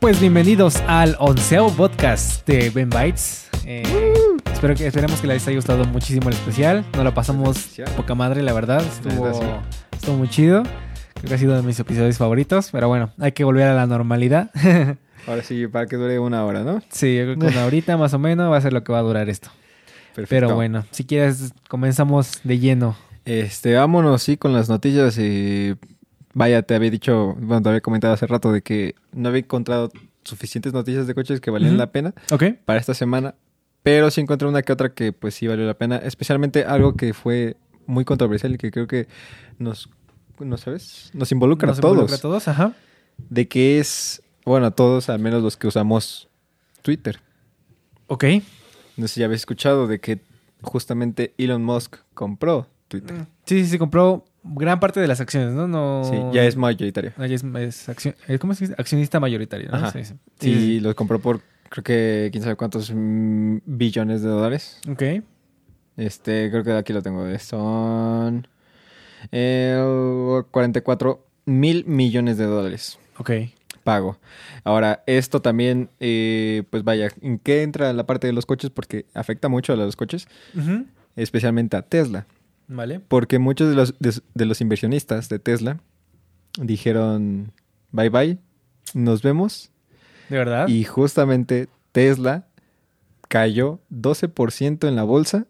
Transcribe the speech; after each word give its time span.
Pues 0.00 0.20
bienvenidos 0.20 0.76
al 0.86 1.16
onceavo 1.18 1.70
podcast 1.70 2.46
de 2.46 2.70
Ben 2.70 2.88
Bites. 2.88 3.50
Eh, 3.66 3.82
espero 4.50 4.74
que, 4.74 4.86
esperemos 4.86 5.20
que 5.20 5.26
les 5.26 5.46
haya 5.46 5.56
gustado 5.56 5.84
muchísimo 5.84 6.28
el 6.28 6.34
especial. 6.34 6.84
Nos 6.94 7.04
lo 7.04 7.12
pasamos 7.12 7.68
poca 7.96 8.14
madre, 8.14 8.42
la 8.42 8.52
verdad. 8.52 8.80
Estuvo, 8.80 9.28
estuvo 9.92 10.16
muy 10.16 10.28
chido. 10.28 10.62
Creo 11.14 11.28
que 11.28 11.34
ha 11.34 11.38
sido 11.38 11.56
de 11.56 11.62
mis 11.62 11.78
episodios 11.80 12.16
favoritos. 12.16 12.70
Pero 12.70 12.88
bueno, 12.88 13.10
hay 13.18 13.32
que 13.32 13.44
volver 13.44 13.66
a 13.66 13.74
la 13.74 13.86
normalidad. 13.86 14.50
Ahora 15.26 15.42
sí, 15.42 15.66
para 15.66 15.86
que 15.86 15.96
dure 15.96 16.18
una 16.18 16.44
hora, 16.44 16.62
¿no? 16.62 16.80
sí, 16.90 17.16
yo 17.16 17.24
creo 17.24 17.38
que 17.38 17.46
una 17.48 17.66
horita 17.66 17.96
más 17.96 18.14
o 18.14 18.18
menos 18.18 18.50
va 18.50 18.56
a 18.56 18.60
ser 18.60 18.72
lo 18.72 18.84
que 18.84 18.92
va 18.92 19.00
a 19.00 19.02
durar 19.02 19.28
esto. 19.28 19.50
Perfecto. 20.14 20.28
Pero 20.30 20.54
bueno, 20.54 20.86
si 20.90 21.04
quieres, 21.04 21.52
comenzamos 21.68 22.40
de 22.44 22.58
lleno. 22.58 22.96
Este, 23.28 23.74
vámonos, 23.74 24.22
sí, 24.22 24.38
con 24.38 24.54
las 24.54 24.70
noticias. 24.70 25.18
Y 25.18 25.76
vaya, 26.32 26.62
te 26.62 26.74
había 26.74 26.90
dicho, 26.90 27.34
bueno, 27.38 27.60
te 27.60 27.68
había 27.68 27.82
comentado 27.82 28.14
hace 28.14 28.26
rato 28.26 28.52
de 28.52 28.62
que 28.62 28.94
no 29.12 29.28
había 29.28 29.40
encontrado 29.40 29.90
suficientes 30.24 30.72
noticias 30.72 31.06
de 31.06 31.14
coches 31.14 31.38
que 31.42 31.50
valían 31.50 31.76
la 31.76 31.92
pena 31.92 32.14
para 32.64 32.80
esta 32.80 32.94
semana. 32.94 33.34
Pero 33.82 34.10
sí 34.10 34.22
encontré 34.22 34.48
una 34.48 34.62
que 34.62 34.72
otra 34.72 34.94
que 34.94 35.12
pues 35.12 35.34
sí 35.34 35.46
valió 35.46 35.66
la 35.66 35.74
pena. 35.74 35.96
Especialmente 35.98 36.64
algo 36.64 36.96
que 36.96 37.12
fue 37.12 37.58
muy 37.86 38.06
controversial 38.06 38.54
y 38.54 38.56
que 38.56 38.70
creo 38.70 38.86
que 38.86 39.08
nos, 39.58 39.90
¿no 40.38 40.56
sabes? 40.56 41.10
Nos 41.12 41.30
involucra 41.30 41.68
Nos 41.68 41.78
a 41.78 41.80
todos. 41.82 41.92
involucra 41.92 42.16
a 42.16 42.20
todos, 42.20 42.48
ajá. 42.48 42.72
De 43.28 43.46
que 43.46 43.78
es, 43.78 44.22
bueno, 44.46 44.66
a 44.66 44.70
todos, 44.70 45.10
al 45.10 45.18
menos 45.18 45.42
los 45.42 45.58
que 45.58 45.66
usamos 45.66 46.28
Twitter. 46.80 47.20
Ok. 48.06 48.24
No 48.96 49.06
sé 49.06 49.14
si 49.14 49.20
ya 49.20 49.26
habéis 49.26 49.42
escuchado 49.42 49.86
de 49.86 50.00
que 50.00 50.18
justamente 50.62 51.34
Elon 51.36 51.62
Musk 51.62 51.96
compró 52.14 52.68
Twitter. 52.88 53.26
Sí, 53.44 53.60
sí, 53.64 53.66
sí, 53.66 53.78
compró 53.78 54.24
gran 54.42 54.80
parte 54.80 54.98
de 55.00 55.06
las 55.06 55.20
acciones, 55.20 55.52
¿no? 55.54 55.68
no 55.68 56.02
Sí, 56.04 56.16
ya 56.32 56.44
es 56.44 56.56
mayoritario. 56.56 57.12
Ah, 57.18 57.26
ya 57.26 57.34
es, 57.36 57.44
es 57.44 57.88
accio- 57.88 58.14
eh, 58.26 58.38
¿Cómo 58.38 58.54
se 58.54 58.64
dice? 58.64 58.74
Accionista 58.78 59.20
mayoritario, 59.20 59.68
¿no? 59.70 59.76
Ajá. 59.76 59.90
Sí, 59.92 60.04
sí. 60.04 60.14
Y 60.40 60.44
Sí, 60.44 60.60
sí, 60.60 60.80
los 60.80 60.94
compró 60.94 61.20
por, 61.20 61.40
creo 61.68 61.84
que, 61.84 62.28
quién 62.32 62.42
sabe 62.42 62.56
cuántos 62.56 62.90
mm, 62.94 63.58
billones 63.66 64.22
de 64.22 64.28
dólares. 64.28 64.80
Ok. 64.90 65.02
Este, 65.96 66.50
creo 66.50 66.64
que 66.64 66.72
aquí 66.72 66.92
lo 66.92 67.02
tengo. 67.02 67.26
Son 67.38 68.46
eh, 69.32 70.42
44 70.50 71.26
mil 71.46 71.84
millones 71.86 72.36
de 72.38 72.44
dólares 72.44 72.98
Ok. 73.18 73.30
pago. 73.84 74.18
Ahora, 74.64 75.02
esto 75.06 75.40
también, 75.42 75.90
eh, 75.98 76.62
pues 76.70 76.84
vaya, 76.84 77.08
¿en 77.20 77.38
qué 77.38 77.62
entra 77.62 77.92
la 77.92 78.06
parte 78.06 78.26
de 78.26 78.32
los 78.32 78.46
coches? 78.46 78.70
Porque 78.70 79.06
afecta 79.14 79.48
mucho 79.48 79.72
a 79.72 79.76
los 79.76 79.96
coches, 79.96 80.28
especialmente 81.16 81.76
a 81.76 81.82
Tesla. 81.82 82.26
Vale. 82.68 83.00
Porque 83.00 83.38
muchos 83.38 83.68
de 83.70 83.74
los, 83.74 83.98
de, 83.98 84.20
de 84.34 84.44
los 84.44 84.60
inversionistas 84.60 85.28
de 85.28 85.38
Tesla 85.38 85.80
dijeron, 86.60 87.52
bye 87.90 88.10
bye, 88.10 88.38
nos 88.94 89.22
vemos. 89.22 89.70
¿De 90.28 90.36
verdad? 90.36 90.68
Y 90.68 90.84
justamente 90.84 91.68
Tesla 91.92 92.46
cayó 93.28 93.80
12% 93.90 94.86
en 94.86 94.96
la 94.96 95.02
bolsa 95.02 95.46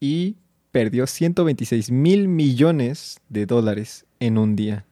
y 0.00 0.36
perdió 0.70 1.06
126 1.06 1.90
mil 1.90 2.28
millones 2.28 3.20
de 3.28 3.46
dólares 3.46 4.06
en 4.20 4.38
un 4.38 4.56
día. 4.56 4.84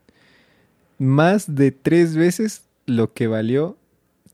Más 0.99 1.55
de 1.55 1.73
tres 1.73 2.17
veces 2.17 2.69
lo 2.87 3.13
que 3.13 3.27
valió 3.27 3.77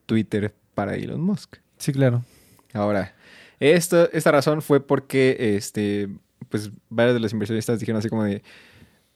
Twitter 0.06 0.55
para 0.75 0.95
Elon 0.95 1.20
Musk. 1.20 1.56
Sí, 1.78 1.92
claro. 1.92 2.25
Ahora, 2.73 3.14
esto, 3.58 4.11
esta 4.12 4.30
razón 4.30 4.62
fue 4.62 4.80
porque 4.86 5.56
este, 5.56 6.08
pues, 6.53 6.70
varios 6.89 7.14
de 7.14 7.20
los 7.20 7.33
inversionistas 7.33 7.81
dijeron 7.81 7.98
así 7.98 8.08
como 8.08 8.22
de, 8.22 8.42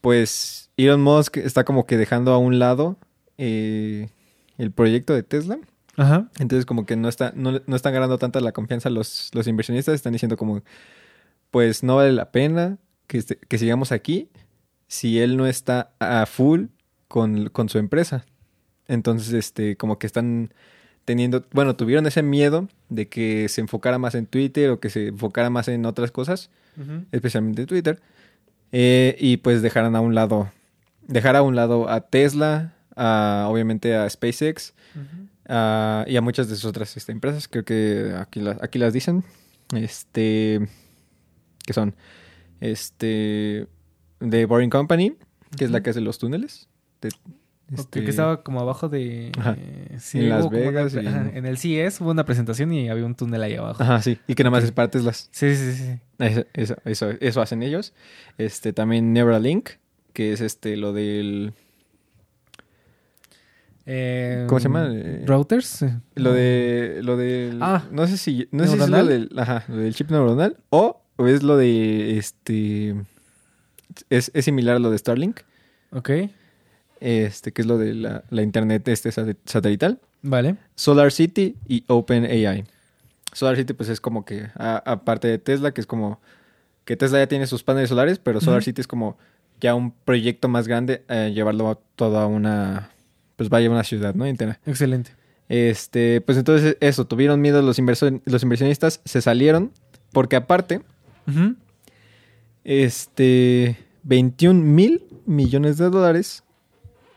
pues 0.01 0.69
Elon 0.75 1.01
Musk 1.01 1.37
está 1.37 1.63
como 1.63 1.85
que 1.85 1.95
dejando 1.95 2.33
a 2.33 2.37
un 2.37 2.59
lado 2.59 2.97
eh, 3.37 4.09
el 4.57 4.71
proyecto 4.71 5.13
de 5.13 5.23
Tesla. 5.23 5.57
Ajá. 5.95 6.29
Entonces 6.39 6.65
como 6.65 6.85
que 6.85 6.95
no, 6.97 7.07
está, 7.07 7.31
no, 7.35 7.61
no 7.65 7.75
están 7.75 7.93
ganando 7.93 8.17
tanta 8.17 8.39
la 8.41 8.51
confianza 8.51 8.89
los, 8.89 9.29
los 9.33 9.47
inversionistas. 9.47 9.95
Están 9.95 10.13
diciendo 10.13 10.35
como, 10.35 10.61
pues 11.49 11.81
no 11.83 11.95
vale 11.95 12.11
la 12.11 12.31
pena 12.31 12.77
que, 13.07 13.17
este- 13.19 13.37
que 13.37 13.57
sigamos 13.57 13.91
aquí 13.91 14.29
si 14.87 15.19
él 15.19 15.37
no 15.37 15.47
está 15.47 15.91
a 15.99 16.25
full 16.25 16.65
con, 17.07 17.49
con 17.49 17.69
su 17.69 17.77
empresa. 17.77 18.25
Entonces, 18.87 19.33
este, 19.33 19.75
como 19.77 19.97
que 19.99 20.07
están 20.07 20.53
teniendo, 21.07 21.45
bueno, 21.53 21.77
tuvieron 21.77 22.05
ese 22.05 22.21
miedo 22.21 22.67
de 22.89 23.07
que 23.07 23.47
se 23.47 23.61
enfocara 23.61 23.97
más 23.97 24.13
en 24.13 24.25
Twitter 24.25 24.69
o 24.71 24.81
que 24.81 24.89
se 24.89 25.07
enfocara 25.07 25.49
más 25.49 25.69
en 25.69 25.85
otras 25.85 26.11
cosas, 26.11 26.49
especialmente 27.13 27.65
Twitter. 27.65 28.01
eh, 28.73 29.15
y 29.17 29.37
pues 29.37 29.61
dejaran 29.61 29.95
a 29.95 30.01
un 30.01 30.13
lado, 30.15 30.51
dejar 31.07 31.37
a 31.37 31.41
un 31.43 31.55
lado 31.55 31.87
a 31.89 32.01
Tesla, 32.01 32.73
a, 32.97 33.47
obviamente 33.49 33.95
a 33.95 34.09
SpaceX, 34.09 34.73
y 35.49 36.17
a 36.17 36.21
muchas 36.21 36.49
de 36.49 36.55
sus 36.57 36.65
otras 36.65 36.97
este, 36.97 37.13
empresas, 37.13 37.47
creo 37.47 37.63
que 37.63 38.13
aquí, 38.19 38.41
las 38.41 38.61
aquí 38.61 38.77
las 38.77 38.91
dicen, 38.91 39.23
este, 39.73 40.59
que 41.65 41.71
son, 41.71 41.95
este, 42.59 43.67
de 44.19 44.45
Boring 44.45 44.69
Company, 44.69 45.15
que 45.57 45.63
es 45.63 45.71
la 45.71 45.81
que 45.81 45.91
hace 45.91 46.01
los 46.01 46.17
túneles. 46.19 46.67
de- 47.01 47.11
Que 47.91 48.09
estaba 48.09 48.43
como 48.43 48.61
abajo 48.61 48.87
de... 48.87 49.27
Eh, 49.27 49.97
sí, 49.99 50.19
En 50.19 50.29
Las 50.29 50.45
una 50.45 50.57
Vegas 50.57 50.93
pre- 50.93 51.03
y- 51.03 51.07
ajá, 51.07 51.31
en 51.33 51.45
el 51.45 51.57
CES 51.57 51.99
hubo 52.01 52.11
una 52.11 52.23
presentación 52.25 52.71
y 52.71 52.89
había 52.89 53.05
un 53.05 53.13
túnel 53.15 53.43
ahí 53.43 53.55
abajo. 53.55 53.83
Ajá, 53.83 54.01
sí, 54.01 54.17
y 54.25 54.35
que 54.35 54.43
nada 54.43 54.51
más 54.51 54.63
es 54.63 54.71
para 54.71 54.89
Teslas. 54.89 55.27
Sí, 55.31 55.53
sí, 55.55 55.73
sí. 55.73 55.99
Eso, 56.19 56.45
eso, 56.53 56.75
eso, 56.85 57.09
eso 57.19 57.41
hacen 57.41 57.61
ellos. 57.63 57.93
Este, 58.37 58.71
también 58.71 59.11
Neuralink, 59.11 59.69
que 60.13 60.31
es 60.31 60.39
este, 60.41 60.77
lo 60.77 60.93
del, 60.93 61.53
Eh, 63.85 64.45
¿Cómo 64.47 64.59
se 64.59 64.65
llama? 64.65 64.89
Eh, 64.91 65.23
¿Routers? 65.25 65.85
lo 66.15 66.33
de, 66.33 66.99
lo 67.03 67.15
del, 67.15 67.59
Ah. 67.61 67.83
no 67.91 68.05
sé 68.07 68.17
si, 68.17 68.47
no 68.51 68.65
sé 68.65 68.75
si 68.75 68.81
es 68.83 68.89
lo 68.89 69.05
del, 69.05 69.29
ajá, 69.37 69.63
lo 69.69 69.77
del 69.77 69.93
chip 69.95 70.09
neuronal, 70.11 70.57
o, 70.69 71.01
o 71.15 71.27
es 71.27 71.41
lo 71.43 71.55
de, 71.57 72.17
este, 72.17 72.95
es, 74.09 74.29
es 74.33 74.45
similar 74.45 74.75
a 74.75 74.79
lo 74.79 74.89
de 74.91 74.97
Starlink. 74.97 75.39
Ok. 75.91 76.09
Este, 77.01 77.51
que 77.51 77.61
es 77.61 77.67
lo 77.67 77.77
de 77.77 77.93
la, 77.93 78.23
la 78.29 78.41
internet 78.41 78.87
este 78.87 79.09
sat- 79.11 79.37
satelital, 79.45 79.99
Vale. 80.21 80.55
Solar 80.75 81.11
City 81.11 81.55
y 81.67 81.83
OpenAI. 81.87 82.65
Solar 83.33 83.55
City 83.55 83.73
pues 83.73 83.89
es 83.89 84.01
como 84.01 84.25
que, 84.25 84.47
a- 84.55 84.81
aparte 84.85 85.27
de 85.27 85.37
Tesla, 85.37 85.71
que 85.73 85.81
es 85.81 85.87
como, 85.87 86.19
que 86.85 86.95
Tesla 86.97 87.19
ya 87.19 87.27
tiene 87.27 87.47
sus 87.47 87.63
paneles 87.63 87.89
solares, 87.89 88.19
pero 88.19 88.41
Solar. 88.41 88.63
City 88.63 88.81
es 88.81 88.87
como 88.87 89.17
ya 89.59 89.75
un 89.75 89.91
proyecto 89.91 90.47
más 90.47 90.67
grande, 90.67 91.03
eh, 91.09 91.31
llevarlo 91.33 91.69
a 91.69 91.79
toda 91.95 92.25
una, 92.27 92.89
pues 93.35 93.49
vaya 93.49 93.69
una 93.69 93.83
ciudad, 93.83 94.15
¿no? 94.15 94.25
Entera. 94.25 94.59
Excelente. 94.65 95.11
Este, 95.49 96.19
pues 96.21 96.37
entonces 96.37 96.77
eso, 96.81 97.05
tuvieron 97.07 97.39
miedo 97.41 97.61
los, 97.61 97.79
inverso- 97.79 98.21
los 98.25 98.43
inversionistas, 98.43 99.01
se 99.05 99.21
salieron, 99.21 99.71
porque 100.11 100.35
aparte, 100.35 100.81
este, 102.63 103.77
21 104.03 104.61
mil 104.63 105.03
millones 105.25 105.77
de 105.77 105.89
dólares, 105.89 106.43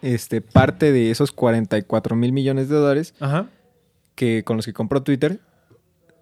este, 0.02 0.40
parte 0.40 0.92
de 0.92 1.10
esos 1.10 1.32
44 1.32 2.16
mil 2.16 2.32
millones 2.32 2.68
de 2.68 2.76
dólares 2.76 3.14
Ajá. 3.20 3.48
que 4.14 4.44
con 4.44 4.56
los 4.56 4.66
que 4.66 4.72
compró 4.72 5.02
Twitter, 5.02 5.40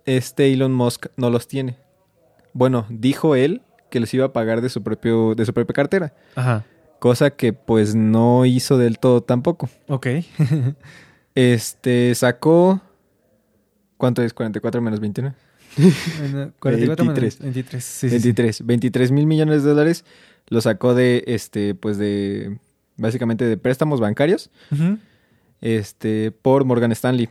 este 0.05 0.53
Elon 0.53 0.73
Musk 0.73 1.07
no 1.17 1.31
los 1.31 1.49
tiene. 1.49 1.77
Bueno, 2.53 2.87
dijo 2.89 3.35
él 3.37 3.63
que 3.91 4.01
los 4.01 4.13
iba 4.15 4.27
a 4.27 4.33
pagar 4.33 4.61
de 4.61 4.69
su 4.69 4.83
propio, 4.83 5.35
de 5.35 5.45
su 5.47 5.53
propia 5.55 5.75
cartera, 5.75 6.15
Ajá. 6.35 6.65
cosa 6.99 7.31
que 7.31 7.53
pues 7.53 7.95
no 7.95 8.45
hizo 8.47 8.79
del 8.79 8.99
todo 8.99 9.23
tampoco. 9.23 9.69
Ok. 9.89 10.07
Este 11.35 12.15
sacó 12.15 12.81
¿cuánto 13.97 14.23
es? 14.23 14.33
44 14.35 14.81
menos 14.81 15.01
21. 15.01 15.35
Bueno, 15.77 16.53
44 16.59 17.05
menos 17.05 17.21
23. 17.21 17.41
23. 17.41 17.85
Sí, 17.85 18.09
sí, 18.09 18.19
sí. 18.19 18.23
23, 18.25 18.67
23 18.67 19.13
mil 19.13 19.27
millones 19.27 19.63
de 19.63 19.69
dólares 19.71 20.05
lo 20.49 20.61
sacó 20.61 20.95
de 20.95 21.25
este, 21.27 21.75
pues 21.75 21.99
de 21.99 22.59
básicamente 22.99 23.47
de 23.47 23.57
préstamos 23.57 24.01
bancarios, 24.01 24.51
este, 25.61 26.31
por 26.31 26.65
Morgan 26.65 26.93
Stanley. 26.93 27.31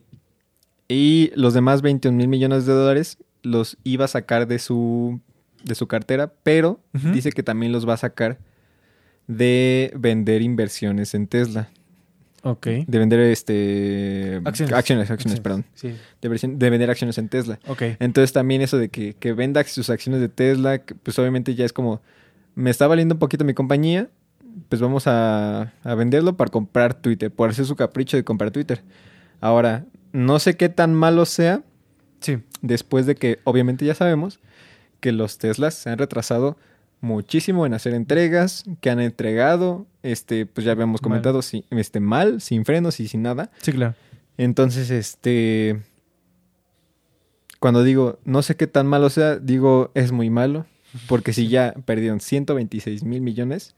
Y 0.88 1.32
los 1.36 1.54
demás 1.54 1.82
21 1.82 2.18
mil 2.18 2.28
millones 2.28 2.66
de 2.66 2.74
dólares 2.74 3.18
los 3.44 3.78
iba 3.84 4.06
a 4.06 4.08
sacar 4.08 4.48
de 4.48 4.58
su, 4.58 5.20
de 5.64 5.76
su 5.76 5.88
cartera, 5.88 6.34
pero 6.44 6.80
dice 6.94 7.32
que 7.32 7.44
también 7.44 7.72
los 7.72 7.88
va 7.88 7.94
a 7.94 7.98
sacar 7.98 8.40
de 9.28 9.92
vender 9.96 10.42
inversiones 10.42 11.14
en 11.14 11.28
Tesla. 11.28 11.70
Ok. 12.44 12.68
De 12.88 13.00
vender 13.00 13.20
este 13.20 14.42
Acciones. 14.46 14.74
acciones, 14.74 15.12
acciones, 15.12 15.40
perdón. 15.42 15.66
Sí. 15.74 15.94
De, 16.22 16.70
vender 16.70 16.90
acciones 16.90 17.18
en 17.18 17.28
Tesla. 17.28 17.60
Ok. 17.68 17.82
Entonces 18.00 18.32
también 18.32 18.62
eso 18.62 18.78
de 18.78 18.90
que, 18.90 19.16
que 19.16 19.34
venda 19.34 19.64
sus 19.66 19.90
acciones 19.90 20.22
de 20.22 20.30
Tesla, 20.30 20.80
que, 20.80 20.96
pues 20.96 21.20
obviamente 21.20 21.56
ya 21.56 21.66
es 21.66 21.74
como, 21.74 22.02
me 22.56 22.70
está 22.70 22.88
valiendo 22.88 23.16
un 23.16 23.20
poquito 23.20 23.44
mi 23.44 23.54
compañía, 23.54 24.10
pues 24.70 24.82
vamos 24.82 25.08
a, 25.08 25.74
a 25.84 25.96
venderlo 25.96 26.38
para 26.38 26.52
comprar 26.52 26.94
Twitter, 26.94 27.32
por 27.32 27.50
hacer 27.50 27.66
su 27.66 27.76
capricho 27.76 28.18
de 28.18 28.24
comprar 28.24 28.52
Twitter. 28.52 28.82
Ahora, 29.42 29.86
no 30.14 30.40
sé 30.40 30.56
qué 30.58 30.70
tan 30.70 30.94
malo 30.94 31.26
sea, 31.26 31.62
Sí. 32.20 32.40
después 32.62 33.06
de 33.06 33.16
que 33.16 33.40
obviamente 33.44 33.86
ya 33.86 33.94
sabemos 33.96 34.40
que 35.00 35.12
los 35.12 35.38
Teslas 35.38 35.76
se 35.76 35.90
han 35.92 36.00
retrasado 36.00 36.58
muchísimo 37.02 37.66
en 37.68 37.76
hacer 37.76 37.94
entregas, 37.94 38.64
que 38.82 38.90
han 38.90 39.00
entregado, 39.00 39.86
este, 40.02 40.48
pues 40.48 40.66
ya 40.66 40.72
habíamos 40.72 41.02
Mal. 41.02 41.04
comentado, 41.10 41.42
si- 41.44 41.66
este, 41.70 42.00
mal, 42.00 42.42
sin 42.42 42.66
frenos 42.66 43.00
y 43.00 43.08
sin 43.08 43.22
nada. 43.22 43.52
Sí, 43.62 43.72
claro. 43.72 43.94
Entonces, 44.40 44.90
este, 44.90 45.80
cuando 47.60 47.84
digo, 47.84 48.20
no 48.26 48.42
sé 48.42 48.56
qué 48.56 48.68
tan 48.68 48.88
malo 48.88 49.10
sea, 49.10 49.38
digo, 49.38 49.92
es 49.96 50.12
muy 50.12 50.30
malo, 50.30 50.66
porque 51.08 51.34
si 51.34 51.48
ya 51.48 51.74
perdieron 51.86 52.20
126 52.20 53.04
mil 53.04 53.22
millones, 53.22 53.76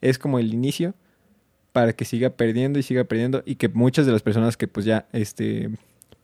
es 0.00 0.18
como 0.18 0.38
el 0.38 0.52
inicio 0.52 0.94
para 1.72 1.92
que 1.92 2.04
siga 2.04 2.30
perdiendo 2.30 2.78
y 2.78 2.82
siga 2.82 3.04
perdiendo 3.04 3.42
y 3.44 3.56
que 3.56 3.68
muchas 3.68 4.06
de 4.06 4.12
las 4.12 4.22
personas 4.22 4.56
que 4.56 4.66
pues 4.68 4.86
ya, 4.86 5.06
este, 5.12 5.70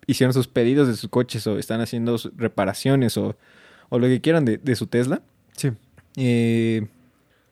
hicieron 0.06 0.32
sus 0.32 0.48
pedidos 0.48 0.88
de 0.88 0.96
sus 0.96 1.10
coches 1.10 1.46
o 1.46 1.58
están 1.58 1.80
haciendo 1.80 2.16
reparaciones 2.36 3.16
o, 3.18 3.36
o 3.88 3.98
lo 3.98 4.06
que 4.06 4.20
quieran 4.20 4.44
de, 4.44 4.58
de 4.58 4.76
su 4.76 4.86
Tesla, 4.86 5.22
Sí. 5.56 5.70
eh, 6.16 6.86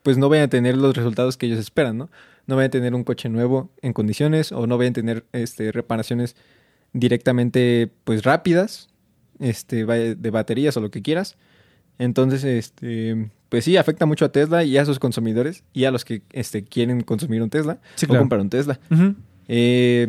pues 0.03 0.17
no 0.17 0.29
vayan 0.29 0.45
a 0.45 0.49
tener 0.49 0.75
los 0.77 0.95
resultados 0.95 1.37
que 1.37 1.45
ellos 1.45 1.59
esperan, 1.59 1.97
¿no? 1.97 2.09
No 2.47 2.55
vayan 2.55 2.69
a 2.69 2.71
tener 2.71 2.95
un 2.95 3.03
coche 3.03 3.29
nuevo 3.29 3.69
en 3.83 3.93
condiciones 3.93 4.51
o 4.51 4.65
no 4.65 4.77
vayan 4.79 4.91
a 4.91 4.95
tener 4.95 5.25
este, 5.31 5.71
reparaciones 5.71 6.35
directamente 6.93 7.89
pues 8.03 8.23
rápidas, 8.23 8.89
este, 9.39 9.85
de 9.85 10.29
baterías 10.31 10.75
o 10.77 10.81
lo 10.81 10.89
que 10.91 11.01
quieras. 11.01 11.37
Entonces, 11.99 12.43
este, 12.43 13.29
pues 13.51 13.65
sí, 13.65 13.75
afecta 13.75 14.05
mucho 14.05 14.23
a 14.23 14.29
Tesla 14.31 14.63
y 14.63 14.77
a 14.77 14.85
sus 14.85 14.97
consumidores 14.97 15.65
y 15.73 15.83
a 15.83 15.91
los 15.91 16.05
que 16.05 16.21
este, 16.31 16.63
quieren 16.63 17.01
consumir 17.01 17.43
un 17.43 17.49
Tesla 17.49 17.79
Sí, 17.95 18.05
o 18.07 18.17
comprar 18.17 18.39
un 18.39 18.49
Tesla. 18.49 18.79
Eh, 19.49 20.07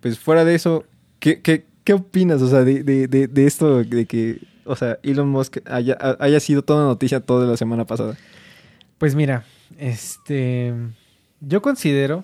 pues 0.00 0.18
fuera 0.18 0.44
de 0.44 0.54
eso, 0.54 0.84
¿qué, 1.18 1.40
qué, 1.40 1.64
qué 1.82 1.94
opinas, 1.94 2.42
o 2.42 2.48
sea, 2.50 2.62
de, 2.62 2.82
de, 2.82 3.08
de, 3.08 3.26
de 3.26 3.46
esto, 3.46 3.82
de 3.82 4.04
que, 4.04 4.38
o 4.66 4.76
sea, 4.76 4.98
Elon 5.02 5.30
Musk 5.30 5.60
haya, 5.64 5.96
haya 6.20 6.38
sido 6.40 6.60
toda 6.60 6.84
noticia 6.84 7.20
toda 7.20 7.46
la 7.46 7.56
semana 7.56 7.86
pasada? 7.86 8.18
Pues 8.98 9.14
mira, 9.14 9.46
este. 9.78 10.74
Yo 11.40 11.62
considero 11.62 12.22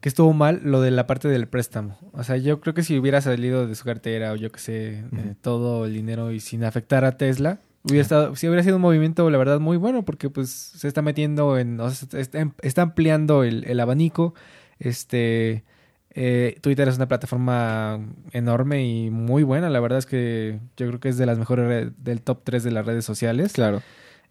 que 0.00 0.08
estuvo 0.08 0.32
mal 0.32 0.62
lo 0.64 0.80
de 0.80 0.90
la 0.90 1.06
parte 1.06 1.28
del 1.28 1.48
préstamo. 1.48 1.98
O 2.12 2.24
sea, 2.24 2.38
yo 2.38 2.60
creo 2.62 2.72
que 2.72 2.82
si 2.82 2.98
hubiera 2.98 3.20
salido 3.20 3.66
de 3.66 3.74
su 3.74 3.84
cartera 3.84 4.32
o 4.32 4.36
yo 4.36 4.50
que 4.50 4.58
sé, 4.58 4.88
eh, 5.00 5.34
todo 5.42 5.84
el 5.84 5.92
dinero 5.92 6.32
y 6.32 6.40
sin 6.40 6.64
afectar 6.64 7.04
a 7.04 7.18
Tesla, 7.18 7.58
hubiera 7.84 8.02
estado, 8.02 8.36
sí 8.36 8.46
hubiera 8.48 8.62
sido 8.62 8.76
un 8.76 8.82
movimiento, 8.82 9.28
la 9.30 9.38
verdad, 9.38 9.60
muy 9.60 9.76
bueno 9.76 10.04
porque 10.04 10.30
pues 10.30 10.50
se 10.50 10.88
está 10.88 11.02
metiendo 11.02 11.58
en, 11.58 11.80
o 11.80 11.90
sea, 11.90 12.20
está, 12.20 12.82
ampliando 12.82 13.44
el, 13.44 13.64
el 13.64 13.80
abanico. 13.80 14.34
Este, 14.78 15.64
eh, 16.12 16.56
Twitter 16.60 16.88
es 16.88 16.96
una 16.96 17.06
plataforma 17.06 18.00
enorme 18.32 18.84
y 18.84 19.10
muy 19.10 19.42
buena. 19.42 19.70
La 19.70 19.80
verdad 19.80 19.98
es 19.98 20.06
que 20.06 20.58
yo 20.76 20.88
creo 20.88 21.00
que 21.00 21.08
es 21.08 21.18
de 21.18 21.26
las 21.26 21.38
mejores 21.38 21.92
del 21.98 22.22
top 22.22 22.40
3 22.44 22.64
de 22.64 22.70
las 22.70 22.86
redes 22.86 23.04
sociales. 23.04 23.52
Claro. 23.52 23.82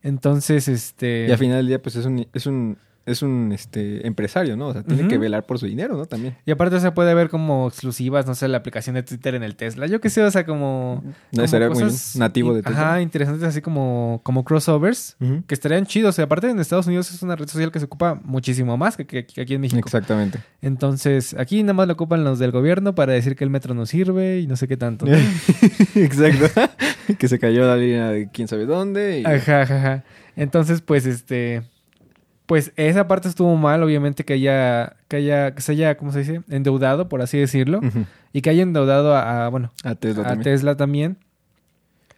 Entonces, 0.01 0.67
este. 0.67 1.27
Y 1.27 1.31
al 1.31 1.37
final 1.37 1.57
del 1.57 1.67
día, 1.67 1.81
pues 1.81 1.95
es 1.95 2.05
un, 2.05 2.27
es 2.33 2.45
un, 2.45 2.77
es 3.09 3.21
un 3.21 3.51
este, 3.51 4.05
empresario, 4.07 4.55
¿no? 4.55 4.67
O 4.67 4.73
sea, 4.73 4.83
tiene 4.83 5.07
que 5.07 5.17
velar 5.17 5.45
por 5.45 5.59
su 5.59 5.65
dinero, 5.65 5.97
¿no? 5.97 6.05
También. 6.05 6.35
Y 6.45 6.51
aparte 6.51 6.79
se 6.79 6.91
puede 6.91 7.13
ver 7.13 7.29
como 7.29 7.67
exclusivas, 7.67 8.25
no 8.25 8.35
sé, 8.35 8.47
la 8.47 8.57
aplicación 8.57 8.95
de 8.95 9.03
Twitter 9.03 9.35
en 9.35 9.43
el 9.43 9.55
Tesla. 9.55 9.87
Yo 9.87 9.99
qué 10.01 10.09
sé, 10.09 10.23
o 10.23 10.31
sea, 10.31 10.45
como... 10.45 11.01
No 11.03 11.13
como 11.33 11.47
sería 11.47 11.69
muy 11.69 11.83
cosas 11.83 12.15
nativo 12.15 12.53
de 12.53 12.63
Tesla. 12.63 12.89
Ajá, 12.91 13.01
interesantes 13.01 13.43
así 13.43 13.61
como, 13.61 14.21
como 14.23 14.43
crossovers. 14.43 15.17
Que 15.47 15.53
estarían 15.53 15.85
chidos. 15.85 16.17
Y 16.19 16.21
aparte 16.21 16.49
en 16.49 16.59
Estados 16.59 16.87
Unidos 16.87 17.11
es 17.11 17.21
una 17.23 17.35
red 17.35 17.47
social 17.47 17.71
que 17.71 17.79
se 17.79 17.85
ocupa 17.85 18.19
muchísimo 18.23 18.77
más 18.77 18.95
que, 18.97 19.05
que- 19.05 19.25
que 19.25 19.41
aquí 19.41 19.53
en 19.55 19.61
México. 19.61 19.79
Exactamente. 19.79 20.39
Entonces, 20.61 21.33
aquí 21.37 21.61
nada 21.63 21.73
más 21.73 21.87
lo 21.87 21.93
ocupan 21.93 22.23
los 22.23 22.39
del 22.39 22.51
gobierno 22.51 22.95
para 22.95 23.13
decir 23.13 23.35
que 23.35 23.43
el 23.43 23.49
metro 23.49 23.73
no 23.73 23.85
sirve 23.85 24.39
y 24.39 24.47
no 24.47 24.55
sé 24.55 24.67
qué 24.67 24.77
tanto. 24.77 25.05
¿no? 25.05 25.17
Exacto. 25.95 26.61
que 27.17 27.27
se 27.27 27.39
cayó 27.39 27.65
la 27.65 27.75
línea 27.75 28.09
de 28.09 28.29
quién 28.31 28.47
sabe 28.47 28.65
dónde. 28.65 29.21
y- 29.21 29.25
Ajá, 29.25 29.61
ajá, 29.61 29.75
ajá. 29.77 30.03
Entonces, 30.35 30.81
pues, 30.81 31.05
este... 31.05 31.63
Pues 32.49 32.73
esa 32.77 33.07
parte 33.07 33.27
estuvo 33.27 33.55
mal, 33.57 33.83
obviamente, 33.83 34.25
que 34.25 34.33
haya, 34.33 34.95
que 35.07 35.17
haya, 35.17 35.53
que 35.53 35.61
se 35.61 35.73
haya, 35.73 35.97
¿cómo 35.97 36.11
se 36.11 36.17
dice? 36.17 36.41
Endeudado, 36.49 37.07
por 37.07 37.21
así 37.21 37.37
decirlo. 37.37 37.79
Y 38.33 38.41
que 38.41 38.49
haya 38.49 38.63
endeudado 38.63 39.15
a, 39.15 39.45
a, 39.45 39.49
bueno, 39.49 39.71
A 39.83 39.93
Tesla 39.93 40.23
a 40.23 40.29
también. 40.29 40.43
Tesla 40.43 40.75
también. 40.75 41.17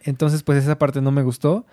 Entonces, 0.02 0.42
pues 0.42 0.56
esa 0.56 0.78
parte 0.78 1.02
no 1.02 1.10
me 1.10 1.22
gustó. 1.22 1.66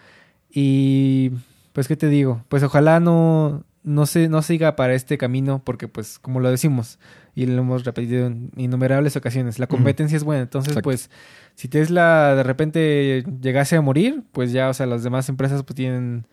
Y 0.51 1.31
pues, 1.71 1.87
¿qué 1.87 1.95
te 1.95 2.09
digo? 2.09 2.43
Pues 2.49 2.61
ojalá 2.61 2.99
no, 2.99 3.63
no, 3.83 4.05
se, 4.05 4.27
no 4.27 4.41
siga 4.41 4.75
para 4.75 4.93
este 4.93 5.17
camino, 5.17 5.61
porque 5.63 5.87
pues, 5.87 6.19
como 6.19 6.41
lo 6.41 6.51
decimos, 6.51 6.99
y 7.35 7.45
lo 7.45 7.61
hemos 7.61 7.85
repetido 7.85 8.27
en 8.27 8.51
innumerables 8.57 9.15
ocasiones, 9.15 9.57
la 9.57 9.67
competencia 9.67 10.17
es 10.17 10.25
buena. 10.25 10.41
Entonces, 10.41 10.71
Exacto. 10.71 10.83
pues, 10.83 11.09
si 11.55 11.69
Tesla 11.69 12.35
de 12.35 12.43
repente 12.43 13.23
llegase 13.39 13.77
a 13.77 13.81
morir, 13.81 14.23
pues 14.33 14.51
ya, 14.51 14.67
o 14.67 14.73
sea, 14.73 14.85
las 14.85 15.01
demás 15.01 15.29
empresas 15.29 15.63
pues 15.63 15.75
tienen 15.75 16.25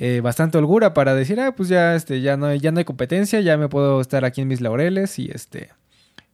eh, 0.00 0.20
bastante 0.22 0.56
holgura 0.58 0.94
para 0.94 1.14
decir, 1.14 1.40
ah, 1.40 1.52
pues 1.56 1.68
ya, 1.68 1.94
este, 1.96 2.20
ya 2.20 2.36
no 2.36 2.46
hay, 2.46 2.60
ya 2.60 2.70
no 2.70 2.78
hay 2.78 2.84
competencia, 2.84 3.40
ya 3.40 3.56
me 3.56 3.68
puedo 3.68 4.00
estar 4.00 4.24
aquí 4.24 4.40
en 4.42 4.48
mis 4.48 4.60
laureles 4.60 5.18
y 5.18 5.28
este. 5.34 5.70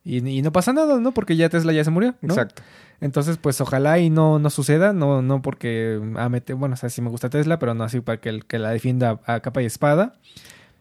Y, 0.04 0.18
y 0.28 0.42
no 0.42 0.52
pasa 0.52 0.74
nada, 0.74 1.00
¿no? 1.00 1.12
Porque 1.12 1.34
ya 1.36 1.48
Tesla 1.48 1.72
ya 1.72 1.82
se 1.82 1.90
murió, 1.90 2.14
¿no? 2.20 2.34
Exacto. 2.34 2.62
Entonces, 3.00 3.38
pues 3.38 3.60
ojalá 3.62 3.98
y 3.98 4.10
no, 4.10 4.38
no 4.38 4.50
suceda, 4.50 4.92
no, 4.92 5.22
no 5.22 5.40
porque 5.40 5.98
ah, 6.16 6.28
mete- 6.28 6.52
bueno, 6.52 6.74
o 6.74 6.76
sea, 6.76 6.90
sí 6.90 7.00
me 7.00 7.08
gusta 7.08 7.30
Tesla, 7.30 7.58
pero 7.58 7.72
no 7.74 7.84
así 7.84 8.00
para 8.00 8.20
que, 8.20 8.28
el- 8.28 8.44
que 8.44 8.58
la 8.58 8.70
defienda 8.70 9.18
a 9.26 9.40
capa 9.40 9.62
y 9.62 9.66
espada. 9.66 10.14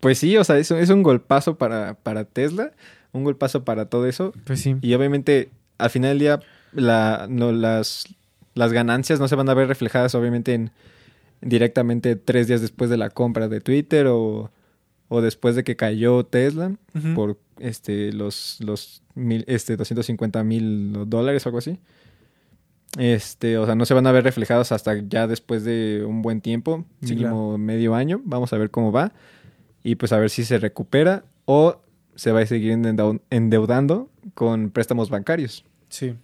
pues 0.00 0.18
sí, 0.18 0.36
o 0.36 0.44
sea, 0.44 0.58
es, 0.58 0.70
es 0.70 0.90
un 0.90 1.02
golpazo 1.02 1.56
para, 1.56 1.94
para 1.94 2.24
Tesla, 2.24 2.72
un 3.12 3.24
golpazo 3.24 3.64
para 3.64 3.86
todo 3.86 4.06
eso. 4.06 4.32
Pues 4.44 4.60
sí. 4.60 4.76
Y 4.80 4.94
obviamente, 4.94 5.50
al 5.78 5.90
final 5.90 6.10
del 6.10 6.18
día, 6.18 6.40
la, 6.72 7.26
no, 7.28 7.52
las, 7.52 8.06
las 8.54 8.72
ganancias 8.72 9.20
no 9.20 9.28
se 9.28 9.36
van 9.36 9.48
a 9.48 9.54
ver 9.54 9.68
reflejadas, 9.68 10.14
obviamente, 10.14 10.54
en, 10.54 10.70
directamente 11.40 12.16
tres 12.16 12.48
días 12.48 12.60
después 12.60 12.90
de 12.90 12.96
la 12.96 13.10
compra 13.10 13.48
de 13.48 13.60
Twitter 13.60 14.06
o, 14.08 14.50
o 15.08 15.20
después 15.20 15.54
de 15.56 15.64
que 15.64 15.76
cayó 15.76 16.24
Tesla 16.24 16.72
por 17.14 17.38
este 17.58 18.12
los 18.12 18.58
los 18.60 19.02
mil, 19.14 19.44
este 19.46 19.76
250 19.76 20.42
mil 20.44 20.92
dólares 21.06 21.46
o 21.46 21.48
algo 21.48 21.58
así. 21.58 21.78
Este 22.98 23.58
o 23.58 23.66
sea 23.66 23.74
no 23.74 23.84
se 23.86 23.94
van 23.94 24.06
a 24.06 24.12
ver 24.12 24.24
reflejados 24.24 24.72
hasta 24.72 24.96
ya 24.96 25.26
después 25.26 25.62
de 25.62 26.04
un 26.06 26.22
buen 26.22 26.40
tiempo 26.40 26.84
Sí, 27.02 27.14
mínimo 27.14 27.58
medio 27.58 27.94
año. 27.94 28.20
Vamos 28.24 28.52
a 28.52 28.58
ver 28.58 28.70
cómo 28.70 28.92
va 28.92 29.12
y 29.82 29.94
pues 29.96 30.12
a 30.12 30.18
ver 30.18 30.30
si 30.30 30.44
se 30.44 30.58
recupera 30.58 31.24
o 31.44 31.80
se 32.14 32.32
va 32.32 32.40
a 32.40 32.46
seguir 32.46 32.72
endeu- 32.76 33.20
endeudando 33.30 34.10
con 34.34 34.70
préstamos 34.70 35.08
bancarios 35.10 35.64
Sí. 35.88 36.14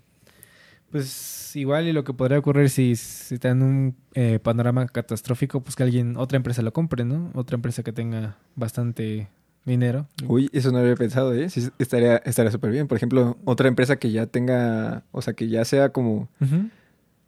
Pues 0.90 1.56
igual 1.56 1.88
y 1.88 1.92
lo 1.92 2.04
que 2.04 2.12
podría 2.12 2.38
ocurrir 2.38 2.70
si, 2.70 2.94
si 2.96 3.34
está 3.34 3.48
en 3.50 3.62
un 3.62 3.96
eh, 4.14 4.38
panorama 4.40 4.86
catastrófico, 4.86 5.60
pues 5.60 5.74
que 5.74 5.82
alguien, 5.82 6.16
otra 6.16 6.36
empresa 6.36 6.62
lo 6.62 6.72
compre, 6.72 7.04
¿no? 7.04 7.30
Otra 7.34 7.56
empresa 7.56 7.82
que 7.82 7.92
tenga 7.92 8.36
bastante 8.54 9.28
dinero. 9.64 10.06
uy 10.28 10.50
eso 10.52 10.70
no 10.70 10.78
lo 10.78 10.84
había 10.84 10.94
pensado 10.96 11.32
eh 11.34 11.48
sí, 11.48 11.68
estaría 11.78 12.18
estaría 12.18 12.50
súper 12.52 12.70
bien 12.70 12.86
por 12.86 12.96
ejemplo 12.98 13.38
otra 13.46 13.66
empresa 13.66 13.96
que 13.96 14.12
ya 14.12 14.26
tenga 14.26 15.04
o 15.10 15.22
sea 15.22 15.32
que 15.32 15.48
ya 15.48 15.64
sea 15.64 15.88
como 15.88 16.28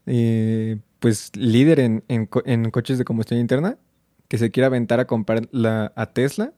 eh, 0.06 0.78
pues 0.98 1.34
líder 1.34 1.80
en, 1.80 2.04
en, 2.08 2.26
co- 2.26 2.42
en 2.46 2.70
coches 2.70 2.98
de 2.98 3.04
combustión 3.04 3.40
interna 3.40 3.78
que 4.28 4.38
se 4.38 4.50
quiera 4.50 4.66
aventar 4.66 4.98
a 5.00 5.06
comprar 5.06 5.48
la, 5.52 5.92
a 5.96 6.06
Tesla 6.06 6.52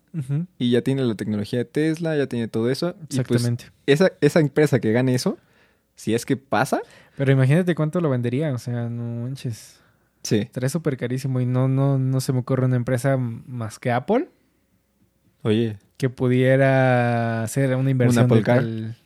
y 0.59 0.71
ya 0.71 0.83
tiene 0.83 1.03
la 1.03 1.15
tecnología 1.15 1.59
de 1.61 1.65
Tesla, 1.67 2.17
ya 2.17 2.27
tiene 2.27 2.49
todo 2.49 2.71
eso. 2.71 2.91
Y 3.11 3.21
pues 3.21 3.21
Exactamente. 3.21 3.67
esa, 3.87 4.13
esa 4.21 4.41
empresa 4.41 4.81
que 4.81 4.93
gane 4.93 5.15
eso, 5.15 5.39
si 5.95 6.15
es 6.15 6.25
que 6.27 6.37
pasa, 6.37 6.81
Pero 7.17 7.33
imagínate 7.33 7.75
cuánto 7.75 8.01
lo 8.01 8.09
vendería, 8.11 8.53
o 8.53 8.59
sea, 8.59 8.89
no 8.89 9.23
manches. 9.25 9.81
sí. 10.23 10.37
Estaría 10.39 10.69
súper 10.69 10.97
carísimo 10.97 11.41
y 11.41 11.47
no, 11.47 11.69
no, 11.69 11.99
no 11.99 12.21
se 12.21 12.33
me 12.33 12.39
ocurre 12.41 12.65
una 12.67 12.77
empresa 12.77 13.17
más 13.17 13.79
que 13.79 13.91
Apple 13.93 14.29
Oye, 15.43 15.77
que 15.97 16.11
pudiera 16.11 17.43
hacer 17.43 17.75
una 17.77 17.91
inversión 17.91 18.25
Apple 18.25 18.43
Car? 18.43 18.59
tal- 18.61 18.97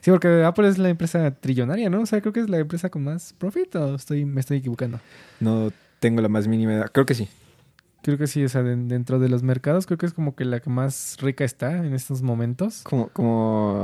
Sí, 0.00 0.10
porque 0.10 0.42
Apple 0.44 0.68
es 0.68 0.78
la 0.78 0.88
empresa 0.88 1.30
trillonaria, 1.32 1.88
¿no? 1.88 2.00
O 2.00 2.06
sea, 2.06 2.20
creo 2.20 2.32
que 2.32 2.40
es 2.40 2.50
la 2.50 2.58
empresa 2.58 2.90
con 2.90 3.04
más 3.04 3.32
profit 3.38 3.74
o 3.76 3.94
estoy, 3.94 4.24
me 4.24 4.40
estoy 4.40 4.58
equivocando. 4.58 5.00
no 5.40 5.70
tengo 6.00 6.20
la 6.20 6.28
más 6.28 6.48
mínima 6.48 6.72
idea. 6.72 6.88
Creo 6.88 7.06
que 7.06 7.14
sí. 7.14 7.28
Creo 8.02 8.18
que 8.18 8.26
sí, 8.26 8.44
o 8.44 8.48
sea, 8.48 8.62
de- 8.62 8.76
dentro 8.76 9.18
de 9.20 9.28
los 9.28 9.42
mercados, 9.42 9.86
creo 9.86 9.98
que 9.98 10.06
es 10.06 10.12
como 10.12 10.34
que 10.34 10.44
la 10.44 10.60
que 10.60 10.70
más 10.70 11.16
rica 11.20 11.44
está 11.44 11.78
en 11.84 11.94
estos 11.94 12.22
momentos. 12.22 12.82
Como, 12.82 13.08
como, 13.08 13.74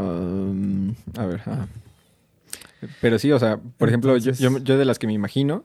um, 0.51 0.95
a 1.17 1.27
ver, 1.27 1.41
ajá. 1.41 1.69
Pero 3.01 3.19
sí, 3.19 3.31
o 3.33 3.39
sea, 3.39 3.59
por 3.77 3.89
ejemplo, 3.89 4.13
yo, 4.17 4.31
Entonces- 4.31 4.39
yo, 4.39 4.59
yo 4.59 4.79
de 4.79 4.85
las 4.85 4.99
que 4.99 5.07
me 5.07 5.13
imagino, 5.13 5.65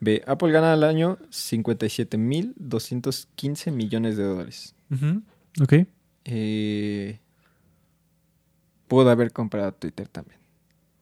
ve, 0.00 0.22
Apple 0.26 0.50
gana 0.52 0.72
al 0.72 0.84
año 0.84 1.18
57.215 1.30 3.70
millones 3.70 4.16
de 4.16 4.24
dólares. 4.24 4.74
Ujú. 4.90 5.22
Ok. 5.62 5.74
Eh, 6.24 7.18
pudo 8.88 9.10
haber 9.10 9.32
comprado 9.32 9.72
Twitter 9.72 10.08
también. 10.08 10.38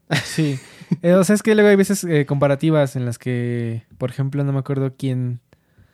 Sí. 0.24 0.58
Eh, 1.02 1.12
o 1.14 1.24
sea, 1.24 1.34
es 1.34 1.42
que 1.42 1.54
luego 1.54 1.68
hay 1.70 1.76
veces 1.76 2.02
eh, 2.04 2.24
comparativas 2.26 2.96
en 2.96 3.04
las 3.04 3.18
que, 3.18 3.82
por 3.98 4.10
ejemplo, 4.10 4.42
no 4.44 4.52
me 4.52 4.58
acuerdo 4.60 4.94
quién. 4.96 5.40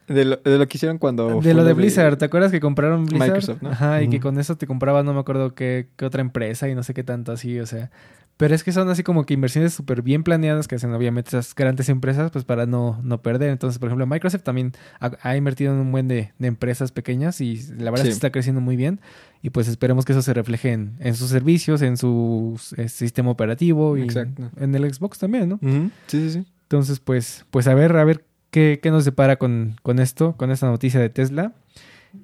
De 0.06 0.24
lo, 0.24 0.36
de 0.36 0.58
lo 0.58 0.68
que 0.68 0.76
hicieron 0.76 0.98
cuando... 0.98 1.40
De 1.40 1.54
lo 1.54 1.64
de 1.64 1.72
Blizzard, 1.72 2.18
¿te 2.18 2.26
acuerdas 2.26 2.50
que 2.52 2.60
compraron 2.60 3.06
Blizzard? 3.06 3.28
Microsoft, 3.28 3.62
¿no? 3.62 3.70
Ajá, 3.70 4.02
y 4.02 4.08
que 4.08 4.20
con 4.20 4.38
eso 4.38 4.56
te 4.56 4.66
compraba 4.66 5.02
no 5.02 5.14
me 5.14 5.20
acuerdo 5.20 5.54
qué, 5.54 5.88
qué 5.96 6.04
otra 6.04 6.20
empresa 6.20 6.68
y 6.68 6.74
no 6.74 6.82
sé 6.82 6.92
qué 6.94 7.02
tanto 7.04 7.32
así, 7.32 7.58
o 7.58 7.66
sea. 7.66 7.90
Pero 8.36 8.52
es 8.54 8.64
que 8.64 8.72
son 8.72 8.88
así 8.88 9.04
como 9.04 9.24
que 9.26 9.32
inversiones 9.32 9.72
súper 9.72 10.02
bien 10.02 10.24
planeadas 10.24 10.66
que 10.66 10.74
hacen 10.74 10.92
obviamente 10.92 11.28
esas 11.28 11.54
grandes 11.54 11.88
empresas 11.88 12.32
pues 12.32 12.44
para 12.44 12.66
no, 12.66 13.00
no 13.04 13.22
perder. 13.22 13.50
Entonces, 13.50 13.78
por 13.78 13.88
ejemplo, 13.88 14.06
Microsoft 14.08 14.42
también 14.42 14.72
ha, 14.98 15.12
ha 15.22 15.36
invertido 15.36 15.72
en 15.72 15.78
un 15.78 15.92
buen 15.92 16.08
de, 16.08 16.32
de 16.40 16.48
empresas 16.48 16.90
pequeñas 16.90 17.40
y 17.40 17.56
la 17.78 17.92
verdad 17.92 18.02
Sí. 18.06 18.08
es 18.08 18.14
que 18.14 18.18
está 18.18 18.32
creciendo 18.32 18.60
muy 18.60 18.74
bien. 18.74 19.00
Y 19.40 19.50
pues 19.50 19.68
esperemos 19.68 20.04
que 20.04 20.12
eso 20.12 20.20
se 20.22 20.34
refleje 20.34 20.72
en, 20.72 20.96
en 20.98 21.14
sus 21.14 21.30
servicios, 21.30 21.80
en 21.80 21.96
su 21.96 22.60
eh, 22.76 22.88
sistema 22.88 23.30
operativo 23.30 23.96
y 23.96 24.02
Exacto. 24.02 24.50
en 24.58 24.74
el 24.74 24.92
Xbox 24.92 25.18
también, 25.18 25.48
¿no? 25.50 25.60
Sí, 25.62 25.90
sí, 26.08 26.30
sí. 26.30 26.44
Entonces, 26.64 26.98
pues, 26.98 27.46
pues 27.52 27.68
a 27.68 27.74
ver, 27.74 27.96
a 27.96 28.02
ver 28.04 28.24
qué, 28.54 28.78
qué 28.80 28.92
nos 28.92 29.04
depara 29.04 29.34
con, 29.34 29.74
con 29.82 29.98
esto, 29.98 30.36
con 30.36 30.52
esta 30.52 30.68
noticia 30.68 31.00
de 31.00 31.08
Tesla. 31.08 31.54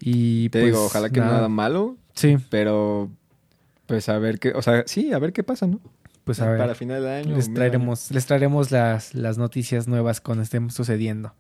Y 0.01 0.49
Te 0.51 0.61
pues, 0.61 0.73
digo, 0.73 0.85
ojalá 0.85 1.11
que 1.11 1.19
nada 1.19 1.49
malo, 1.49 1.97
Sí, 2.15 2.37
pero 2.51 3.11
pues 3.87 4.09
a 4.09 4.17
ver 4.19 4.39
qué, 4.39 4.53
o 4.53 4.63
sea, 4.63 4.85
sí, 4.87 5.13
a 5.13 5.19
ver 5.19 5.33
qué 5.33 5.43
pasa, 5.43 5.67
¿no? 5.67 5.81
pues 6.23 6.39
a 6.41 6.49
ver. 6.49 6.59
Para 6.59 6.77
final 6.77 7.03
de 7.03 7.11
año. 7.11 7.35
les 7.35 7.53
traeremos, 7.53 8.13
les 8.13 8.27
traeremos 8.27 8.71
las, 8.71 9.13
las 9.15 9.39
noticias 9.39 9.89
nuevas 9.89 10.21
cuando 10.21 10.45
estén 10.45 10.71
sucediendo. 10.71 11.35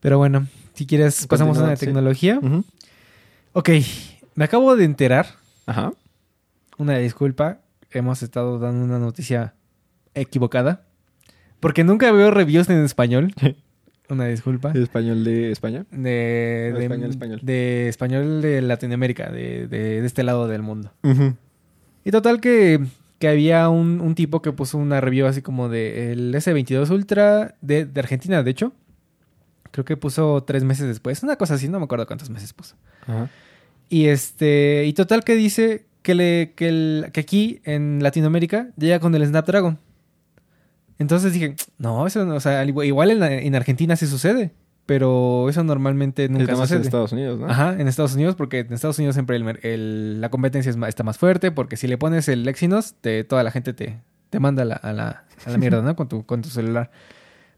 Pero 0.00 0.18
bueno, 0.18 0.46
si 0.74 0.86
quieres, 0.86 1.26
pasamos 1.26 1.56
a 1.56 1.74
sí. 1.76 1.86
tecnología. 1.86 2.38
Ujú. 2.42 2.64
Ok, 3.54 3.70
me 4.34 4.44
acabo 4.44 4.76
de 4.76 4.84
enterar, 4.84 5.26
Ajá. 5.64 5.92
una 6.76 6.98
disculpa, 6.98 7.60
hemos 7.90 8.22
estado 8.22 8.58
dando 8.58 8.84
una 8.84 8.98
noticia 8.98 9.54
equivocada. 10.12 10.84
Porque 11.60 11.82
nunca 11.82 12.12
veo 12.12 12.30
reviews 12.30 12.68
en 12.68 12.84
español. 12.84 13.32
Una 14.08 14.26
disculpa. 14.26 14.72
Español 14.72 15.24
de 15.24 15.50
España. 15.50 15.84
De, 15.90 16.70
No, 16.72 16.78
de, 16.78 16.84
español, 16.84 17.10
español. 17.10 17.40
de 17.42 17.88
español 17.88 18.42
de 18.42 18.62
Latinoamérica, 18.62 19.30
de, 19.30 19.66
de- 19.66 20.00
de 20.00 20.06
este 20.06 20.22
lado 20.22 20.46
del 20.48 20.62
mundo. 20.62 20.92
Y 22.04 22.10
total 22.12 22.40
que, 22.40 22.80
que 23.18 23.28
había 23.28 23.68
un, 23.68 24.00
un 24.00 24.14
tipo 24.14 24.42
que 24.42 24.52
puso 24.52 24.78
una 24.78 25.00
review 25.00 25.26
así 25.26 25.42
como 25.42 25.68
de 25.68 26.12
el 26.12 26.32
S22 26.34 26.88
Ultra 26.90 27.56
de, 27.60 27.84
de 27.84 28.00
Argentina, 28.00 28.42
de 28.42 28.50
hecho. 28.50 28.72
Creo 29.72 29.84
que 29.84 29.96
puso 29.96 30.42
tres 30.44 30.62
meses 30.64 30.86
después. 30.86 31.22
Una 31.22 31.36
cosa 31.36 31.54
así, 31.54 31.68
no 31.68 31.78
me 31.80 31.84
acuerdo 31.84 32.06
cuántos 32.06 32.30
meses 32.30 32.52
puso. 32.52 32.76
Ajá. 33.06 33.28
Y 33.88 34.06
este. 34.06 34.84
Y 34.86 34.92
total 34.94 35.22
que 35.24 35.34
dice 35.34 35.84
que 36.02 36.14
le, 36.14 36.52
que, 36.56 36.68
el- 36.68 37.06
que 37.12 37.20
aquí 37.20 37.60
en 37.64 38.02
Latinoamérica 38.02 38.68
llega 38.78 39.00
con 39.00 39.14
el 39.14 39.26
Snapdragon. 39.26 39.78
Entonces 40.98 41.32
dije, 41.32 41.54
no, 41.78 42.06
eso 42.06 42.24
no, 42.24 42.34
o 42.36 42.40
sea, 42.40 42.60
al 42.60 42.68
igual 42.70 43.10
en, 43.10 43.22
en 43.22 43.54
Argentina 43.54 43.96
sí 43.96 44.06
sucede. 44.06 44.52
Pero 44.86 45.48
eso 45.50 45.64
normalmente 45.64 46.24
Es 46.24 46.30
nunca 46.30 46.44
nada 46.44 46.58
más 46.58 46.70
en 46.70 46.76
sucede. 46.76 46.86
Estados 46.86 47.12
Unidos, 47.12 47.40
¿no? 47.40 47.48
Ajá, 47.48 47.74
en 47.76 47.88
Estados 47.88 48.14
Unidos, 48.14 48.36
porque 48.36 48.60
en 48.60 48.72
Estados 48.72 48.96
Unidos 48.98 49.16
siempre 49.16 49.36
el 49.36 50.20
la 50.20 50.28
competencia 50.30 50.70
es 50.70 50.76
está 50.86 51.02
más 51.02 51.18
fuerte, 51.18 51.50
porque 51.50 51.76
si 51.76 51.88
le 51.88 51.98
pones 51.98 52.28
el 52.28 52.46
Exynos, 52.46 52.94
te, 53.00 53.24
toda 53.24 53.42
la 53.42 53.50
gente 53.50 53.72
te, 53.72 53.98
te 54.30 54.38
manda 54.38 54.62
a 54.62 54.64
la, 54.64 54.76
a 54.76 54.92
la, 54.92 55.24
a 55.44 55.50
la 55.50 55.58
mierda, 55.58 55.82
¿no? 55.82 55.96
Con 55.96 56.08
tu, 56.08 56.24
con 56.24 56.40
tu 56.40 56.50
celular. 56.50 56.92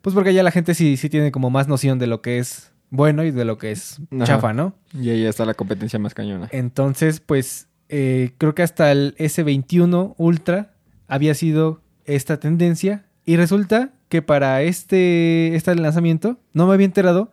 Pues 0.00 0.14
porque 0.14 0.32
ya 0.32 0.42
la 0.42 0.50
gente 0.52 0.72
sí, 0.74 0.96
sí 0.96 1.10
tiene 1.10 1.30
como 1.30 1.50
más 1.50 1.68
noción 1.68 1.98
de 1.98 2.06
lo 2.06 2.22
que 2.22 2.38
es 2.38 2.72
bueno 2.88 3.22
y 3.24 3.30
de 3.30 3.44
lo 3.44 3.58
que 3.58 3.72
es 3.72 4.00
Ajá. 4.10 4.24
chafa, 4.24 4.52
¿no? 4.54 4.74
Y 4.98 5.10
ahí 5.10 5.26
está 5.26 5.44
la 5.44 5.52
competencia 5.52 5.98
más 5.98 6.14
cañona. 6.14 6.48
Entonces, 6.50 7.20
pues, 7.20 7.68
eh, 7.90 8.30
creo 8.38 8.54
que 8.54 8.62
hasta 8.62 8.90
el 8.90 9.14
S21 9.18 10.14
Ultra 10.16 10.72
había 11.08 11.34
sido 11.34 11.82
esta 12.06 12.40
tendencia. 12.40 13.04
Y 13.28 13.36
resulta 13.36 13.90
que 14.08 14.22
para 14.22 14.62
este, 14.62 15.54
este 15.54 15.74
lanzamiento, 15.74 16.38
no 16.54 16.66
me 16.66 16.72
había 16.72 16.86
enterado 16.86 17.30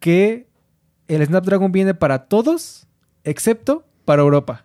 que 0.00 0.46
el 1.06 1.22
Snapdragon 1.22 1.70
viene 1.70 1.92
para 1.92 2.28
todos, 2.28 2.86
excepto 3.22 3.84
para 4.06 4.22
Europa. 4.22 4.64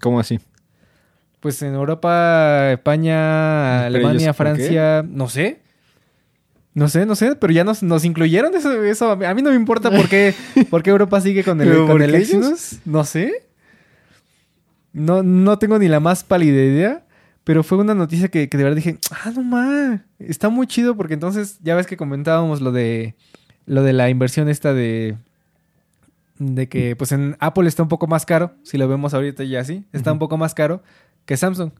¿Cómo 0.00 0.18
así? 0.18 0.40
Pues 1.40 1.60
en 1.60 1.74
Europa, 1.74 2.72
España, 2.72 3.82
¿Pero 3.82 3.86
Alemania, 3.98 4.22
ellos? 4.22 4.36
Francia, 4.36 5.04
no 5.06 5.28
sé. 5.28 5.60
No 6.72 6.88
sé, 6.88 7.04
no 7.04 7.14
sé, 7.14 7.36
pero 7.36 7.52
ya 7.52 7.62
nos, 7.62 7.82
nos 7.82 8.06
incluyeron 8.06 8.54
eso, 8.54 8.82
eso. 8.82 9.10
A 9.10 9.34
mí 9.34 9.42
no 9.42 9.50
me 9.50 9.56
importa 9.56 9.90
por 9.90 10.08
qué, 10.08 10.34
por 10.70 10.82
qué 10.82 10.88
Europa 10.88 11.20
sigue 11.20 11.44
con 11.44 11.60
el, 11.60 11.68
¿Pero 11.68 11.86
con 11.86 12.00
el 12.00 12.14
Exynos. 12.14 12.78
No 12.86 13.04
sé. 13.04 13.44
No, 14.94 15.22
no 15.22 15.58
tengo 15.58 15.78
ni 15.78 15.88
la 15.88 16.00
más 16.00 16.24
pálida 16.24 16.62
idea. 16.62 17.05
Pero 17.46 17.62
fue 17.62 17.78
una 17.78 17.94
noticia 17.94 18.26
que, 18.26 18.48
que 18.48 18.56
de 18.58 18.64
verdad 18.64 18.74
dije, 18.74 18.98
ah, 19.12 19.30
no 19.30 19.44
más. 19.44 20.00
Está 20.18 20.48
muy 20.48 20.66
chido 20.66 20.96
porque 20.96 21.14
entonces 21.14 21.60
ya 21.62 21.76
ves 21.76 21.86
que 21.86 21.96
comentábamos 21.96 22.60
lo 22.60 22.72
de 22.72 23.14
lo 23.66 23.84
de 23.84 23.92
la 23.92 24.10
inversión 24.10 24.48
esta 24.48 24.74
de 24.74 25.16
de 26.40 26.68
que 26.68 26.96
pues 26.96 27.12
en 27.12 27.36
Apple 27.38 27.68
está 27.68 27.84
un 27.84 27.88
poco 27.88 28.08
más 28.08 28.26
caro, 28.26 28.54
si 28.64 28.78
lo 28.78 28.88
vemos 28.88 29.14
ahorita 29.14 29.44
ya 29.44 29.60
así, 29.60 29.84
está 29.92 30.10
un 30.10 30.18
poco 30.18 30.36
más 30.36 30.54
caro 30.54 30.82
que 31.24 31.36
Samsung 31.36 31.70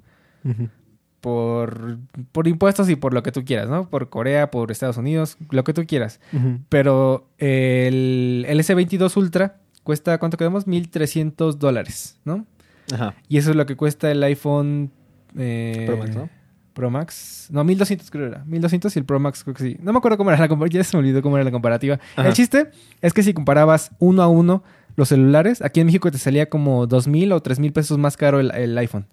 por, 1.20 1.98
por 2.30 2.46
impuestos 2.46 2.88
y 2.88 2.94
por 2.94 3.12
lo 3.12 3.24
que 3.24 3.32
tú 3.32 3.44
quieras, 3.44 3.68
¿no? 3.68 3.90
Por 3.90 4.08
Corea, 4.08 4.52
por 4.52 4.70
Estados 4.70 4.98
Unidos, 4.98 5.36
lo 5.50 5.64
que 5.64 5.72
tú 5.72 5.84
quieras. 5.84 6.20
Pero 6.68 7.28
el, 7.38 8.46
el 8.48 8.60
S22 8.60 9.16
Ultra 9.16 9.56
cuesta, 9.82 10.18
¿cuánto 10.18 10.36
quedamos? 10.36 10.68
1.300 10.68 11.54
dólares, 11.54 12.20
¿no? 12.24 12.46
Ajá. 12.94 13.16
Y 13.28 13.38
eso 13.38 13.50
es 13.50 13.56
lo 13.56 13.66
que 13.66 13.74
cuesta 13.74 14.12
el 14.12 14.22
iPhone... 14.22 14.92
eh, 15.38 15.84
Pro 15.86 15.96
Max, 15.96 16.14
¿no? 16.16 16.28
Pro 16.72 16.90
Max. 16.90 17.48
No, 17.50 17.64
1200 17.64 18.10
creo 18.10 18.26
era. 18.26 18.44
1200 18.44 18.94
y 18.94 18.98
el 18.98 19.04
Pro 19.04 19.18
Max 19.18 19.42
creo 19.44 19.54
que 19.54 19.62
sí. 19.62 19.76
No 19.80 19.92
me 19.92 19.98
acuerdo 19.98 20.18
cómo 20.18 20.30
era 20.30 20.38
la 20.38 20.48
comparativa. 20.48 20.80
Ya 20.80 20.84
se 20.84 20.96
me 20.96 21.00
olvidó 21.00 21.22
cómo 21.22 21.36
era 21.36 21.44
la 21.44 21.50
comparativa. 21.50 21.98
Ajá. 22.16 22.28
El 22.28 22.34
chiste 22.34 22.70
es 23.00 23.12
que 23.12 23.22
si 23.22 23.32
comparabas 23.32 23.90
uno 23.98 24.22
a 24.22 24.28
uno 24.28 24.62
los 24.94 25.08
celulares, 25.08 25.62
aquí 25.62 25.80
en 25.80 25.86
México 25.86 26.10
te 26.10 26.18
salía 26.18 26.48
como 26.48 26.86
2000 26.86 27.32
o 27.32 27.40
3000 27.40 27.72
pesos 27.72 27.98
más 27.98 28.16
caro 28.16 28.40
el, 28.40 28.50
el 28.54 28.76
iPhone. 28.78 29.06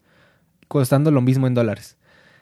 Costando 0.68 1.12
lo 1.12 1.22
mismo 1.22 1.48
en 1.48 1.54
dólares. 1.54 1.98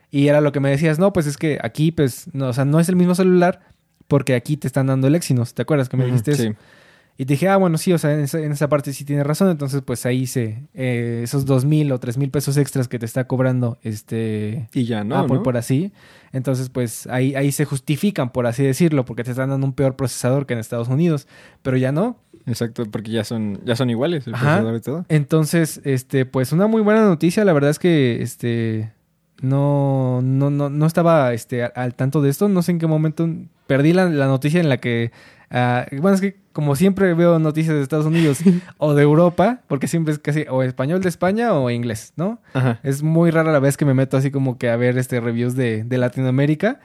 Y 0.10 0.28
era 0.28 0.42
lo 0.42 0.52
que 0.52 0.60
me 0.60 0.70
decías, 0.70 1.00
no, 1.00 1.14
pues 1.14 1.26
es 1.26 1.38
que 1.38 1.58
aquí, 1.64 1.92
pues, 1.92 2.26
no, 2.34 2.50
o 2.50 2.54
sea, 2.54 2.66
no 2.66 2.80
es 2.80 2.90
el 2.90 2.96
mismo 2.96 3.16
celular 3.16 3.62
porque 4.08 4.36
aquí 4.36 4.58
te 4.58 4.68
están 4.68 4.88
dando 4.88 5.08
el 5.08 5.16
Exynos. 5.16 5.54
¿Te 5.54 5.62
acuerdas 5.62 5.88
que 5.88 5.98
me 5.98 6.06
dijiste 6.06 6.32
eso? 6.32 6.44
Sí. 6.44 6.56
Y 7.18 7.26
te 7.26 7.34
dije, 7.34 7.50
ah, 7.50 7.58
bueno, 7.58 7.78
sí, 7.78 7.94
o 7.94 7.98
sea, 7.98 8.14
en 8.14 8.22
esa, 8.22 8.40
en 8.40 8.52
esa 8.52 8.68
parte 8.68 8.94
sí 8.94 9.06
tienes 9.06 9.28
razón. 9.28 9.50
Entonces, 9.50 9.82
pues 9.86 10.06
ahí 10.06 10.26
se, 10.26 10.64
eh, 10.74 11.22
esos 11.24 11.46
dos 11.46 11.66
mil 11.66 11.92
o 11.92 12.00
tres 12.00 12.18
mil 12.18 12.32
pesos 12.32 12.58
extras 12.58 12.88
que 12.88 12.98
te 12.98 13.06
está 13.06 13.28
cobrando 13.28 13.78
este 13.84 14.68
Y 14.74 14.86
ya 14.86 15.04
no, 15.04 15.18
Apple 15.18 15.38
¿no? 15.38 15.44
por 15.44 15.56
así. 15.58 15.92
Entonces, 16.32 16.70
pues 16.70 17.06
ahí, 17.08 17.36
ahí 17.36 17.52
se 17.52 17.66
justifican, 17.66 18.32
por 18.32 18.48
así 18.48 18.64
decirlo, 18.64 19.06
porque 19.06 19.24
te 19.24 19.32
están 19.32 19.50
dando 19.50 19.68
un 19.68 19.74
peor 19.74 19.96
procesador 19.96 20.46
que 20.48 20.54
en 20.54 20.60
Estados 20.60 20.88
Unidos. 20.88 21.28
Pero 21.62 21.78
ya 21.78 21.92
no. 21.92 22.18
Exacto, 22.48 22.86
porque 22.90 23.12
ya 23.12 23.24
son, 23.24 23.60
ya 23.66 23.76
son 23.76 23.90
iguales 23.92 24.26
el 24.26 24.34
Ajá. 24.34 24.46
procesador 24.46 24.76
y 24.78 24.82
todo. 24.82 25.06
Entonces, 25.10 25.82
este, 25.84 26.26
pues 26.26 26.52
una 26.54 26.66
muy 26.68 26.82
buena 26.82 27.06
noticia. 27.06 27.46
La 27.46 27.54
verdad 27.54 27.70
es 27.70 27.78
que 27.78 28.24
este 28.24 28.94
no, 29.42 30.22
no, 30.24 30.50
no, 30.50 30.70
no 30.70 30.86
estaba 30.86 31.34
este, 31.34 31.64
al, 31.64 31.72
al 31.76 31.96
tanto 31.96 32.22
de 32.22 32.30
esto. 32.30 32.48
No 32.48 32.62
sé 32.62 32.72
en 32.72 32.80
qué 32.80 32.88
momento 32.88 33.28
perdí 33.68 33.94
la, 33.94 34.06
la 34.10 34.28
noticia 34.28 34.60
en 34.60 34.70
la 34.70 34.78
que. 34.78 35.12
Ah, 35.52 35.86
bueno, 35.92 36.16
es 36.16 36.22
que 36.22 36.40
como 36.54 36.76
siempre 36.76 37.14
veo 37.14 37.40
noticias 37.40 37.76
de 37.76 37.82
Estados 37.82 38.06
Unidos 38.06 38.40
o 38.78 38.94
de 38.94 39.04
Europa, 39.04 39.62
porque 39.68 39.88
siempre 39.88 40.14
es 40.14 40.20
casi 40.20 40.46
o 40.50 40.64
español 40.64 41.02
de 41.02 41.10
España 41.10 41.54
o 41.54 41.70
inglés, 41.70 42.14
¿no? 42.16 42.42
Ajá. 42.54 42.80
Es 42.84 43.04
muy 43.04 43.32
rara 43.32 43.52
la 43.52 43.60
vez 43.60 43.78
que 43.78 43.86
me 43.86 43.94
meto 43.94 44.18
así 44.18 44.32
como 44.32 44.58
que 44.58 44.70
a 44.70 44.76
ver 44.76 44.98
este 44.98 45.20
reviews 45.20 45.56
de, 45.56 45.84
de 45.84 45.98
Latinoamérica. 45.98 46.80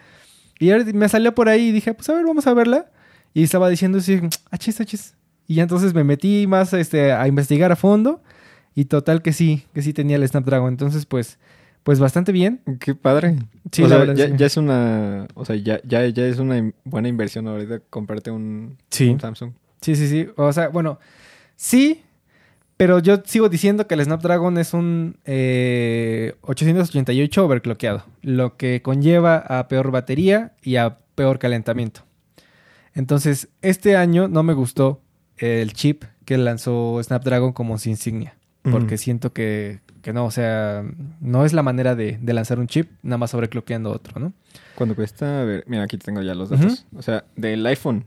Y 0.58 0.70
me 0.94 1.08
salió 1.08 1.34
por 1.34 1.48
ahí 1.48 1.68
y 1.68 1.72
dije, 1.72 1.94
pues 1.94 2.08
a 2.08 2.14
ver, 2.14 2.24
vamos 2.24 2.46
a 2.46 2.54
verla. 2.54 2.86
Y 3.34 3.42
estaba 3.42 3.68
diciendo 3.68 3.98
así, 3.98 4.20
achis, 4.50 4.80
achis. 4.80 5.14
Y 5.46 5.56
ya 5.56 5.62
entonces 5.62 5.94
me 5.94 6.04
metí 6.04 6.46
más 6.46 6.72
este, 6.72 7.12
a 7.12 7.28
investigar 7.28 7.72
a 7.72 7.76
fondo. 7.76 8.22
Y 8.74 8.86
total 8.86 9.22
que 9.22 9.32
sí, 9.32 9.64
que 9.74 9.82
sí 9.82 9.92
tenía 9.92 10.16
el 10.16 10.26
Snapdragon. 10.26 10.68
Entonces, 10.68 11.06
pues, 11.06 11.38
pues 11.86 12.00
bastante 12.00 12.32
bien. 12.32 12.62
Qué 12.80 12.96
padre. 12.96 13.36
Sí, 13.70 13.82
o 13.82 13.84
la 13.84 13.90
sea, 13.90 13.98
verdad, 13.98 14.14
ya, 14.16 14.26
sí. 14.26 14.32
ya 14.36 14.46
es 14.46 14.56
una, 14.56 15.28
o 15.34 15.44
sea, 15.44 15.54
ya, 15.54 15.80
ya, 15.84 16.04
ya 16.08 16.26
es 16.26 16.40
una 16.40 16.58
in- 16.58 16.74
buena 16.82 17.06
inversión 17.06 17.46
ahorita 17.46 17.78
comprarte 17.90 18.32
un, 18.32 18.76
Sí. 18.90 19.08
un 19.10 19.20
Samsung. 19.20 19.52
Sí, 19.80 19.94
sí, 19.94 20.08
sí. 20.08 20.26
O 20.36 20.52
sea, 20.52 20.66
bueno, 20.66 20.98
sí, 21.54 22.02
pero 22.76 22.98
yo 22.98 23.22
sigo 23.24 23.48
diciendo 23.48 23.86
que 23.86 23.94
el 23.94 24.02
Snapdragon 24.02 24.58
es 24.58 24.74
un 24.74 25.18
eh, 25.26 26.34
888 26.40 27.44
overclockeado, 27.44 28.04
lo 28.20 28.56
que 28.56 28.82
conlleva 28.82 29.36
a 29.36 29.68
peor 29.68 29.92
batería 29.92 30.54
y 30.64 30.74
a 30.76 30.98
peor 31.14 31.38
calentamiento. 31.38 32.00
Entonces, 32.94 33.48
este 33.62 33.94
año 33.96 34.26
no 34.26 34.42
me 34.42 34.54
gustó 34.54 35.00
el 35.38 35.72
chip 35.72 36.02
que 36.24 36.36
lanzó 36.36 37.00
Snapdragon 37.00 37.52
como 37.52 37.78
su 37.78 37.90
insignia. 37.90 38.34
Porque 38.68 38.98
siento 38.98 39.32
que, 39.32 39.78
que 40.06 40.12
no, 40.12 40.24
o 40.24 40.30
sea, 40.30 40.84
no 41.20 41.44
es 41.44 41.52
la 41.52 41.64
manera 41.64 41.96
de, 41.96 42.16
de 42.22 42.32
lanzar 42.32 42.60
un 42.60 42.68
chip, 42.68 42.92
nada 43.02 43.18
más 43.18 43.32
sobrecloqueando 43.32 43.90
otro, 43.90 44.20
¿no? 44.20 44.32
¿Cuánto 44.76 44.94
cuesta? 44.94 45.40
A 45.40 45.44
ver, 45.44 45.64
mira, 45.66 45.82
aquí 45.82 45.98
tengo 45.98 46.22
ya 46.22 46.32
los 46.32 46.48
datos. 46.48 46.86
O 46.94 47.02
sea, 47.02 47.24
del 47.34 47.66
iPhone, 47.66 48.04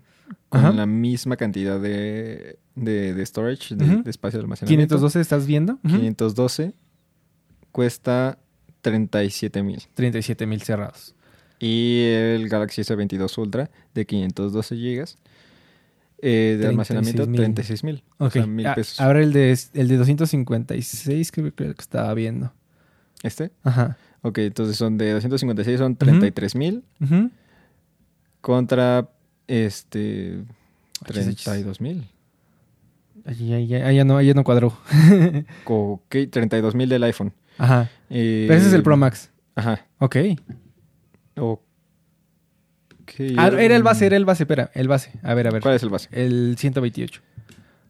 con 0.48 0.62
Ajá. 0.62 0.72
la 0.72 0.86
misma 0.86 1.36
cantidad 1.36 1.78
de, 1.78 2.58
de, 2.76 3.14
de 3.14 3.26
storage, 3.26 3.76
de, 3.76 4.10
espacio 4.10 4.40
de 4.40 4.44
almacenamiento. 4.44 4.96
512, 4.96 5.20
¿estás 5.20 5.46
viendo? 5.46 5.74
Ujú. 5.84 5.98
512 5.98 6.74
cuesta 7.74 8.38
37 8.80 9.62
mil. 9.62 9.84
37 9.94 10.46
mil 10.46 10.62
cerrados. 10.62 11.16
Y 11.60 12.04
el 12.06 12.48
Galaxy 12.48 12.82
S22 12.82 13.38
Ultra 13.40 13.72
de 13.94 14.06
512 14.06 14.74
gigas 14.78 15.18
eh, 16.22 16.58
de 16.60 16.68
almacenamiento, 16.68 17.24
36,000. 17.24 17.54
36 17.56 17.84
mil. 17.84 18.04
O 18.18 18.26
Ok. 18.28 18.32
sea, 18.34 18.46
mil 18.46 18.68
a- 18.68 18.76
pesos. 18.76 19.00
Ahora 19.00 19.22
el 19.22 19.32
de, 19.34 19.58
el 19.74 19.88
de 19.88 19.98
256 19.98 21.32
creo, 21.32 21.54
creo 21.56 21.74
que 21.74 21.82
estaba 21.82 22.14
viendo. 22.14 22.52
¿Este? 23.24 23.52
Ajá. 23.64 23.98
Ok, 24.22 24.38
entonces 24.40 24.76
son 24.78 24.98
de 24.98 25.12
256, 25.14 25.80
son 25.80 25.96
33 25.96 26.56
mil 26.56 26.84
Ujú. 27.02 27.30
contra 28.42 29.10
este 29.48 30.44
Achis, 31.06 31.28
achis. 31.28 31.44
32 31.44 31.82
mil. 31.82 32.06
Ya 33.92 34.04
no, 34.06 34.22
ya 34.22 34.34
no 34.34 34.44
cuadró. 34.44 34.78
Ok, 35.66 36.16
32 36.32 36.76
mil 36.76 36.90
del 36.90 37.04
iPhone. 37.04 37.34
Ajá. 37.58 37.90
Eh, 38.10 38.46
Pero 38.48 38.60
ese 38.60 38.68
es 38.70 38.74
el 38.74 38.84
Pro 38.84 38.96
Max. 38.98 39.30
Ajá. 39.56 39.86
Ok. 40.00 40.16
Ok. 41.38 41.62
Ah, 43.38 43.48
era 43.48 43.76
el 43.76 43.84
base, 43.84 44.06
era 44.06 44.16
el 44.18 44.26
base, 44.26 44.44
espera, 44.44 44.72
el 44.74 44.88
base. 44.88 45.12
A 45.24 45.34
ver, 45.34 45.48
a 45.48 45.52
ver. 45.52 45.62
¿Cuál 45.62 45.76
es 45.76 45.84
el 45.84 45.90
base? 45.90 46.08
El 46.12 46.56
128. 46.58 47.22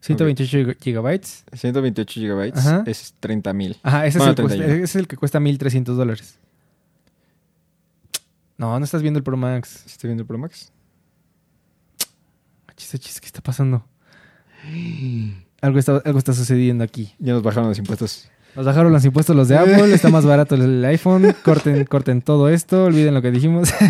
128 0.01 0.57
giga- 0.57 0.77
gigabytes. 0.79 1.43
128 1.53 2.13
gigabytes 2.21 2.57
Ajá. 2.65 2.83
es 2.87 3.13
30 3.19 3.53
mil. 3.53 3.77
Ajá, 3.83 4.05
ese, 4.05 4.17
Bueno, 4.17 4.31
es 4.33 4.39
el 4.39 4.43
cuesta- 4.45 4.57
31. 4.57 4.83
ese 4.83 4.83
es 4.83 4.95
el 4.95 5.07
que 5.07 5.17
cuesta 5.17 5.39
1300 5.39 5.97
dólares. 5.97 6.39
No, 8.57 8.77
no 8.77 8.83
estás 8.85 9.01
viendo 9.01 9.17
el 9.17 9.23
Pro 9.23 9.37
Max. 9.37 9.83
¿Estoy 9.85 10.09
viendo 10.09 10.21
el 10.23 10.27
Pro 10.27 10.37
Max? 10.37 10.71
Achis, 12.67 12.95
achis, 12.95 13.19
¿qué 13.21 13.27
está 13.27 13.41
pasando? 13.41 13.85
Algo 15.61 15.79
está, 15.79 16.01
algo 16.05 16.19
está 16.19 16.33
sucediendo 16.33 16.83
aquí. 16.83 17.13
Ya 17.19 17.33
nos 17.33 17.43
bajaron 17.43 17.69
los 17.69 17.77
impuestos. 17.77 18.29
Nos 18.59 18.65
bajaron 18.65 18.91
los 18.91 19.05
impuestos 19.05 19.33
los 19.37 19.47
de 19.47 19.57
Apple, 19.57 19.93
está 19.93 20.09
más 20.09 20.25
barato 20.25 20.55
el 20.55 20.83
iPhone. 20.83 21.33
Corten, 21.45 21.85
corten 21.89 22.21
todo 22.21 22.49
esto, 22.49 22.83
olviden 22.83 23.13
lo 23.13 23.21
que 23.21 23.31
dijimos. 23.31 23.69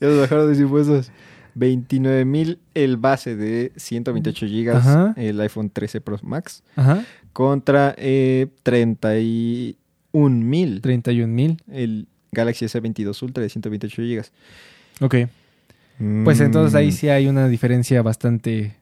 Ya 0.00 0.08
nos 0.08 0.18
bajaron 0.18 0.48
los 0.48 0.58
impuestos. 0.58 1.12
29 1.54 2.24
mil 2.24 2.58
el 2.74 2.96
base 2.96 3.36
de 3.36 3.70
128 3.76 4.46
gigas, 4.46 4.84
Ajá. 4.84 5.14
el 5.16 5.40
iPhone 5.40 5.70
13 5.70 6.00
Pro 6.00 6.18
Max, 6.22 6.64
Ajá, 6.74 7.04
contra 7.32 7.94
eh, 7.96 8.48
31 8.64 9.76
mil 10.44 10.80
31 10.80 11.32
mil. 11.32 11.62
el 11.70 12.08
Galaxy 12.32 12.64
S22 12.66 13.22
Ultra 13.22 13.42
de 13.44 13.48
128 13.50 14.02
gigas. 14.02 14.32
Ok, 15.00 15.14
pues 16.24 16.40
entonces 16.40 16.74
ahí 16.74 16.88
Mm, 16.88 16.92
sí 16.92 17.08
hay 17.08 17.26
una 17.28 17.46
diferencia 17.48 18.02
bastante... 18.02 18.76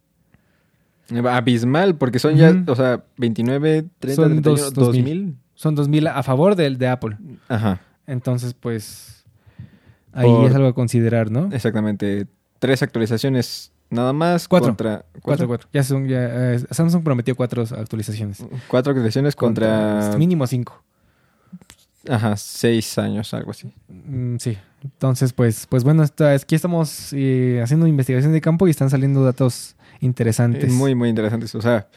Abismal, 1.30 1.94
porque 1.96 2.18
son 2.18 2.36
ya, 2.36 2.54
o 2.66 2.74
sea, 2.74 3.04
29, 3.18 3.84
30, 3.98 4.16
Son 4.22 4.32
31, 4.32 4.42
dos- 4.42 4.74
dos 4.74 4.86
2000. 4.86 5.36
Son 5.54 5.74
2000 5.74 6.06
a 6.08 6.22
favor 6.22 6.54
del 6.56 6.76
de 6.78 6.88
Apple. 6.88 7.16
Ajá, 7.48 7.80
Entonces, 8.06 8.54
pues... 8.54 9.24
Ahí 10.12 10.26
Por- 10.28 10.48
es 10.48 10.54
algo 10.54 10.68
a 10.68 10.72
considerar, 10.74 11.30
¿no? 11.30 11.48
exactamente. 11.52 12.26
Tres 12.58 12.82
actualizaciones 12.82 13.70
nada 13.90 14.12
más 14.12 14.48
Cuatro. 14.48 14.68
contra... 14.70 15.04
Cuatro, 15.22 15.46
cuatro. 15.46 15.68
Ya 15.72 15.82
son, 15.82 16.08
ya, 16.08 16.54
eh, 16.54 16.58
Samsung 16.70 17.02
prometió 17.04 17.34
cuatro 17.36 17.62
actualizaciones. 17.62 18.44
Cuatro 18.68 18.90
actualizaciones 18.92 19.36
contra... 19.36 20.14
Mínimo 20.18 20.46
cinco. 20.46 20.82
Ajá, 22.08 22.36
seis 22.36 22.96
años, 22.98 23.32
algo 23.34 23.50
así. 23.50 23.72
Mm, 23.88 24.36
sí. 24.38 24.56
Entonces, 24.84 25.32
pues, 25.32 25.66
pues 25.66 25.82
bueno, 25.84 26.02
está, 26.02 26.32
aquí 26.32 26.54
estamos 26.54 27.12
eh, 27.12 27.60
haciendo 27.62 27.86
investigación 27.86 28.32
de 28.32 28.40
campo 28.40 28.66
y 28.68 28.70
están 28.70 28.90
saliendo 28.90 29.24
datos 29.24 29.74
interesantes. 30.00 30.64
Es 30.64 30.72
muy, 30.72 30.94
muy 30.94 31.08
interesante 31.08 31.46
eso. 31.46 31.58
O 31.58 31.62
sea, 31.62 31.88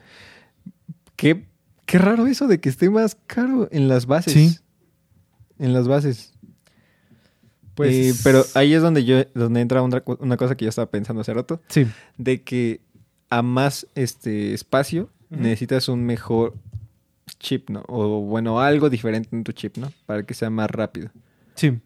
qué, 1.15 1.45
qué 1.85 1.97
raro 1.97 2.27
eso 2.27 2.47
de 2.47 2.59
que 2.59 2.69
esté 2.69 2.89
más 2.89 3.17
caro 3.27 3.67
en 3.71 3.87
las 3.87 4.05
bases. 4.05 4.33
Sí. 4.33 4.57
En 5.57 5.73
las 5.73 5.87
bases. 5.87 6.33
Pues, 7.75 7.93
Eh, 8.17 8.19
pero 8.23 8.43
ahí 8.55 8.73
es 8.73 8.81
donde 8.81 9.05
yo, 9.05 9.23
donde 9.33 9.61
entra 9.61 9.81
una, 9.81 10.01
co- 10.01 10.17
una 10.21 10.35
cosa 10.37 10.55
que 10.55 10.65
yo 10.65 10.69
estaba 10.69 10.89
pensando 10.91 11.21
hace 11.21 11.33
rato, 11.33 11.61
Sí. 11.69 11.87
de 12.17 12.41
que 12.43 12.81
a 13.29 13.41
más 13.41 13.87
este 13.95 14.53
espacio 14.53 15.09
necesitas 15.29 15.87
un 15.87 16.03
mejor 16.03 16.55
chip, 17.39 17.69
¿no? 17.69 17.83
O 17.87 18.21
bueno, 18.21 18.59
algo 18.59 18.89
diferente 18.89 19.29
en 19.31 19.43
tu 19.43 19.51
chip, 19.51 19.77
¿no? 19.77 19.91
Para 20.05 20.23
que 20.23 20.33
sea 20.33 20.49
más 20.49 20.69
rápido. 20.71 21.09
Sí. 21.55 21.79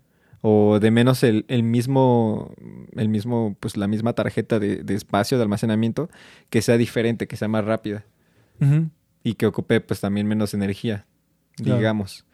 O 0.45 0.79
de 0.81 0.91
menos 0.91 1.23
el, 1.23 1.45
el 1.47 1.63
mismo, 1.63 2.53
el 2.97 3.07
mismo, 3.07 3.55
pues 3.61 3.77
la 3.77 3.87
misma 3.87 4.11
tarjeta 4.11 4.59
de, 4.59 4.83
de 4.83 4.93
espacio 4.93 5.37
de 5.37 5.43
almacenamiento 5.43 6.09
que 6.49 6.61
sea 6.61 6.77
diferente, 6.77 7.27
que 7.27 7.37
sea 7.37 7.47
más 7.47 7.63
rápida. 7.63 8.03
Y 9.23 9.35
que 9.35 9.45
ocupe 9.45 9.79
pues 9.81 9.99
también 10.01 10.27
menos 10.27 10.53
energía, 10.53 11.05
Claro. 11.55 11.77
digamos. 11.77 12.25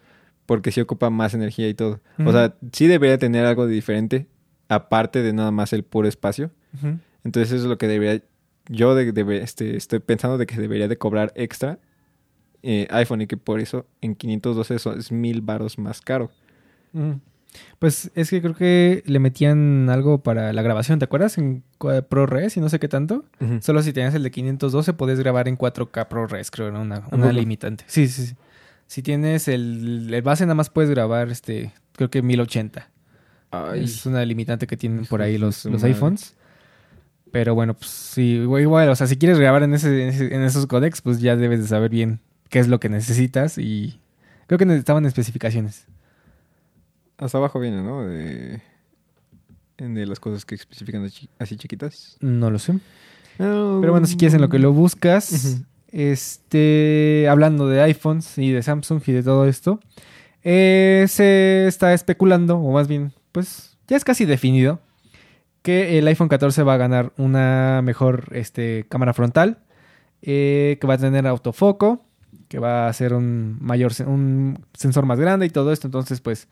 Porque 0.47 0.71
sí 0.71 0.81
ocupa 0.81 1.09
más 1.11 1.33
energía 1.35 1.69
y 1.69 1.75
todo. 1.75 2.01
O 2.25 2.31
sea, 2.31 2.55
sí 2.71 2.87
debería 2.87 3.17
tener 3.19 3.45
algo 3.45 3.67
de 3.67 3.73
diferente, 3.75 4.25
aparte 4.69 5.21
de 5.21 5.31
nada 5.33 5.51
más 5.51 5.71
el 5.73 5.83
puro 5.83 6.07
espacio. 6.07 6.49
Entonces 7.23 7.51
eso 7.51 7.63
es 7.65 7.69
lo 7.69 7.77
que 7.77 7.87
debería, 7.87 8.23
yo 8.67 8.95
de, 8.95 9.13
debe- 9.13 9.41
este, 9.43 9.75
estoy 9.77 9.99
pensando 9.99 10.37
de 10.39 10.47
que 10.47 10.55
debería 10.57 10.87
de 10.87 10.97
cobrar 10.97 11.31
extra 11.35 11.77
eh, 12.63 12.87
iPhone 12.89 13.21
y 13.21 13.27
que 13.27 13.37
por 13.37 13.59
eso 13.59 13.85
en 14.01 14.15
512 14.15 14.75
eso 14.75 14.93
es 14.93 15.11
mil 15.11 15.41
varos 15.41 15.77
más 15.77 16.01
caro. 16.01 16.31
Pues 17.79 18.11
es 18.15 18.29
que 18.29 18.41
creo 18.41 18.53
que 18.55 19.03
le 19.05 19.19
metían 19.19 19.89
algo 19.89 20.21
para 20.21 20.53
la 20.53 20.61
grabación, 20.61 20.99
¿te 20.99 21.05
acuerdas? 21.05 21.37
En 21.37 21.63
ProRes 22.09 22.57
y 22.57 22.59
no 22.59 22.69
sé 22.69 22.79
qué 22.79 22.87
tanto. 22.87 23.25
Solo 23.61 23.81
si 23.81 23.93
tenías 23.93 24.13
el 24.13 24.23
de 24.23 24.31
512 24.31 24.93
podías 24.93 25.19
grabar 25.19 25.47
en 25.47 25.57
4K 25.57 26.07
ProRes, 26.07 26.51
creo, 26.51 26.67
era 26.67 26.79
una, 26.79 27.03
una 27.11 27.31
limitante. 27.33 27.83
Sí, 27.87 28.07
sí, 28.07 28.27
sí. 28.27 28.35
Si 28.87 29.01
tienes 29.01 29.47
el, 29.47 30.11
el 30.13 30.21
base, 30.21 30.45
nada 30.45 30.55
más 30.55 30.69
puedes 30.69 30.89
grabar, 30.89 31.29
este, 31.29 31.71
creo 31.93 32.09
que 32.09 32.21
1080. 32.21 32.89
Ay, 33.51 33.83
Es 33.83 34.05
una 34.05 34.23
limitante 34.25 34.67
que 34.67 34.77
tienen 34.77 35.05
por 35.05 35.21
ahí 35.21 35.37
los, 35.37 35.65
los 35.65 35.81
madre. 35.81 35.93
iPhones. 35.93 36.35
Pero 37.31 37.53
bueno, 37.55 37.75
pues 37.75 37.89
sí, 37.91 38.37
igual, 38.41 38.61
igual, 38.63 38.89
o 38.89 38.95
sea, 38.95 39.05
si 39.07 39.15
quieres 39.17 39.37
grabar 39.39 39.61
en, 39.63 39.73
ese, 39.75 40.01
en 40.03 40.09
ese- 40.09 40.33
en 40.35 40.41
esos 40.41 40.65
codecs, 40.65 41.01
pues 41.01 41.19
ya 41.19 41.35
debes 41.35 41.61
de 41.61 41.67
saber 41.67 41.91
bien 41.91 42.19
qué 42.49 42.57
es 42.59 42.67
lo 42.67 42.79
que 42.79 42.89
necesitas 42.89 43.57
y 43.59 43.99
creo 44.47 44.57
que 44.57 44.65
necesitaban 44.65 45.05
especificaciones. 45.05 45.85
Hasta 47.19 47.37
abajo 47.37 47.59
viene, 47.59 47.81
¿no? 47.83 48.03
De, 48.07 48.61
de 49.77 50.05
las 50.05 50.19
cosas 50.19 50.45
que 50.45 50.55
especifican 50.55 51.03
así- 51.39 51.57
chiquitas. 51.57 52.17
No 52.21 52.49
lo 52.49 52.59
sé. 52.59 52.79
Pero 53.37 53.91
bueno, 53.91 54.05
si 54.07 54.17
quieres 54.17 54.33
en 54.33 54.41
lo 54.41 54.49
que 54.49 54.59
lo 54.59 54.73
buscas, 54.73 55.61
este, 55.91 57.27
hablando 57.29 57.67
de 57.69 57.81
iPhones 57.81 58.37
y 58.37 58.51
de 58.51 58.61
Samsung 58.63 59.01
y 59.05 59.11
de 59.13 59.23
todo 59.23 59.45
esto, 59.47 59.79
eh, 60.43 61.05
se 61.07 61.67
está 61.67 61.93
especulando, 61.93 62.57
o 62.57 62.71
más 62.73 62.87
bien, 62.87 63.13
pues 63.31 63.77
ya 63.87 63.95
es 63.95 64.03
casi 64.03 64.25
definido, 64.25 64.79
que 65.61 65.97
el 65.99 66.07
iPhone 66.07 66.27
14 66.29 66.63
va 66.63 66.73
a 66.73 66.77
ganar 66.77 67.13
una 67.17 67.81
mejor 67.83 68.25
este, 68.33 68.85
cámara 68.89 69.13
frontal, 69.13 69.59
eh, 70.21 70.77
que 70.81 70.87
va 70.87 70.95
a 70.95 70.97
tener 70.97 71.25
autofoco, 71.27 72.05
que 72.49 72.59
va 72.59 72.87
a 72.87 72.93
ser 72.93 73.13
un 73.13 73.57
mayor, 73.61 73.91
un 74.05 74.65
sensor 74.73 75.05
más 75.05 75.19
grande 75.19 75.45
y 75.45 75.49
todo 75.49 75.71
esto. 75.71 75.87
Entonces, 75.87 76.19
pues, 76.21 76.47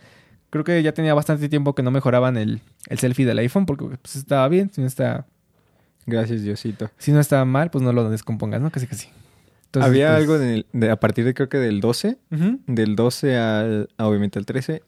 creo 0.49 0.63
que 0.63 0.81
ya 0.83 0.93
tenía 0.93 1.13
bastante 1.13 1.49
tiempo 1.49 1.75
que 1.75 1.83
no 1.83 1.91
mejoraban 1.91 2.37
el, 2.37 2.61
el 2.87 2.99
selfie 2.99 3.25
del 3.25 3.37
iPhone, 3.39 3.65
porque 3.65 3.97
pues, 4.01 4.15
estaba 4.15 4.47
bien, 4.47 4.71
si 4.73 4.81
no 4.81 4.87
está 4.87 5.25
Gracias, 6.05 6.41
Diosito. 6.41 6.89
si 6.97 7.11
no 7.11 7.19
está 7.19 7.43
mal, 7.45 7.69
pues 7.69 7.83
no 7.83 7.91
lo 7.91 8.09
descompongas, 8.09 8.61
¿no? 8.61 8.71
Casi, 8.71 8.87
casi. 8.87 9.09
Entonces, 9.65 9.89
Había 9.89 10.07
pues, 10.09 10.21
algo 10.21 10.35
en 10.37 10.41
el- 10.49 10.65
de, 10.71 10.89
a 10.89 10.99
partir 10.99 11.25
de 11.25 11.33
creo 11.33 11.49
que 11.49 11.57
del 11.57 11.81
12, 11.81 12.17
ujú, 12.31 12.59
del 12.67 12.95
12 12.95 13.35
al, 13.37 13.89
a, 13.97 14.07
obviamente 14.07 14.39
al 14.39 14.45
13, 14.45 14.83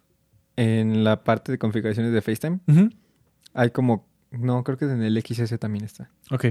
en 0.56 1.04
la 1.04 1.24
parte 1.26 1.52
de 1.52 1.58
configuraciones 1.58 2.13
de 2.13 2.22
FaceTime, 2.22 2.60
hay 3.54 3.69
como, 3.72 4.08
no, 4.32 4.63
creo 4.63 4.78
que 4.78 4.86
en 4.86 5.02
el 5.04 5.22
XS 5.22 5.58
también 5.58 5.84
está, 5.84 6.10
Ok. 6.32 6.45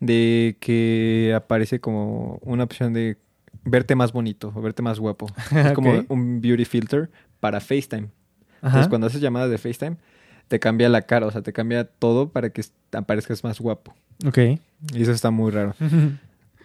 de 0.00 0.56
que 0.60 1.32
aparece 1.36 1.80
como 1.80 2.38
una 2.42 2.64
opción 2.64 2.92
de 2.92 3.18
verte 3.64 3.94
más 3.94 4.12
bonito 4.12 4.52
o 4.54 4.60
verte 4.62 4.82
más 4.82 4.98
guapo. 4.98 5.26
Es 5.54 5.72
como 5.72 6.04
un 6.08 6.40
beauty 6.40 6.64
filter 6.64 7.10
para 7.42 7.58
FaceTime. 7.60 8.06
Ajá. 8.60 8.68
Entonces 8.68 8.88
cuando 8.88 9.08
haces 9.08 9.20
llamadas 9.20 9.50
de 9.50 9.58
FaceTime, 9.58 9.96
te 10.46 10.60
cambia 10.60 10.88
la 10.88 11.02
cara, 11.02 11.26
o 11.26 11.30
sea, 11.32 11.42
te 11.42 11.52
cambia 11.52 11.82
todo 11.84 12.28
para 12.28 12.50
que 12.50 12.62
aparezcas 12.92 13.42
más 13.42 13.58
guapo. 13.58 13.92
Ok. 14.24 14.38
Y 14.38 15.02
eso 15.02 15.10
está 15.10 15.30
muy 15.32 15.50
raro. 15.50 15.74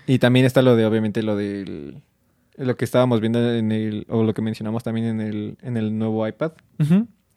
Y 0.10 0.20
también 0.20 0.46
está 0.46 0.62
lo 0.62 0.78
de, 0.78 0.86
obviamente, 0.86 1.22
lo 1.22 1.36
del... 1.36 2.02
Lo 2.56 2.78
que 2.78 2.86
estábamos 2.86 3.20
viendo 3.20 3.54
en 3.54 3.74
el... 3.74 4.06
O 4.08 4.24
lo 4.24 4.34
que 4.34 4.42
mencionamos 4.42 4.82
también 4.84 5.06
en 5.08 5.20
el, 5.20 5.58
en 5.62 5.76
el 5.76 5.98
nuevo 5.98 6.26
iPad. 6.26 6.54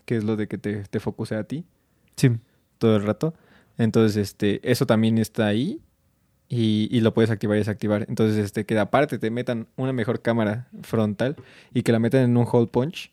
Que 0.05 0.17
es 0.17 0.23
lo 0.23 0.37
de 0.37 0.47
que 0.47 0.57
te, 0.57 0.85
te 0.85 1.01
focuse 1.01 1.35
a 1.35 1.43
ti 1.43 1.65
Sí. 2.17 2.31
todo 2.79 2.95
el 2.97 3.03
rato. 3.03 3.35
Entonces, 3.77 4.17
este, 4.17 4.61
eso 4.71 4.87
también 4.87 5.19
está 5.19 5.49
ahí 5.49 5.81
y, 6.49 6.87
y 6.93 7.01
lo 7.01 7.13
puedes 7.13 7.31
activar 7.33 7.57
y 7.57 7.61
desactivar. 7.61 8.07
Entonces, 8.09 8.37
este, 8.39 8.65
que 8.65 8.79
aparte 8.79 9.19
te 9.19 9.31
metan 9.33 9.67
una 9.77 9.93
mejor 9.93 10.23
cámara 10.23 10.69
frontal 10.83 11.35
y 11.75 11.83
que 11.83 11.91
la 11.91 11.99
metan 11.99 12.21
en 12.23 12.37
un 12.37 12.47
hole 12.51 12.69
punch. 12.69 13.11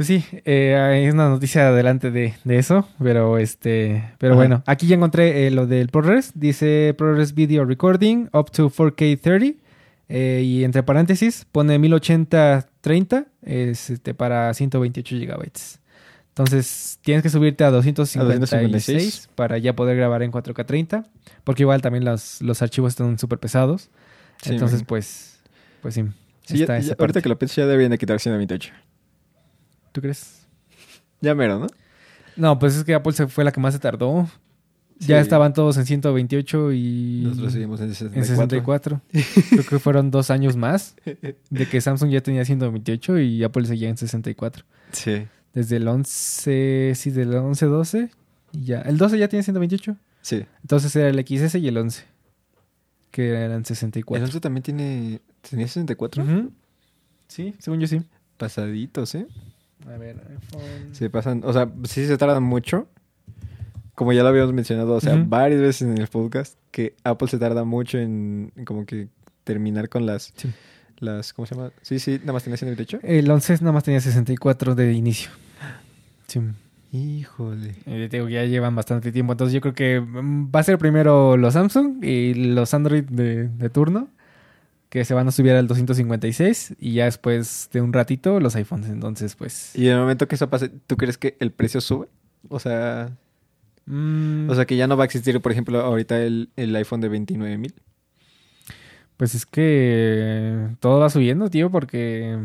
Pues 0.00 0.06
sí, 0.06 0.24
eh, 0.46 0.76
hay 0.76 1.10
una 1.10 1.28
noticia 1.28 1.68
adelante 1.68 2.10
de, 2.10 2.32
de 2.44 2.56
eso, 2.58 2.88
pero 3.02 3.36
este, 3.36 4.14
pero 4.16 4.32
Ajá. 4.32 4.38
bueno, 4.40 4.62
aquí 4.64 4.86
ya 4.86 4.94
encontré 4.96 5.46
eh, 5.46 5.50
lo 5.50 5.66
del 5.66 5.88
ProRes, 5.88 6.32
dice 6.34 6.94
ProRes 6.96 7.34
Video 7.34 7.66
Recording 7.66 8.30
up 8.32 8.50
to 8.50 8.70
4K 8.70 9.20
30 9.20 9.58
eh, 10.08 10.40
y 10.42 10.64
entre 10.64 10.82
paréntesis 10.84 11.46
pone 11.52 11.78
1080-30 11.78 13.26
es, 13.42 13.90
este, 13.90 14.14
para 14.14 14.54
128 14.54 15.16
gigabytes. 15.16 15.80
Entonces 16.28 16.98
tienes 17.02 17.22
que 17.22 17.28
subirte 17.28 17.64
a 17.64 17.70
256, 17.70 18.40
256. 18.40 19.28
para 19.34 19.58
ya 19.58 19.76
poder 19.76 19.98
grabar 19.98 20.22
en 20.22 20.32
4K 20.32 20.64
30, 20.64 21.04
porque 21.44 21.64
igual 21.64 21.82
también 21.82 22.06
los, 22.06 22.40
los 22.40 22.62
archivos 22.62 22.92
están 22.92 23.18
súper 23.18 23.38
pesados. 23.38 23.90
Sí, 24.40 24.52
Entonces 24.54 24.82
pues, 24.82 25.42
pues 25.82 25.92
sí. 25.92 26.04
Sí, 26.46 26.56
ya- 26.56 26.62
está 26.62 26.78
ya- 26.78 26.86
esa 26.86 26.96
ahorita 26.98 27.20
que 27.20 27.28
lo 27.28 27.38
pienso 27.38 27.60
ya 27.60 27.66
deberían 27.66 27.90
de 27.90 27.98
quitar 27.98 28.18
128. 28.18 28.72
¿Tú 29.92 30.00
crees? 30.00 30.46
Ya 31.20 31.34
mero, 31.34 31.58
¿no? 31.58 31.66
No, 32.36 32.58
pues 32.58 32.76
es 32.76 32.84
que 32.84 32.94
Apple 32.94 33.12
se 33.12 33.26
fue 33.26 33.44
la 33.44 33.52
que 33.52 33.60
más 33.60 33.74
se 33.74 33.80
tardó. 33.80 34.28
Ya 35.00 35.18
estaban 35.18 35.54
todos 35.54 35.78
en 35.78 35.86
128 35.86 36.72
y 36.72 37.22
Nosotros 37.24 37.52
seguimos 37.54 37.80
en 37.80 37.88
64. 37.88 38.20
en 38.20 38.26
64. 38.26 39.00
Creo 39.50 39.64
que 39.66 39.78
fueron 39.78 40.10
dos 40.10 40.30
años 40.30 40.56
más 40.56 40.94
de 41.50 41.66
que 41.68 41.80
Samsung 41.80 42.10
ya 42.10 42.20
tenía 42.20 42.44
128 42.44 43.18
y 43.18 43.42
Apple 43.42 43.64
seguía 43.66 43.88
en 43.88 43.96
64. 43.96 44.64
Sí, 44.92 45.26
Desde 45.54 45.76
el 45.76 45.88
11, 45.88 46.92
sí, 46.94 47.10
del 47.10 47.34
11, 47.34 47.64
12. 47.66 48.10
Y 48.52 48.64
ya. 48.64 48.82
El 48.82 48.98
12 48.98 49.18
ya 49.18 49.28
tiene 49.28 49.42
128. 49.42 49.96
sí. 50.20 50.44
Entonces 50.60 50.94
era 50.96 51.08
el 51.08 51.18
XS 51.26 51.54
y 51.56 51.68
el 51.68 51.78
11. 51.78 52.04
Que 53.10 53.30
eran 53.30 53.64
64. 53.64 54.16
El 54.22 54.28
11 54.28 54.40
también 54.40 54.62
tiene, 54.62 55.20
tenía 55.48 55.66
64. 55.66 56.22
Ujú. 56.22 56.50
Sí, 57.26 57.54
según 57.58 57.80
yo 57.80 57.86
sí. 57.86 58.02
Pasaditos, 58.36 59.14
¿eh? 59.14 59.26
A 59.86 59.96
ver, 59.96 60.16
iPhone. 60.28 60.92
Se 60.94 61.10
pasan, 61.10 61.42
o 61.44 61.52
sea, 61.52 61.70
sí 61.84 62.06
se 62.06 62.16
tardan 62.18 62.42
mucho. 62.42 62.88
Como 63.94 64.12
ya 64.14 64.22
lo 64.22 64.28
habíamos 64.30 64.54
mencionado, 64.54 64.94
o 64.94 65.00
sea, 65.00 65.22
varias 65.26 65.60
veces 65.60 65.82
en 65.82 65.98
el 65.98 66.06
podcast, 66.08 66.56
que 66.70 66.94
Apple 67.04 67.28
se 67.28 67.38
tarda 67.38 67.64
mucho 67.64 67.98
en, 67.98 68.50
en 68.56 68.64
como 68.64 68.86
que 68.86 69.08
terminar 69.44 69.88
con 69.90 70.06
las, 70.06 70.32
Sí. 70.36 70.48
las, 71.00 71.32
¿cómo 71.34 71.44
se 71.46 71.54
llama? 71.54 71.70
Sí, 71.82 71.98
sí, 71.98 72.18
nada 72.20 72.32
más 72.32 72.44
tenía 72.44 72.56
128. 72.56 73.00
El 73.02 73.30
11 73.30 73.54
nada 73.60 73.72
más 73.72 73.84
tenía 73.84 74.00
64 74.00 74.74
de 74.74 74.92
inicio. 74.94 75.30
Sí. 76.28 76.40
Híjole. 76.92 77.74
Eh, 77.86 78.08
te 78.10 78.16
digo 78.16 78.26
que 78.26 78.32
ya 78.34 78.44
llevan 78.44 78.74
bastante 78.74 79.12
tiempo. 79.12 79.32
Entonces 79.32 79.52
yo 79.54 79.60
creo 79.60 79.74
que 79.74 80.00
mm, 80.00 80.50
va 80.54 80.60
a 80.60 80.64
ser 80.64 80.78
primero 80.78 81.36
los 81.36 81.54
Samsung 81.54 82.02
y 82.04 82.34
los 82.34 82.72
Android 82.74 83.04
de, 83.04 83.48
de 83.48 83.70
turno. 83.70 84.08
Que 84.90 85.04
se 85.06 85.14
van 85.14 85.26
a 85.28 85.30
subir 85.30 85.52
al 85.52 85.66
256. 85.66 86.74
Y 86.78 86.92
ya 86.94 87.06
después 87.06 87.70
de 87.72 87.80
un 87.80 87.92
ratito 87.92 88.38
los 88.40 88.54
iPhones. 88.56 88.90
Entonces 88.90 89.34
pues... 89.36 89.74
Y 89.74 89.86
en 89.86 89.94
el 89.94 90.00
momento 90.00 90.28
que 90.28 90.34
eso 90.34 90.50
pase, 90.50 90.68
¿tú 90.68 90.96
crees 90.98 91.16
que 91.16 91.36
el 91.40 91.50
precio 91.52 91.80
sube? 91.80 92.08
O 92.48 92.58
sea, 92.58 93.10
mm, 93.86 94.50
o 94.50 94.54
sea 94.54 94.66
que 94.66 94.76
ya 94.76 94.86
no 94.88 94.96
va 94.96 95.04
a 95.04 95.06
existir, 95.06 95.40
por 95.40 95.52
ejemplo, 95.52 95.80
ahorita 95.80 96.20
el, 96.22 96.50
el 96.56 96.74
iPhone 96.76 97.00
de 97.00 97.08
29 97.08 97.56
mil. 97.56 97.72
Pues 99.16 99.34
es 99.34 99.46
que 99.46 100.68
todo 100.80 100.98
va 101.00 101.08
subiendo, 101.10 101.48
tío. 101.50 101.70
Porque 101.70 102.38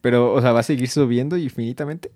Pero, 0.00 0.32
o 0.34 0.40
sea, 0.42 0.52
va 0.52 0.60
a 0.60 0.64
seguir 0.64 0.88
subiendo 0.88 1.36
infinitamente. 1.36 2.10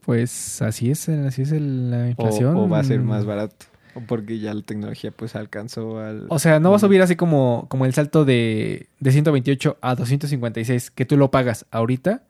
pues 0.00 0.62
así 0.62 0.90
es. 0.90 1.08
Así 1.08 1.42
es 1.42 1.50
la 1.52 2.04
O, 2.04 2.06
inflación. 2.08 2.56
o 2.56 2.68
va 2.68 2.78
a 2.78 2.84
ser 2.84 3.00
más 3.00 3.24
barato. 3.24 3.66
Porque 4.06 4.38
ya 4.38 4.52
la 4.54 4.62
tecnología 4.62 5.10
pues 5.10 5.34
alcanzó 5.36 5.98
al... 6.00 6.26
O 6.28 6.38
sea, 6.38 6.60
no 6.60 6.70
va 6.70 6.76
a 6.76 6.80
subir 6.80 7.00
así 7.02 7.16
como, 7.16 7.66
como 7.68 7.86
el 7.86 7.94
salto 7.94 8.24
de, 8.24 8.88
de 9.00 9.12
128 9.12 9.78
a 9.80 9.94
256. 9.94 10.90
Que 10.90 11.04
tú 11.06 11.16
lo 11.16 11.30
pagas 11.30 11.66
ahorita. 11.70 12.22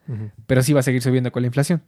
Pero 0.46 0.62
sí 0.62 0.72
va 0.72 0.80
a 0.80 0.82
seguir 0.82 1.02
subiendo 1.02 1.32
con 1.32 1.42
la 1.42 1.46
inflación. 1.48 1.82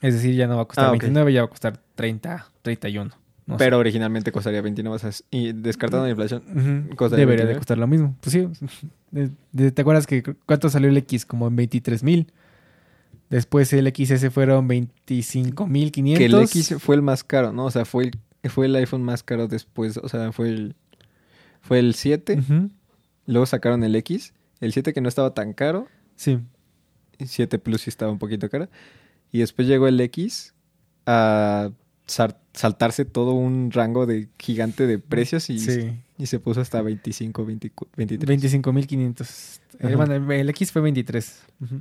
Es 0.00 0.14
decir, 0.14 0.34
ya 0.34 0.46
no 0.46 0.56
va 0.56 0.62
a 0.62 0.66
costar 0.66 0.84
Ah, 0.84 0.88
ok. 0.88 1.00
29, 1.00 1.32
ya 1.32 1.40
va 1.42 1.46
a 1.46 1.50
costar 1.50 1.80
30, 1.94 2.46
31. 2.62 3.10
no 3.46 3.54
sé. 3.54 3.58
Pero 3.64 3.78
originalmente 3.78 4.32
costaría 4.32 4.60
29, 4.60 4.94
o 4.96 4.98
sea, 4.98 5.10
y 5.30 5.52
descartando 5.52 6.04
la 6.04 6.10
inflación, 6.10 6.90
costaría 6.96 7.24
Debería 7.24 7.46
de 7.46 7.54
29. 7.54 7.58
costar 7.58 7.78
lo 7.78 7.86
mismo. 7.86 8.14
Pues 8.20 8.32
sí. 8.32 9.70
¿Te 9.74 9.80
acuerdas 9.80 10.06
que 10.06 10.22
cu- 10.22 10.36
cuánto 10.46 10.68
salió 10.68 10.88
el 10.90 10.96
X? 10.98 11.24
Como 11.26 11.48
en 11.48 11.56
23 11.56 12.02
mil. 12.02 12.32
Después 13.30 13.72
el 13.72 13.86
XS 13.92 14.30
fueron 14.30 14.68
25 14.68 15.66
mil 15.66 15.90
500. 15.90 16.18
que 16.18 16.24
el 16.26 16.34
X 16.44 16.76
fue 16.78 16.94
el 16.96 17.02
más 17.02 17.24
caro, 17.24 17.52
¿no? 17.52 17.64
O 17.64 17.70
sea, 17.70 17.84
fue 17.86 18.04
el, 18.04 18.10
fue 18.48 18.66
el 18.66 18.76
iPhone 18.76 19.02
más 19.02 19.22
caro 19.22 19.48
después, 19.48 19.96
o 19.98 20.08
sea, 20.08 20.32
fue 20.32 20.48
el, 20.48 20.74
fue 21.60 21.78
el 21.78 21.94
7, 21.94 22.38
Ujú, 22.38 22.70
luego 23.26 23.46
sacaron 23.46 23.82
el 23.84 23.94
X, 23.96 24.32
el 24.60 24.72
7 24.72 24.92
que 24.92 25.00
no 25.00 25.08
estaba 25.08 25.34
tan 25.34 25.52
caro, 25.52 25.88
Sí. 26.16 26.38
el 27.18 27.28
7 27.28 27.58
Plus 27.58 27.82
sí 27.82 27.90
estaba 27.90 28.12
un 28.12 28.18
poquito 28.18 28.48
caro, 28.48 28.68
y 29.32 29.38
después 29.40 29.66
llegó 29.68 29.88
el 29.88 30.00
X 30.00 30.54
a 31.06 31.70
saltarse 32.06 33.04
todo 33.04 33.32
un 33.32 33.70
rango 33.70 34.04
de 34.06 34.28
gigante 34.38 34.86
de 34.86 34.98
precios 34.98 35.48
y, 35.50 35.58
sí. 35.58 35.98
y 36.18 36.26
se 36.26 36.38
puso 36.38 36.60
hasta 36.60 36.82
25, 36.82 37.44
24, 37.46 37.92
23. 37.96 38.28
25 38.28 38.72
mil 38.72 38.86
500. 38.86 39.60
Eh, 39.80 39.96
bueno, 39.96 40.32
el 40.32 40.48
X 40.50 40.70
fue 40.70 40.82
23. 40.82 41.42
Ujú. 41.62 41.80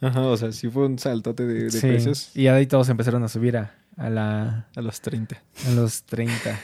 Ajá, 0.00 0.22
o 0.22 0.36
sea, 0.36 0.52
sí 0.52 0.68
fue 0.70 0.86
un 0.86 0.98
saltote 0.98 1.44
de, 1.46 1.64
de 1.64 1.70
Sí, 1.70 1.80
precios 1.80 2.30
Y 2.36 2.46
ahí 2.46 2.66
todos 2.66 2.88
empezaron 2.88 3.22
a 3.24 3.28
subir 3.28 3.56
a, 3.58 3.74
a 3.98 4.08
la, 4.10 4.68
a 4.74 4.80
los 4.80 5.00
30. 5.02 5.36
A 5.66 5.70
los 5.72 6.04
30. 6.04 6.58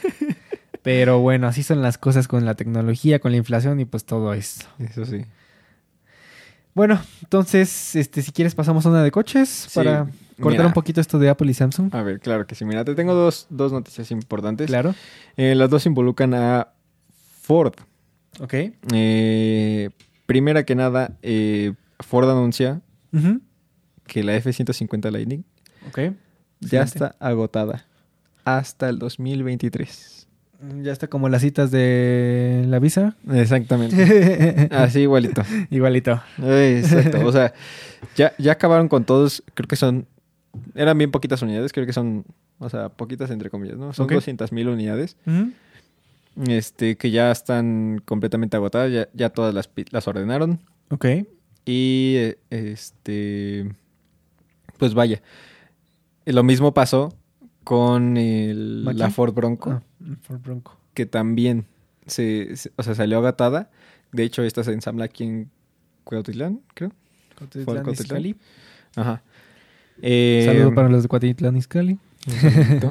Pero 0.82 1.18
bueno, 1.20 1.46
así 1.46 1.62
son 1.62 1.82
las 1.82 1.98
cosas 1.98 2.28
con 2.28 2.44
la 2.44 2.54
tecnología, 2.54 3.18
con 3.18 3.32
la 3.32 3.38
inflación 3.38 3.80
y 3.80 3.84
pues 3.84 4.04
todo 4.04 4.32
esto. 4.34 4.66
Eso 4.78 5.04
sí. 5.04 5.24
Bueno, 6.74 7.00
entonces, 7.22 7.94
este, 7.94 8.20
si 8.22 8.32
quieres 8.32 8.54
pasamos 8.54 8.84
a 8.84 8.88
una 8.90 9.02
de 9.02 9.10
coches 9.12 9.48
Sí, 9.48 9.70
para 9.76 10.06
cortar 10.40 10.52
mira. 10.60 10.66
un 10.66 10.72
poquito 10.72 11.00
esto 11.00 11.18
de 11.20 11.28
Apple 11.28 11.50
y 11.50 11.54
Samsung. 11.54 11.94
A 11.94 12.02
ver, 12.02 12.18
claro 12.20 12.46
que 12.46 12.54
sí. 12.56 12.64
Mira, 12.64 12.84
te 12.84 12.94
tengo 12.96 13.14
dos, 13.14 13.46
dos 13.48 13.72
noticias 13.72 14.10
importantes. 14.10 14.66
Claro. 14.66 14.94
Eh, 15.36 15.54
las 15.54 15.70
dos 15.70 15.86
involucran 15.86 16.34
a 16.34 16.68
Ford. 17.42 17.74
Ok. 18.40 18.54
Eh, 18.92 19.90
primera 20.26 20.64
que 20.64 20.74
nada, 20.74 21.16
eh, 21.22 21.74
Ford 22.00 22.28
anuncia 22.28 22.80
que 24.08 24.24
la 24.24 24.34
F-150 24.34 25.10
Lightning 25.12 25.44
Ok. 25.88 25.98
Ya 26.70 26.83
está 26.83 27.16
agotada 27.18 27.87
hasta 28.44 28.88
el 28.88 28.98
2023. 28.98 30.27
Ya 30.83 30.92
está 30.92 31.09
como 31.09 31.29
las 31.29 31.42
citas 31.42 31.70
de 31.70 32.64
la 32.68 32.79
visa. 32.79 33.16
Exactamente. 33.31 34.68
Así 34.70 35.00
igualito. 35.00 35.42
Igualito. 35.70 36.22
Exacto. 36.42 37.27
O 37.27 37.33
sea, 37.33 37.53
ya, 38.16 38.33
ya 38.38 38.53
acabaron 38.53 38.88
con 38.88 39.05
todos. 39.05 39.42
Creo 39.55 39.68
que 39.68 39.77
son. 39.77 40.07
Eran 40.74 40.96
bien 40.96 41.11
poquitas 41.11 41.42
unidades. 41.42 41.72
Creo 41.72 41.85
que 41.85 41.92
son. 41.92 42.24
O 42.61 42.70
sea, 42.70 42.88
poquitas 42.88 43.31
entre 43.31 43.50
comillas, 43.50 43.77
¿no? 43.77 43.92
Son 43.92 44.05
Ok. 44.05 44.12
200 44.12 44.53
mil 44.53 44.68
unidades. 44.68 45.16
Este, 46.46 46.96
que 46.96 47.11
ya 47.11 47.31
están 47.31 48.00
completamente 48.05 48.57
agotadas. 48.57 48.90
Ya, 48.90 49.09
ya 49.12 49.29
todas 49.31 49.53
las, 49.53 49.68
las 49.90 50.09
ordenaron. 50.09 50.61
Ok. 50.88 51.07
Y 51.66 52.14
eh, 52.16 52.38
este. 52.48 53.70
Pues 54.79 54.94
vaya. 54.94 55.20
Lo 56.26 56.42
mismo 56.42 56.72
pasó 56.74 57.14
con 57.64 58.16
el- 58.16 58.84
la 58.84 59.10
Ford 59.10 59.34
Bronco. 59.34 59.70
Ah, 59.70 59.82
Ford 60.22 60.40
Bronco. 60.40 60.78
que 60.94 61.06
también 61.06 61.66
se, 62.06 62.56
se- 62.56 62.70
o 62.76 62.82
sea, 62.82 62.94
salió 62.94 63.18
agotada. 63.18 63.70
De 64.12 64.22
hecho, 64.22 64.42
esta 64.42 64.62
se 64.64 64.72
ensambla 64.72 65.06
aquí 65.06 65.24
en 65.24 65.50
Cuautitlán, 66.04 66.60
creo. 66.74 66.92
Cuautitlán, 67.37 67.82
Cuautitlán. 67.82 67.94
Izcalli. 67.94 68.37
Ajá. 68.96 69.22
Eh, 70.02 70.44
Saludo 70.46 70.74
para 70.74 70.88
los 70.88 71.02
de 71.02 71.08
Cuautitlán 71.08 71.56
Izcalli. 71.56 71.98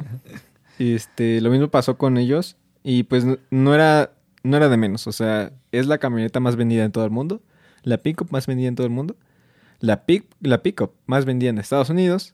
este, 0.78 1.40
lo 1.40 1.50
mismo 1.50 1.68
pasó 1.68 1.96
con 1.96 2.16
ellos 2.18 2.56
y 2.82 3.04
pues 3.04 3.24
no, 3.24 3.38
no 3.50 3.74
era 3.74 4.12
no 4.42 4.56
era 4.58 4.68
de 4.68 4.76
menos, 4.76 5.06
o 5.06 5.12
sea, 5.12 5.52
es 5.72 5.86
la 5.86 5.96
camioneta 5.98 6.38
más 6.38 6.56
vendida 6.56 6.84
en 6.84 6.92
todo 6.92 7.04
el 7.06 7.10
mundo, 7.10 7.40
la 7.82 7.98
pickup 7.98 8.30
más 8.30 8.46
vendida 8.46 8.68
en 8.68 8.74
todo 8.74 8.86
el 8.86 8.92
mundo, 8.92 9.16
la 9.80 10.04
pick 10.04 10.26
la 10.40 10.62
pickup 10.62 10.92
más 11.06 11.24
vendida 11.24 11.48
en 11.50 11.58
Estados 11.58 11.88
Unidos. 11.88 12.33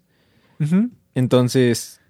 Entonces, 1.15 2.01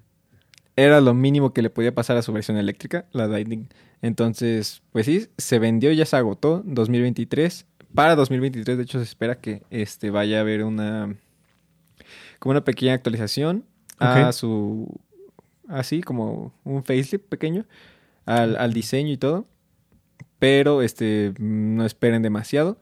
era 0.77 1.01
lo 1.01 1.15
mínimo 1.15 1.53
que 1.53 1.63
le 1.63 1.71
podía 1.71 1.95
pasar 1.95 2.17
a 2.17 2.23
su 2.23 2.33
versión 2.33 2.57
eléctrica, 2.57 3.07
la 3.13 3.27
Lightning. 3.27 3.69
Entonces, 4.03 4.83
pues 4.93 5.07
sí, 5.07 5.29
se 5.37 5.59
vendió, 5.59 5.93
ya 5.93 6.07
se 6.07 6.17
agotó, 6.17 6.63
2023. 6.65 7.67
Para 7.95 8.17
2023, 8.17 8.77
de 8.77 8.83
hecho, 8.83 8.99
se 8.99 9.05
espera 9.05 9.37
que 9.41 9.63
este 9.71 10.11
vaya 10.11 10.39
a 10.39 10.41
haber 10.41 10.65
una 10.65 11.17
como 12.39 12.53
una 12.53 12.65
pequeña 12.65 12.95
actualización 12.95 13.65
a 13.99 14.33
su 14.33 14.89
así 15.69 16.01
como 16.01 16.55
un 16.65 16.83
facelift 16.83 17.27
pequeño 17.29 17.67
al, 18.25 18.57
al 18.57 18.73
diseño 18.73 19.13
y 19.13 19.17
todo. 19.17 19.47
Pero 20.39 20.83
este 20.83 21.35
no 21.39 21.85
esperen 21.85 22.23
demasiado. 22.23 22.79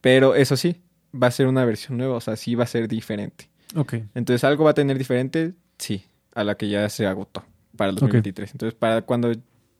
Pero 0.00 0.34
eso 0.34 0.56
sí, 0.56 0.82
va 1.14 1.28
a 1.28 1.30
ser 1.30 1.46
una 1.46 1.64
versión 1.64 1.96
nueva, 1.96 2.16
o 2.16 2.20
sea, 2.20 2.34
sí 2.34 2.56
va 2.56 2.64
a 2.64 2.66
ser 2.66 2.88
diferente. 2.88 3.51
Ok. 3.74 3.94
Entonces, 4.14 4.44
¿algo 4.44 4.64
va 4.64 4.70
a 4.70 4.74
tener 4.74 4.98
diferente? 4.98 5.54
Sí. 5.78 6.04
a 6.34 6.44
la 6.44 6.54
que 6.56 6.68
ya 6.68 6.88
se 6.88 7.06
agotó 7.06 7.44
para 7.76 7.90
el 7.90 7.96
2023. 7.96 8.52
Entonces, 8.52 8.74
para 8.78 9.02
cuando 9.02 9.32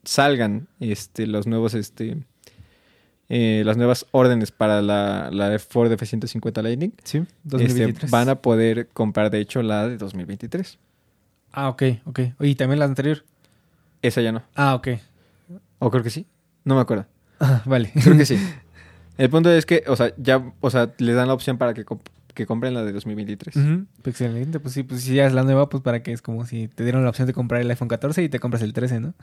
salgan 0.05 0.69
este, 0.81 1.27
los 1.27 1.47
nuevos, 1.47 1.75
este, 1.75 2.17
eh, 3.29 3.63
las 3.65 3.77
nuevas 3.77 4.07
órdenes 4.11 4.51
para 4.51 4.83
la, 4.83 5.31
la 5.33 5.59
Ford 5.59 5.91
F-150 5.93 6.63
Lightning, 6.63 6.93
Sí, 7.05 7.19
este, 7.19 7.31
2023. 7.45 8.11
van 8.11 8.29
a 8.29 8.35
poder 8.37 8.89
comprar, 8.89 9.31
de 9.31 9.41
hecho, 9.41 9.63
la 9.63 9.89
de 9.89 9.97
2023. 9.97 10.79
Ah, 11.53 11.69
ok, 11.69 11.83
ok. 12.05 12.21
Y 12.41 12.55
también 12.55 12.79
la 12.79 12.85
anterior. 12.87 13.25
Esa 14.03 14.21
ya 14.21 14.33
no. 14.33 14.43
Ah, 14.55 14.75
ok. 14.75 14.89
¿O 15.79 15.91
creo 15.91 16.03
que 16.03 16.11
sí? 16.11 16.27
No 16.65 16.75
me 16.75 16.81
acuerdo. 16.81 17.07
Ah, 17.41 17.63
vale. 17.65 17.93
Creo 18.03 18.17
que 18.17 18.27
sí. 18.27 18.37
El 19.19 19.29
punto 19.31 19.51
es 19.51 19.67
que, 19.67 19.85
o 19.87 19.95
sea, 19.97 20.13
ya, 20.17 20.53
o 20.61 20.71
sea, 20.71 20.91
les 20.99 21.15
dan 21.15 21.29
la 21.29 21.35
opción 21.35 21.59
para 21.59 21.75
que, 21.75 21.85
que 22.35 22.47
compren 22.47 22.75
la 22.75 22.85
de 22.85 22.93
2023. 22.93 23.57
Ujú, 23.57 23.87
Excelente, 24.05 24.61
pues 24.61 24.75
sí, 24.75 24.83
pues 24.83 25.03
si 25.03 25.15
ya 25.15 25.27
es 25.27 25.33
la 25.33 25.43
nueva, 25.43 25.69
pues 25.69 25.83
para 25.83 26.03
que 26.03 26.13
es 26.13 26.23
como 26.23 26.47
si 26.47 26.69
te 26.69 26.83
dieron 26.83 27.03
la 27.05 27.11
opción 27.11 27.27
de 27.27 27.33
comprar 27.33 27.61
el 27.61 27.71
iPhone 27.71 27.89
14 27.89 28.23
y 28.23 28.29
te 28.29 28.39
compras 28.39 28.63
el 28.63 28.73
13, 28.73 29.01
¿no? 29.01 29.15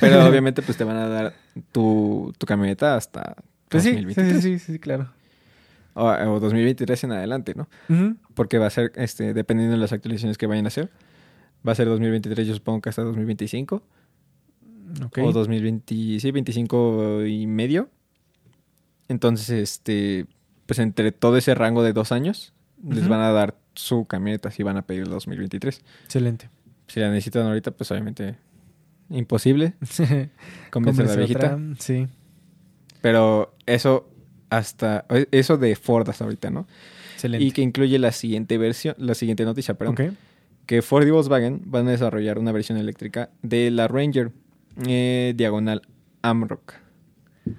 Pero 0.00 0.24
obviamente, 0.28 0.62
pues 0.62 0.76
te 0.76 0.84
van 0.84 0.96
a 0.96 1.08
dar 1.08 1.34
tu, 1.72 2.32
tu 2.38 2.46
camioneta 2.46 2.96
hasta 2.96 3.36
Pues 3.68 3.82
sí, 3.82 3.90
sí, 3.90 3.96
2023. 3.96 4.42
sí, 4.42 4.58
sí, 4.58 4.72
sí, 4.74 4.78
claro. 4.78 5.10
O, 5.94 6.06
o 6.08 6.40
2023 6.40 7.04
en 7.04 7.12
adelante, 7.12 7.54
¿no? 7.54 7.68
Porque 8.34 8.58
va 8.58 8.66
a 8.66 8.70
ser, 8.70 8.92
este, 8.96 9.32
dependiendo 9.32 9.72
de 9.74 9.78
las 9.80 9.92
actualizaciones 9.92 10.38
que 10.38 10.46
vayan 10.46 10.64
a 10.64 10.68
hacer, 10.68 10.90
va 11.66 11.72
a 11.72 11.74
ser 11.76 11.86
2023, 11.86 12.46
yo 12.48 12.54
supongo 12.54 12.80
que 12.82 12.88
hasta 12.88 13.02
2025. 13.02 13.82
Ok. 15.06 15.18
O 15.22 15.32
2020, 15.32 16.18
sí, 16.20 16.30
25 16.30 17.24
y 17.26 17.46
medio. 17.46 17.88
Entonces, 19.08 19.50
este, 19.50 20.26
pues 20.66 20.78
entre 20.78 21.12
todo 21.12 21.36
ese 21.36 21.54
rango 21.54 21.82
de 21.82 21.92
dos 21.92 22.12
años, 22.12 22.52
les 22.86 23.08
van 23.08 23.20
a 23.20 23.30
dar 23.30 23.56
su 23.74 24.04
camioneta 24.04 24.50
si 24.50 24.62
van 24.62 24.76
a 24.76 24.82
pedir 24.82 25.02
el 25.02 25.10
2023. 25.10 25.82
Excelente. 26.04 26.50
Si 26.86 27.00
la 27.00 27.10
necesitan 27.10 27.46
ahorita, 27.46 27.70
pues 27.70 27.90
obviamente 27.90 28.36
imposible 29.10 29.74
convencer 30.70 31.06
a 31.06 31.08
la 31.08 31.16
viejita. 31.16 31.46
otra, 31.54 31.58
Sí. 31.78 32.06
Pero 33.00 33.54
eso 33.66 34.08
hasta, 34.50 35.06
eso 35.30 35.56
de 35.56 35.76
Ford 35.76 36.08
hasta 36.08 36.24
ahorita, 36.24 36.50
¿no? 36.50 36.66
Excelente. 37.14 37.44
Y 37.44 37.52
que 37.52 37.62
incluye 37.62 37.98
la 37.98 38.12
siguiente 38.12 38.58
versión, 38.58 38.94
la 38.98 39.14
siguiente 39.14 39.44
noticia, 39.44 39.74
perdón. 39.74 40.16
Que 40.66 40.80
Ford 40.82 41.06
y 41.06 41.10
Volkswagen 41.10 41.62
van 41.66 41.88
a 41.88 41.90
desarrollar 41.90 42.38
una 42.38 42.52
versión 42.52 42.78
eléctrica 42.78 43.30
de 43.42 43.70
la 43.70 43.88
Ranger 43.88 44.32
eh, 44.86 45.34
diagonal 45.36 45.82
Amarok. 46.22 46.74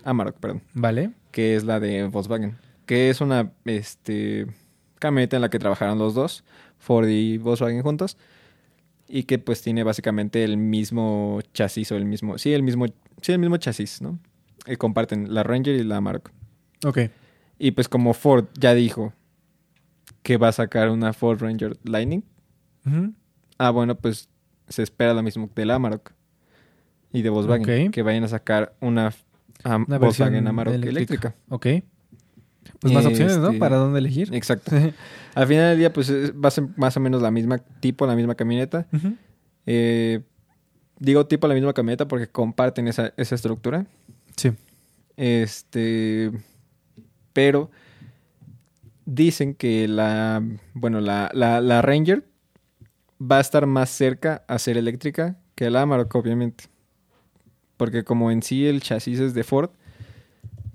Amarok, 0.03 0.37
perdón, 0.37 0.63
Vale. 0.73 1.11
que 1.31 1.55
es 1.55 1.63
la 1.63 1.79
de 1.79 2.07
Volkswagen, 2.07 2.57
que 2.85 3.09
es 3.09 3.21
una 3.21 3.51
este 3.65 4.47
camioneta 4.99 5.35
en 5.35 5.41
la 5.41 5.49
que 5.49 5.59
trabajaron 5.59 5.99
los 5.99 6.13
dos, 6.13 6.43
Ford 6.77 7.07
y 7.07 7.37
Volkswagen 7.37 7.81
juntos, 7.81 8.17
y 9.07 9.23
que 9.23 9.37
pues 9.39 9.61
tiene 9.61 9.83
básicamente 9.83 10.43
el 10.43 10.57
mismo 10.57 11.39
chasis 11.53 11.91
o 11.91 11.95
el 11.95 12.05
mismo, 12.05 12.37
sí, 12.37 12.53
el 12.53 12.63
mismo, 12.63 12.85
sí, 13.21 13.31
el 13.31 13.39
mismo 13.39 13.57
chasis, 13.57 14.01
¿no? 14.01 14.19
Eh, 14.65 14.77
comparten 14.77 15.33
la 15.33 15.43
Ranger 15.43 15.75
y 15.75 15.83
la 15.83 15.97
Amarok. 15.97 16.31
Ok. 16.85 16.99
Y 17.59 17.71
pues 17.71 17.87
como 17.87 18.13
Ford 18.13 18.45
ya 18.59 18.73
dijo 18.73 19.13
que 20.23 20.37
va 20.37 20.47
a 20.47 20.51
sacar 20.51 20.89
una 20.89 21.13
Ford 21.13 21.39
Ranger 21.41 21.77
Lightning. 21.83 22.23
Ah, 23.57 23.69
bueno, 23.69 23.95
pues 23.95 24.29
se 24.67 24.83
espera 24.83 25.13
lo 25.13 25.23
mismo 25.23 25.49
del 25.55 25.71
Amarok 25.71 26.11
y 27.13 27.21
de 27.21 27.29
Volkswagen, 27.29 27.91
que 27.91 28.01
vayan 28.01 28.23
a 28.23 28.27
sacar 28.27 28.75
una, 28.81 29.13
Una 29.63 29.97
Volkswagen 29.97 30.47
Amarok 30.47 30.73
eléctrica. 30.73 30.89
eléctrica. 30.89 31.35
Ok. 31.49 31.67
Pues 32.79 32.93
más 32.93 33.05
opciones, 33.05 33.37
¿no? 33.37 33.47
Este, 33.47 33.59
Para 33.59 33.77
dónde 33.77 33.99
elegir. 33.99 34.33
Exacto. 34.33 34.71
Al 35.35 35.47
final 35.47 35.69
del 35.71 35.77
día, 35.79 35.93
pues 35.93 36.09
es- 36.09 36.33
va 36.33 36.47
a 36.47 36.51
ser 36.51 36.65
más 36.77 36.95
o 36.97 36.99
menos 36.99 37.21
la 37.21 37.31
misma 37.31 37.57
tipo, 37.79 38.05
la 38.07 38.15
misma 38.15 38.35
camioneta. 38.35 38.87
Eh, 39.65 40.21
digo 40.99 41.25
tipo 41.27 41.47
la 41.47 41.53
misma 41.55 41.73
camioneta 41.73 42.07
porque 42.07 42.27
comparten 42.27 42.87
esa, 42.87 43.13
esa 43.17 43.35
estructura. 43.35 43.85
Sí. 44.37 44.51
Este, 45.17 46.31
pero 47.33 47.71
dicen 49.05 49.53
que 49.55 49.87
la, 49.87 50.43
bueno, 50.73 51.01
la, 51.01 51.29
la, 51.33 51.61
la 51.61 51.81
Ranger 51.81 52.25
va 53.21 53.37
a 53.37 53.41
estar 53.41 53.65
más 53.65 53.89
cerca 53.89 54.43
a 54.47 54.57
ser 54.59 54.77
eléctrica 54.77 55.37
que 55.55 55.69
la 55.69 55.81
Amarok, 55.81 56.13
obviamente. 56.15 56.65
Porque 57.77 58.03
como 58.03 58.31
en 58.31 58.41
sí 58.41 58.65
el 58.65 58.81
chasis 58.81 59.19
es 59.19 59.33
de 59.33 59.43
Ford, 59.43 59.69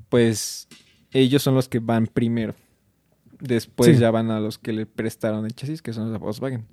pues 0.09 0.68
ellos 1.12 1.42
son 1.42 1.55
los 1.55 1.68
que 1.68 1.79
van 1.79 2.07
primero. 2.07 2.55
Después 3.40 3.94
Sí. 3.96 4.01
ya 4.01 4.11
van 4.11 4.31
a 4.31 4.38
los 4.40 4.59
que 4.59 4.73
le 4.73 4.87
prestaron 4.87 5.44
el 5.46 5.55
chasis, 5.55 5.81
que 5.83 5.92
son 5.92 6.12
los 6.12 6.20
Volkswagen. 6.20 6.64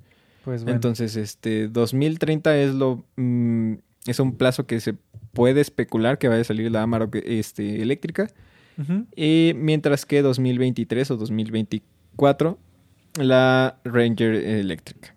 Pues 0.44 0.64
bueno. 0.64 0.76
Entonces, 0.76 1.16
este, 1.16 1.68
2030 1.68 2.58
es 2.58 2.74
lo 2.74 3.06
mm, 3.16 3.74
es 4.06 4.20
un 4.20 4.36
plazo 4.38 4.66
que 4.66 4.80
se 4.80 4.96
puede 5.34 5.62
especular 5.62 6.18
que 6.18 6.28
vaya 6.30 6.42
a 6.42 6.46
salir 6.46 6.72
la 6.72 6.82
Amarok 6.84 7.16
este, 7.24 7.82
eléctrica. 7.82 8.28
Y 9.16 9.54
mientras 9.56 10.06
que 10.06 10.22
2023 10.22 11.10
o 11.12 11.18
2024 11.18 12.60
la 13.20 13.80
Ranger 13.84 14.36
eléctrica. 14.36 15.16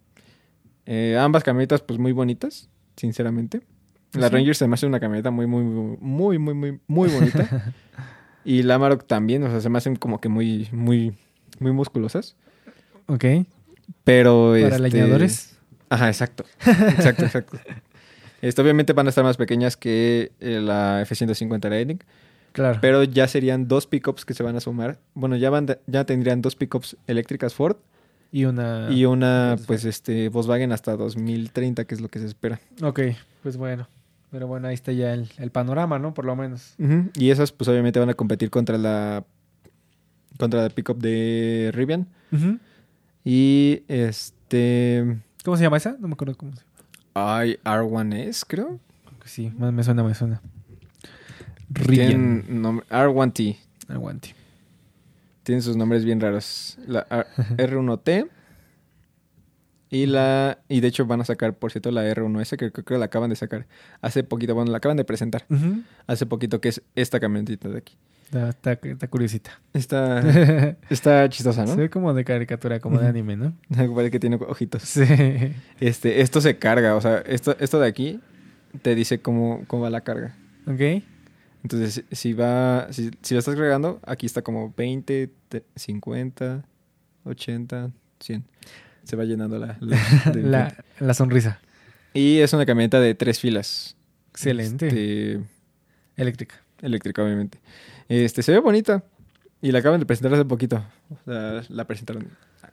Eh, 0.87 1.17
ambas 1.21 1.45
camionetas 1.45 1.83
pues 1.83 1.99
muy 1.99 2.13
bonitas, 2.13 2.71
sinceramente. 2.97 3.61
La 4.15 4.29
Sí. 4.29 4.35
Ranger 4.35 4.57
se 4.57 4.67
me 4.67 4.75
hace 4.75 4.87
una 4.87 4.99
camioneta 4.99 5.31
muy 5.31 5.47
muy 5.47 5.63
muy 6.01 6.39
muy 6.39 6.55
muy 6.55 6.81
muy 6.87 7.09
bonita. 7.11 7.75
y 8.45 8.63
la 8.63 8.75
Amarok 8.77 9.07
también, 9.07 9.43
o 9.45 9.51
sea, 9.51 9.61
se 9.61 9.69
me 9.69 9.79
hacen 9.79 9.97
como 9.97 10.21
que 10.21 10.29
muy 10.29 10.69
muy 10.73 11.15
muy 11.59 11.73
musculosas, 11.73 12.37
Ok. 13.07 13.25
pero 14.05 14.53
Para 14.53 14.77
este, 14.77 14.79
leñadores. 14.81 15.59
Ajá, 15.89 16.09
exacto. 16.09 16.45
Exacto, 16.67 17.25
exacto. 17.25 17.59
Este, 18.43 18.63
obviamente 18.63 18.95
van 18.95 19.05
a 19.05 19.11
estar 19.11 19.23
más 19.23 19.37
pequeñas 19.37 19.77
que 19.77 20.33
eh, 20.41 20.61
la 20.63 21.03
F-150 21.03 21.69
Lightning, 21.69 21.99
Claro. 22.53 22.79
pero 22.81 23.05
ya 23.05 23.29
serían 23.29 23.69
dos 23.69 23.87
pickups 23.87 24.25
que 24.25 24.33
se 24.33 24.43
van 24.43 24.57
a 24.57 24.61
sumar. 24.61 24.99
Bueno, 25.13 25.37
ya, 25.37 25.51
van, 25.51 25.67
ya 25.87 26.05
tendrían 26.07 26.41
dos 26.41 26.57
pickups 26.57 26.97
eléctricas 27.07 27.53
Ford 27.53 27.77
y 28.33 28.47
una. 28.47 28.89
y 28.91 29.05
una, 29.05 29.49
Volkswagen. 29.51 29.67
pues, 29.67 29.85
este, 29.85 30.31
Volkswagen 30.31 30.73
hasta 30.73 30.97
2030, 30.97 31.85
que 31.85 31.95
es 31.95 32.01
lo 32.01 32.09
que 32.09 32.19
se 32.19 32.25
espera. 32.25 32.59
Ok, 32.83 33.01
pues 33.43 33.59
bueno. 33.59 33.87
Pero 34.31 34.47
bueno, 34.47 34.69
ahí 34.69 34.75
está 34.75 34.93
ya 34.93 35.13
el, 35.13 35.29
el 35.39 35.51
panorama, 35.51 35.99
¿no? 35.99 36.15
Por 36.15 36.25
lo 36.25 36.37
menos. 36.37 36.75
Y 37.19 37.31
esas, 37.31 37.51
pues, 37.53 37.67
obviamente 37.69 37.99
van 37.99 38.11
a 38.11 38.15
competir 38.15 38.49
contra 38.51 38.79
la 38.79 39.25
contra 40.39 40.63
la 40.63 40.71
pickup 40.71 40.99
de 40.99 41.71
Rivian. 41.75 42.07
Y, 43.25 43.83
este... 43.89 45.19
¿Cómo 45.45 45.57
se 45.57 45.65
llama 45.65 45.77
esa? 45.77 45.97
No 46.01 46.09
me 46.09 46.15
acuerdo 46.15 46.37
cómo 46.37 46.53
se 46.53 46.59
llama. 46.63 46.71
Ay, 47.15 47.59
R1S, 47.65 48.45
creo. 48.47 48.79
Sí, 49.25 49.53
me, 49.59 49.83
suena, 49.83 50.03
me 50.03 50.15
suena. 50.15 50.41
Rivian. 51.69 52.09
Tienen 52.45 52.63
nombre- 52.63 52.87
R1T. 52.89 53.57
Aguante. 53.89 54.35
Tienen 55.43 55.61
sus 55.63 55.77
nombres 55.77 56.05
bien 56.05 56.21
raros. 56.21 56.79
La 56.87 57.01
R- 57.11 57.27
R1T. 57.71 58.29
Y 59.91 60.07
la. 60.07 60.59
Y 60.69 60.81
de 60.81 60.89
hecho 60.89 61.05
van 61.07 61.21
a 61.21 61.25
sacar, 61.25 61.55
por 61.55 61.73
cierto, 61.73 61.91
la 61.91 62.05
R1S, 62.09 62.57
que 62.57 62.71
creo 62.71 62.85
que 62.85 62.97
la 62.99 63.07
acaban 63.07 63.29
de 63.31 63.37
sacar 63.37 63.67
hace 64.01 64.23
poquito. 64.23 64.55
Bueno, 64.55 64.71
la 64.71 64.79
acaban 64.79 64.97
de 64.97 65.05
presentar 65.05 65.45
hace 66.07 66.27
poquito, 66.27 66.61
que 66.61 66.69
es 66.69 66.83
esta 66.95 67.19
camionetita 67.19 67.69
de 67.69 67.79
aquí. 67.79 67.97
Está, 68.27 68.51
está, 68.51 68.73
está 68.89 69.09
curiosita. 69.09 69.61
Está, 69.73 70.21
está 70.91 71.29
chistosa, 71.29 71.67
Se 71.67 71.73
¿no? 71.73 71.77
ve 71.77 71.91
como 71.91 72.15
de 72.15 72.25
caricatura, 72.25 72.79
como 72.79 73.01
de 73.01 73.09
anime, 73.09 73.37
¿no? 73.37 73.53
Parece 73.95 74.13
que 74.13 74.21
tiene 74.21 74.37
ojitos. 74.37 74.83
Sí. 74.85 75.03
Este, 75.81 76.21
esto 76.21 76.41
se 76.41 76.57
carga, 76.57 76.95
o 76.95 77.01
sea, 77.01 77.19
esto, 77.27 77.57
esto 77.59 77.81
de 77.81 77.89
aquí 77.89 78.21
te 78.83 78.95
dice 78.95 79.21
cómo, 79.21 79.65
cómo 79.67 79.83
va 79.83 79.91
la 79.91 80.03
carga. 80.03 80.37
Ok. 80.69 81.03
Entonces, 81.65 82.05
si- 82.13 82.33
va, 82.33 82.87
si, 82.93 83.11
si 83.21 83.35
lo 83.35 83.41
estás 83.41 83.57
cargando, 83.57 83.99
aquí 84.07 84.27
está 84.27 84.43
como 84.43 84.73
20, 84.77 85.29
te- 85.49 85.65
50, 85.75 86.65
80, 87.25 87.91
100. 88.21 88.45
Se 89.05 89.17
va 89.17 89.25
llenando 89.25 89.59
la... 89.59 89.77
la- 89.81 90.31
de 90.33 90.43
La, 90.43 90.75
la 90.99 91.15
sonrisa. 91.15 91.61
Y 92.15 92.39
es 92.39 92.53
una 92.53 92.67
camioneta 92.67 93.01
de 93.01 93.15
tres 93.15 93.39
filas. 93.41 93.97
Excelente. 94.31 94.87
Este, 94.89 95.41
Eléctrica. 96.17 96.57
eléctrica, 96.83 97.23
obviamente. 97.23 97.59
Este, 98.09 98.43
se 98.43 98.53
ve 98.53 98.59
bonita. 98.59 99.05
Y 99.63 99.73
la 99.73 99.81
acaban 99.81 100.01
de 100.01 100.07
presentar 100.07 100.33
hace 100.35 100.45
poquito. 100.45 100.83
La 101.27 101.85
presentaron. 101.87 102.29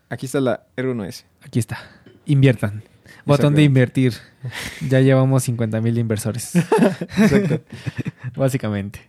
Aquí 0.10 0.26
está 0.26 0.40
la 0.40 0.66
R1S. 0.78 1.24
Aquí 1.44 1.60
está. 1.60 1.78
Inviertan. 2.26 2.84
Botón 3.26 3.56
de 3.56 3.64
invertir. 3.64 4.14
Ya 4.90 5.02
llevamos 5.02 5.44
50 5.44 5.82
mil 5.82 5.98
inversores. 5.98 6.56
Exacto. 7.18 7.62
Básicamente. 8.36 9.02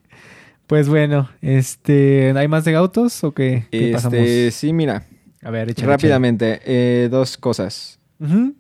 Pues 0.67 0.89
bueno, 0.89 1.31
este, 1.41 2.33
¿hay 2.37 2.49
más 2.49 2.65
de 2.65 2.75
autos 2.75 3.23
o 3.25 3.33
qué? 3.33 3.67
¿Qué 3.71 3.93
pasamos? 3.93 4.19
Este, 4.19 4.51
sí, 4.51 4.73
mira. 4.73 5.05
A 5.43 5.51
ver, 5.51 5.71
échale, 5.71 5.89
Rápidamente, 5.93 6.61
eh, 6.65 7.09
dos 7.11 7.37
cosas. 7.37 7.99
échale. 8.21 8.53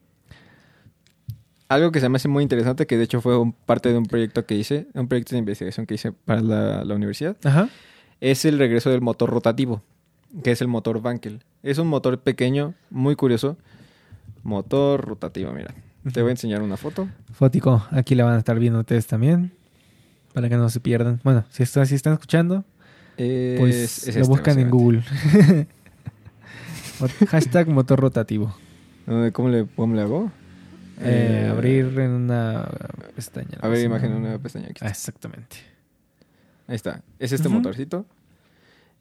Algo 1.68 1.92
que 1.92 2.00
se 2.00 2.08
me 2.08 2.16
hace 2.16 2.28
muy 2.28 2.42
interesante, 2.42 2.86
que 2.86 2.96
de 2.96 3.04
hecho 3.04 3.20
fue 3.20 3.36
un- 3.38 3.52
parte 3.52 3.90
de 3.90 3.98
un 3.98 4.06
proyecto 4.06 4.46
que 4.46 4.54
hice, 4.54 4.86
un 4.94 5.06
proyecto 5.06 5.34
de 5.34 5.40
investigación 5.40 5.84
que 5.84 5.94
hice 5.94 6.12
para 6.12 6.40
la, 6.40 6.82
la 6.84 6.94
universidad, 6.94 7.36
Ajá. 7.44 7.68
es 8.22 8.46
el 8.46 8.58
regreso 8.58 8.88
del 8.88 9.02
motor 9.02 9.28
rotativo, 9.28 9.82
que 10.42 10.52
es 10.52 10.62
el 10.62 10.68
motor 10.68 10.96
Wankel. 11.04 11.42
Es 11.62 11.76
un 11.76 11.88
motor 11.88 12.20
pequeño, 12.20 12.72
muy 12.90 13.16
curioso. 13.16 13.58
Motor 14.44 15.04
rotativo, 15.06 15.52
mira. 15.52 15.74
Te 16.12 16.22
voy 16.22 16.28
a 16.30 16.32
enseñar 16.32 16.62
una 16.62 16.78
foto. 16.78 17.06
Fótico, 17.34 17.84
aquí 17.90 18.14
la 18.14 18.24
van 18.24 18.34
a 18.36 18.38
estar 18.38 18.58
viendo 18.58 18.78
ustedes 18.80 19.06
también. 19.06 19.52
Para 20.32 20.48
que 20.48 20.56
no 20.56 20.70
se 20.70 20.80
pierdan. 20.80 21.20
Bueno, 21.22 21.44
si, 21.50 21.64
está, 21.64 21.84
si 21.84 21.96
están 21.96 22.14
escuchando, 22.14 22.64
pues 23.16 23.74
Es- 23.74 24.08
es 24.08 24.14
lo 24.14 24.22
este, 24.22 24.30
buscan 24.30 24.58
en. 24.58 24.70
Google. 24.70 25.02
Hashtag 27.28 27.68
motor 27.68 28.00
rotativo. 28.00 28.54
¿Cómo 29.32 29.48
le, 29.48 29.66
cómo 29.66 29.94
le 29.94 30.02
hago? 30.02 30.30
Eh, 31.00 31.44
Eh, 31.44 31.48
abrir 31.48 31.98
en 31.98 32.10
una 32.10 32.68
pestaña. 33.14 33.58
A 33.60 33.68
ver, 33.68 33.78
¿no? 33.78 33.84
imagen 33.84 34.10
una 34.12 34.20
nueva 34.20 34.38
pestaña. 34.38 34.66
Aquí 34.70 34.84
exactamente. 34.84 35.56
Ahí 36.66 36.76
está. 36.76 37.02
Es 37.18 37.32
este 37.32 37.48
motorcito. 37.48 38.04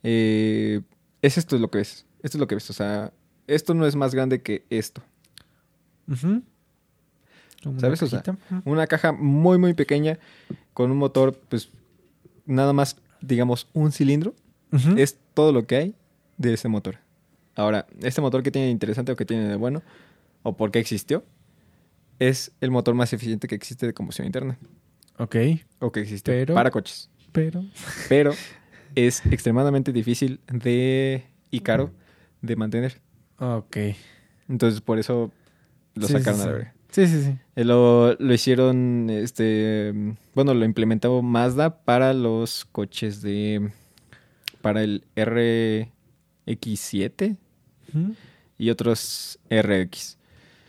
Eh, 0.04 0.82
es 1.22 1.38
esto 1.38 1.58
lo 1.58 1.70
que 1.70 1.82
es. 1.82 2.06
Esto 2.24 2.38
es 2.38 2.40
lo 2.40 2.48
que 2.48 2.56
ves. 2.56 2.70
O 2.70 2.74
sea, 2.74 3.12
esto 3.48 3.74
no 3.74 3.86
es 3.86 3.96
más 3.96 4.14
grande 4.14 4.42
que 4.42 4.66
esto. 4.70 5.02
Una 6.08 7.80
¿Sabes? 7.80 8.02
O 8.04 8.08
sea. 8.08 8.24
Una 8.64 8.88
caja 8.88 9.12
muy, 9.12 9.58
muy 9.58 9.74
pequeña 9.74 10.20
con 10.74 10.92
un 10.92 10.98
motor, 10.98 11.38
pues, 11.50 11.70
nada 12.46 12.72
más, 12.72 12.98
digamos, 13.22 13.68
un 13.74 13.92
cilindro. 13.92 14.36
Es 14.98 15.18
todo 15.34 15.52
lo 15.52 15.66
que 15.66 15.76
hay 15.76 15.96
de 16.38 16.54
ese 16.54 16.68
motor. 16.68 17.00
Ahora, 17.58 17.86
este 18.02 18.22
motor 18.22 18.42
que 18.44 18.52
tiene 18.52 18.68
de 18.68 18.72
interesante 18.72 19.12
o 19.12 19.16
que 19.16 19.26
tiene 19.26 19.48
de 19.50 19.56
bueno, 19.58 19.82
o 20.44 20.56
por 20.56 20.72
qué 20.72 20.80
existió, 20.80 21.26
es 22.20 22.52
el 22.62 22.72
motor 22.72 22.94
más 22.96 23.12
eficiente 23.14 23.48
que 23.48 23.56
existe 23.56 23.86
de 23.86 23.94
combustión 23.94 24.26
interna. 24.26 24.58
Ok, 25.20 25.36
O 25.80 25.92
que 25.92 26.00
existe 26.02 26.32
Pero- 26.32 26.54
para 26.54 26.72
coches. 26.72 27.10
pero... 27.32 27.66
Pero 28.08 28.32
es 28.96 29.26
extremadamente 29.26 29.92
difícil 29.92 30.40
de 30.52 31.24
y 31.52 31.60
caro 31.62 31.92
de 32.42 32.56
mantener. 32.56 33.02
Ok. 33.40 33.78
Entonces, 34.48 34.80
por 34.82 35.00
eso 35.00 35.32
lo 35.96 36.08
Sí, 36.08 36.14
sacaron 36.14 36.36
sí, 36.40 36.44
a 36.44 36.46
la 36.46 36.52
verga. 36.54 36.74
Sí, 36.92 37.06
sí, 37.08 37.24
sí. 37.24 37.36
Eh, 37.56 37.64
Lo, 37.66 38.14
lo 38.16 38.34
hicieron, 38.34 39.10
este, 39.10 39.94
bueno, 40.34 40.54
lo 40.54 40.64
implementó 40.66 41.22
Mazda 41.22 41.84
para 41.84 42.14
los 42.14 42.66
coches 42.66 43.22
de, 43.22 43.72
para 44.62 44.84
el 44.84 45.04
RX7 46.46 47.38
Y 48.58 48.70
otros 48.70 49.40
RX. 49.50 50.18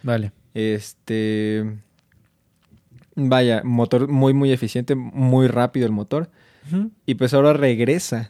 Vale. 0.02 0.33
Este, 0.54 1.78
vaya, 3.14 3.62
motor 3.64 4.09
muy, 4.09 4.35
muy 4.35 4.52
eficiente, 4.52 4.94
muy 4.94 5.48
rápido 5.48 5.87
el 5.87 5.92
motor. 5.92 6.31
Y 7.07 7.14
pues 7.14 7.33
ahora 7.33 7.54
regresa 7.54 8.28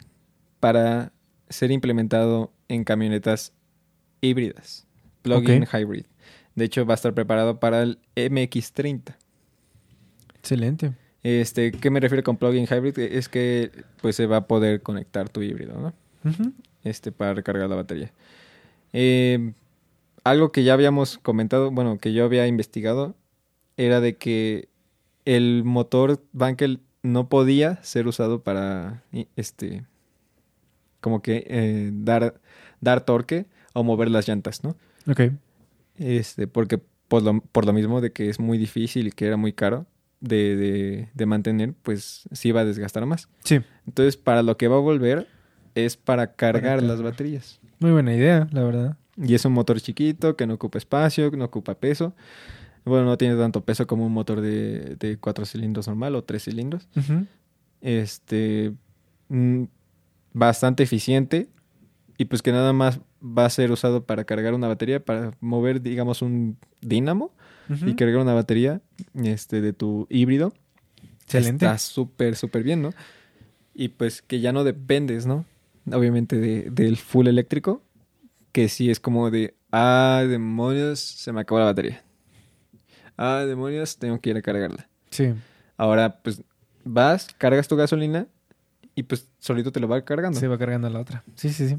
para 0.60 1.12
ser 1.48 1.72
implementado 1.72 2.52
en 2.68 2.84
camionetas 2.84 3.52
híbridas, 4.20 4.86
plug-in 5.22 5.66
hybrid. 5.66 6.04
De 6.54 6.64
hecho, 6.64 6.86
va 6.86 6.94
a 6.94 6.96
estar 6.96 7.14
preparado 7.14 7.58
para 7.58 7.82
el 7.82 7.98
MX30. 8.14 9.16
Excelente. 10.36 10.92
Este, 11.22 11.72
¿qué 11.72 11.90
me 11.90 11.98
refiero 12.00 12.22
con 12.22 12.36
plug-in 12.36 12.66
hybrid? 12.66 12.98
Es 12.98 13.28
que 13.28 13.72
pues 14.00 14.16
se 14.16 14.26
va 14.26 14.38
a 14.38 14.46
poder 14.46 14.82
conectar 14.82 15.28
tu 15.28 15.42
híbrido, 15.42 15.78
¿no? 15.78 15.92
Este, 16.84 17.10
para 17.10 17.34
recargar 17.34 17.68
la 17.68 17.76
batería. 17.76 18.12
Eh, 18.92 19.52
algo 20.24 20.52
que 20.52 20.64
ya 20.64 20.74
habíamos 20.74 21.18
comentado, 21.18 21.70
bueno, 21.70 21.98
que 21.98 22.12
yo 22.12 22.24
había 22.24 22.46
investigado, 22.46 23.14
era 23.76 24.00
de 24.00 24.16
que 24.16 24.68
el 25.24 25.62
motor 25.64 26.22
Bankel 26.32 26.80
no 27.02 27.28
podía 27.28 27.82
ser 27.82 28.06
usado 28.06 28.42
para, 28.42 29.04
este, 29.36 29.84
como 31.00 31.22
que 31.22 31.44
eh, 31.48 31.90
dar, 31.92 32.40
dar 32.80 33.02
torque 33.04 33.46
o 33.72 33.84
mover 33.84 34.10
las 34.10 34.26
llantas, 34.28 34.64
¿no? 34.64 34.76
Ok. 35.08 35.32
Este, 35.96 36.46
porque 36.46 36.78
por 37.08 37.22
lo, 37.22 37.40
por 37.40 37.64
lo 37.64 37.72
mismo 37.72 38.00
de 38.00 38.12
que 38.12 38.28
es 38.28 38.40
muy 38.40 38.58
difícil 38.58 39.08
y 39.08 39.12
que 39.12 39.26
era 39.26 39.36
muy 39.36 39.52
caro 39.52 39.86
de, 40.20 40.56
de, 40.56 41.08
de 41.14 41.26
mantener, 41.26 41.74
pues 41.82 42.28
sí 42.32 42.52
va 42.52 42.60
a 42.62 42.64
desgastar 42.64 43.06
más. 43.06 43.28
Sí. 43.44 43.60
Entonces, 43.86 44.16
para 44.16 44.42
lo 44.42 44.56
que 44.56 44.68
va 44.68 44.76
a 44.76 44.80
volver 44.80 45.26
es 45.74 45.96
para 45.96 46.34
cargar 46.34 46.82
las 46.82 46.96
cargar. 46.96 47.12
baterías. 47.12 47.60
Muy 47.80 47.92
buena 47.92 48.14
idea, 48.14 48.48
la 48.52 48.62
verdad. 48.62 48.96
Y 49.16 49.34
es 49.34 49.44
un 49.44 49.52
motor 49.52 49.80
chiquito, 49.80 50.36
que 50.36 50.46
no 50.46 50.54
ocupa 50.54 50.78
espacio, 50.78 51.30
que 51.30 51.36
no 51.36 51.44
ocupa 51.44 51.74
peso. 51.74 52.14
Bueno, 52.84 53.04
no 53.04 53.18
tiene 53.18 53.36
tanto 53.36 53.64
peso 53.64 53.86
como 53.86 54.06
un 54.06 54.12
motor 54.12 54.40
de, 54.40 54.96
de 54.96 55.18
cuatro 55.18 55.44
cilindros 55.44 55.88
normal 55.88 56.14
o 56.14 56.24
tres 56.24 56.44
cilindros. 56.44 56.88
Este, 57.80 58.72
mm, 59.28 59.64
bastante 60.32 60.82
eficiente 60.82 61.48
y 62.16 62.24
pues 62.24 62.42
que 62.42 62.52
nada 62.52 62.72
más 62.72 63.00
va 63.22 63.44
a 63.44 63.50
ser 63.50 63.70
usado 63.70 64.04
para 64.04 64.24
cargar 64.24 64.54
una 64.54 64.68
batería, 64.68 65.04
para 65.04 65.32
mover, 65.40 65.82
digamos, 65.82 66.22
un 66.22 66.56
dínamo 66.80 67.32
y 67.84 67.94
cargar 67.94 68.22
una 68.22 68.32
batería 68.32 68.80
este, 69.14 69.60
de 69.60 69.74
tu 69.74 70.06
híbrido. 70.08 70.54
Excelente. 71.24 71.66
Está 71.66 71.76
súper, 71.76 72.34
súper 72.34 72.62
bien, 72.62 72.80
¿no? 72.80 72.94
Y 73.74 73.88
pues 73.88 74.22
que 74.22 74.40
ya 74.40 74.52
no 74.52 74.64
dependes, 74.64 75.26
¿no? 75.26 75.44
Obviamente 75.94 76.36
de- 76.36 76.70
del 76.70 76.96
full 76.96 77.26
eléctrico, 77.26 77.82
que 78.52 78.68
sí 78.68 78.90
es 78.90 79.00
como 79.00 79.30
de, 79.30 79.54
ah, 79.72 80.24
demonios, 80.28 80.98
se 81.00 81.32
me 81.32 81.40
acabó 81.40 81.58
la 81.60 81.66
batería. 81.66 82.02
Ah, 83.16 83.44
demonios, 83.46 83.98
tengo 83.98 84.20
que 84.20 84.30
ir 84.30 84.36
a 84.36 84.42
cargarla. 84.42 84.88
Sí. 85.10 85.34
Ahora, 85.76 86.20
pues, 86.22 86.42
vas, 86.84 87.28
cargas 87.36 87.68
tu 87.68 87.76
gasolina 87.76 88.26
y 88.94 89.02
pues 89.04 89.28
solito 89.38 89.72
te 89.72 89.80
lo 89.80 89.88
va 89.88 90.04
cargando. 90.04 90.38
Se 90.38 90.48
va 90.48 90.58
cargando 90.58 90.88
la 90.90 91.00
otra. 91.00 91.24
Sí, 91.34 91.50
sí, 91.50 91.68
sí. 91.68 91.76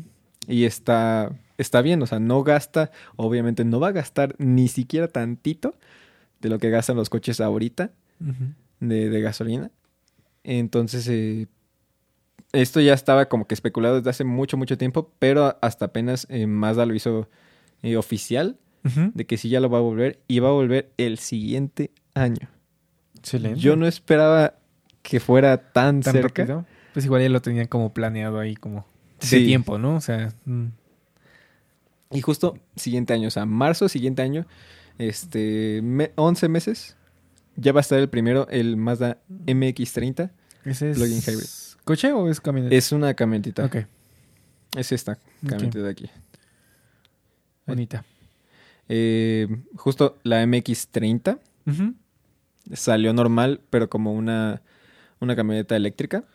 Y 0.48 0.66
está, 0.66 1.32
está 1.58 1.82
bien, 1.82 2.02
o 2.02 2.08
sea, 2.08 2.20
no 2.20 2.44
gasta, 2.44 2.92
obviamente 3.16 3.66
no 3.66 3.80
va 3.80 3.90
a 3.90 3.92
gastar 3.92 4.36
ni 4.40 4.68
siquiera 4.68 5.08
tantito 5.08 5.76
de 6.42 6.50
lo 6.50 6.58
que 6.60 6.70
gastan 6.70 6.96
los 6.96 7.10
coches 7.10 7.40
ahorita 7.42 7.92
de, 8.80 9.10
de 9.10 9.22
gasolina. 9.22 9.72
Entonces, 10.44 11.08
eh, 11.10 11.48
esto 12.54 12.80
ya 12.82 12.94
estaba 12.94 13.28
como 13.28 13.46
que 13.48 13.54
especulado 13.54 13.96
desde 13.98 14.10
hace 14.10 14.24
mucho, 14.24 14.58
mucho 14.58 14.78
tiempo, 14.78 15.12
pero 15.20 15.58
hasta 15.62 15.86
apenas 15.86 16.26
eh, 16.30 16.48
Mazda 16.48 16.86
lo 16.86 16.94
hizo 16.96 17.30
eh, 17.84 17.96
oficial 17.98 18.58
de 19.14 19.26
que 19.26 19.38
sí 19.38 19.50
ya 19.50 19.60
lo 19.60 19.70
va 19.70 19.78
a 19.78 19.82
volver 19.82 20.20
y 20.28 20.40
va 20.40 20.48
a 20.50 20.54
volver 20.54 20.90
el 20.98 21.20
siguiente 21.20 21.92
año. 22.16 22.50
Excelente. 23.18 23.60
Yo 23.60 23.76
no 23.76 23.86
esperaba 23.86 24.56
que 25.04 25.20
fuera 25.20 25.58
tan, 25.72 26.02
tan 26.02 26.14
cerca. 26.14 26.44
rápido. 26.44 26.66
Pues 26.94 27.06
igual 27.06 27.22
ya 27.22 27.30
lo 27.30 27.42
tenían 27.42 27.68
como 27.68 27.94
planeado 27.94 28.40
ahí 28.40 28.56
como 28.56 28.88
de 29.30 29.40
tiempo, 29.42 29.78
¿no? 29.78 29.96
O 29.98 30.02
sea, 30.02 30.34
mm, 30.46 30.68
Y 32.12 32.22
justo 32.22 32.58
siguiente 32.76 33.14
año, 33.14 33.28
o 33.28 33.32
sea, 33.32 33.46
marzo 33.46 33.88
siguiente 33.90 34.22
año, 34.24 34.48
este, 34.98 35.82
me- 35.84 36.12
11 36.16 36.48
meses, 36.50 36.96
ya 37.56 37.72
va 37.74 37.80
a 37.80 37.82
estar 37.82 38.00
el 38.00 38.10
primero, 38.10 38.48
el 38.50 38.78
Mazda 38.78 39.18
MX30. 39.46 40.32
ese 40.66 40.90
es 40.92 40.98
Plug-in 40.98 41.22
hybrid. 41.22 41.48
¿Coche 41.90 42.14
o 42.14 42.30
es 42.30 42.40
camioneta? 42.40 42.76
Es 42.76 42.92
una 42.92 43.16
camionetita. 43.16 43.66
Ok, 43.66 43.78
Es 44.78 44.92
esta 44.92 45.18
camioneta 45.44 45.80
de 45.80 45.90
aquí. 45.90 46.08
bonita. 47.66 48.06
Eh, 48.88 49.48
justo 49.76 50.20
la 50.22 50.44
MX30 50.46 51.40
Ujú. 51.66 51.96
salió 52.74 53.12
normal, 53.12 53.62
pero 53.72 53.90
como 53.90 54.14
una, 54.14 54.62
una 55.20 55.36
camioneta 55.36 55.76
eléctrica. 55.76 56.26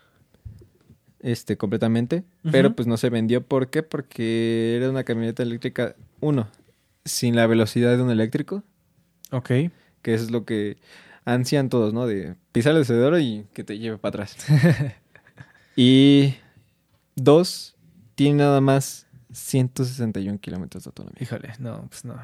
Este, 1.20 1.56
completamente. 1.56 2.24
Pero 2.50 2.74
pues 2.74 2.88
no 2.88 2.96
se 2.96 3.08
vendió. 3.08 3.40
¿Por 3.46 3.70
qué? 3.70 3.84
Porque 3.84 4.74
era 4.76 4.90
una 4.90 5.04
camioneta 5.04 5.44
eléctrica, 5.44 5.94
uno, 6.18 6.48
sin 7.04 7.36
la 7.36 7.46
velocidad 7.46 7.96
de 7.96 8.02
un 8.02 8.10
eléctrico, 8.10 8.64
Ok. 9.30 9.46
que 10.02 10.14
eso 10.14 10.24
es 10.24 10.32
lo 10.32 10.44
que 10.44 10.78
ansían 11.24 11.68
todos, 11.68 11.94
¿no? 11.94 12.08
De 12.08 12.34
pisar 12.50 12.74
el 12.74 12.82
acelerador 12.82 13.20
y 13.20 13.46
que 13.52 13.62
te 13.62 13.78
lleve 13.78 13.98
para 13.98 14.24
atrás. 14.24 14.36
y 15.76 16.34
dos, 17.16 17.76
tiene 18.14 18.38
nada 18.38 18.60
más 18.60 19.06
161 19.32 20.38
kilómetros 20.38 20.84
de 20.84 20.88
autonomía. 20.88 21.18
Híjole, 21.20 21.52
no, 21.58 21.86
pues 21.88 22.04
no. 22.04 22.14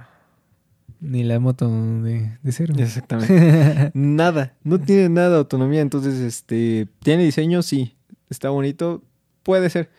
Ni 1.00 1.24
la 1.24 1.40
moto 1.40 1.68
de, 2.02 2.38
de 2.42 2.52
cero. 2.52 2.74
Exactamente. 2.78 3.90
nada, 3.94 4.54
no 4.64 4.78
tiene 4.78 5.08
nada 5.08 5.30
de 5.30 5.36
autonomía, 5.36 5.80
entonces 5.80 6.20
este 6.20 6.88
tiene 7.02 7.24
diseño, 7.24 7.62
sí, 7.62 7.96
está 8.28 8.50
bonito, 8.50 9.02
puede 9.42 9.70
ser, 9.70 9.90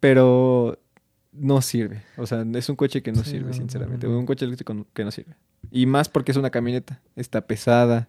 pero 0.00 0.78
no 1.32 1.60
sirve. 1.60 2.02
O 2.16 2.26
sea, 2.26 2.44
es 2.54 2.68
un 2.68 2.76
coche 2.76 3.02
que 3.02 3.12
no 3.12 3.22
Sí, 3.24 3.32
sirve, 3.32 3.48
no, 3.48 3.52
sinceramente, 3.52 4.06
no, 4.06 4.14
no. 4.14 4.18
un 4.20 4.26
coche 4.26 4.44
eléctrico 4.46 4.86
que 4.94 5.04
no 5.04 5.10
sirve. 5.10 5.34
Y 5.70 5.86
más 5.86 6.08
porque 6.08 6.32
es 6.32 6.38
una 6.38 6.50
camioneta, 6.50 7.00
está 7.14 7.46
pesada, 7.46 8.08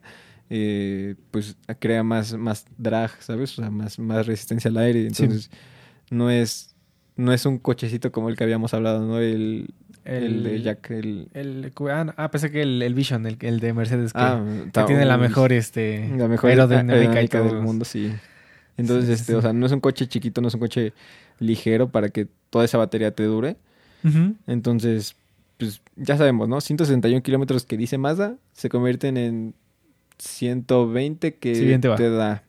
eh, 0.55 1.15
pues 1.31 1.57
crea 1.79 2.03
más 2.03 2.33
más 2.37 2.65
drag, 2.77 3.09
¿sabes? 3.21 3.57
O 3.57 3.61
sea, 3.63 3.71
más 3.71 3.97
más 3.97 4.27
resistencia 4.27 4.69
al 4.69 4.77
aire, 4.77 5.09
Sí. 5.09 5.23
entonces 5.23 5.49
no 6.11 6.29
es 6.29 6.75
no 7.15 7.33
es 7.33 7.45
un 7.47 7.57
cochecito 7.57 8.11
como 8.11 8.29
el 8.29 8.35
que 8.35 8.43
habíamos 8.43 8.71
hablado, 8.75 9.03
¿no? 9.03 9.19
El 9.19 9.73
el, 10.05 10.43
de 10.43 10.61
Jack, 10.61 10.91
el 10.91 11.29
El, 11.33 11.71
ah, 11.89 12.13
ah, 12.17 12.29
pensé 12.29 12.51
que 12.51 12.61
el, 12.61 12.81
el 12.81 12.93
Vision, 12.93 13.25
el, 13.25 13.37
el 13.39 13.59
de 13.59 13.73
Mercedes, 13.73 14.13
que, 14.13 14.19
ah, 14.19 14.43
que 14.73 14.83
tiene 14.83 15.05
la 15.05 15.17
mejor, 15.17 15.51
este, 15.53 16.09
La 16.17 16.27
mejor 16.27 16.49
aerodinámica 16.51 17.41
del 17.41 17.61
mundo, 17.61 17.83
sí. 17.85 18.11
Entonces, 18.77 19.05
Sí, 19.07 19.13
este, 19.13 19.31
sí. 19.31 19.33
o 19.33 19.41
sea, 19.41 19.53
no 19.53 19.65
es 19.65 19.71
un 19.71 19.79
coche 19.79 20.05
chiquito, 20.07 20.41
no 20.41 20.49
es 20.49 20.53
un 20.55 20.59
coche 20.59 20.93
ligero 21.39 21.89
para 21.89 22.09
que 22.09 22.27
toda 22.49 22.65
esa 22.65 22.77
batería 22.77 23.11
te 23.15 23.23
dure. 23.23 23.55
Entonces, 24.45 25.15
pues 25.57 25.81
ya 25.95 26.17
sabemos, 26.17 26.49
¿no? 26.49 26.59
161 26.59 27.21
kilómetros 27.23 27.63
que 27.65 27.77
dice 27.77 27.97
Mazda 27.97 28.35
se 28.51 28.67
convierten 28.69 29.15
en 29.17 29.53
120 30.19 31.35
que 31.35 31.55
Sí, 31.55 31.65
bien 31.65 31.81
te 31.81 31.87
da 32.09 32.43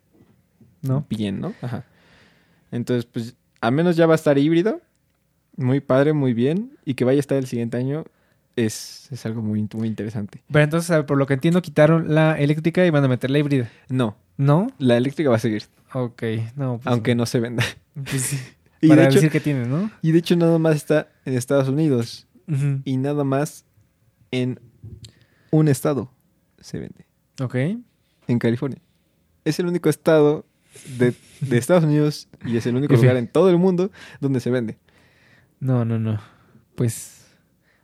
¿No? 0.82 1.06
bien, 1.08 1.40
¿no? 1.40 1.54
Ajá. 1.62 1.84
Entonces, 2.70 3.06
pues, 3.06 3.36
al 3.60 3.72
menos 3.72 3.96
ya 3.96 4.06
va 4.06 4.14
a 4.14 4.16
estar 4.16 4.36
híbrido. 4.36 4.80
Muy 5.56 5.80
padre, 5.80 6.12
muy 6.12 6.34
bien. 6.34 6.76
Y 6.84 6.94
que 6.94 7.04
vaya 7.04 7.18
a 7.18 7.20
estar 7.20 7.38
el 7.38 7.46
siguiente 7.46 7.76
año 7.76 8.04
es, 8.56 9.08
es 9.10 9.24
algo 9.26 9.42
muy, 9.42 9.66
muy 9.74 9.88
interesante. 9.88 10.42
Pero 10.50 10.64
entonces, 10.64 11.04
por 11.04 11.16
lo 11.16 11.26
que 11.26 11.34
entiendo, 11.34 11.62
quitaron 11.62 12.14
la 12.14 12.38
eléctrica 12.38 12.84
y 12.84 12.90
van 12.90 13.04
a 13.04 13.08
meter 13.08 13.30
la 13.30 13.38
híbrida. 13.38 13.70
No, 13.88 14.16
¿No? 14.36 14.66
la 14.78 14.96
eléctrica 14.96 15.30
va 15.30 15.36
a 15.36 15.40
seguir, 15.40 15.64
Ok, 15.92 16.22
no. 16.56 16.78
Pues, 16.78 16.86
aunque 16.86 17.14
no 17.14 17.24
se 17.24 17.40
venda. 17.40 17.64
pues 17.94 18.22
sí. 18.22 18.38
Y 18.80 18.88
Para 18.88 19.02
de, 19.02 19.06
hecho, 19.08 19.14
decir 19.14 19.30
que 19.30 19.40
tiene, 19.40 19.64
¿no? 19.64 19.90
y 20.02 20.12
de 20.12 20.18
hecho, 20.18 20.36
nada 20.36 20.58
más 20.58 20.76
está 20.76 21.08
en 21.24 21.32
Estados 21.38 21.68
Unidos. 21.68 22.26
Y 22.84 22.98
nada 22.98 23.24
más 23.24 23.64
en 24.30 24.60
un 25.50 25.68
estado 25.68 26.10
se 26.60 26.78
vende. 26.78 27.06
Ok. 27.40 27.54
En 28.26 28.38
California. 28.38 28.80
Es 29.44 29.58
el 29.58 29.66
único 29.66 29.88
estado 29.88 30.44
de, 30.98 31.14
de 31.40 31.58
Estados 31.58 31.84
Unidos 31.84 32.28
y 32.46 32.56
es 32.56 32.66
el 32.66 32.76
único 32.76 32.94
lugar 33.02 33.16
en 33.16 33.28
todo 33.28 33.50
el 33.50 33.58
mundo 33.58 33.90
donde 34.20 34.40
se 34.40 34.50
vende. 34.50 34.78
No, 35.60 35.84
no, 35.84 35.98
no. 35.98 36.20
Pues. 36.74 37.26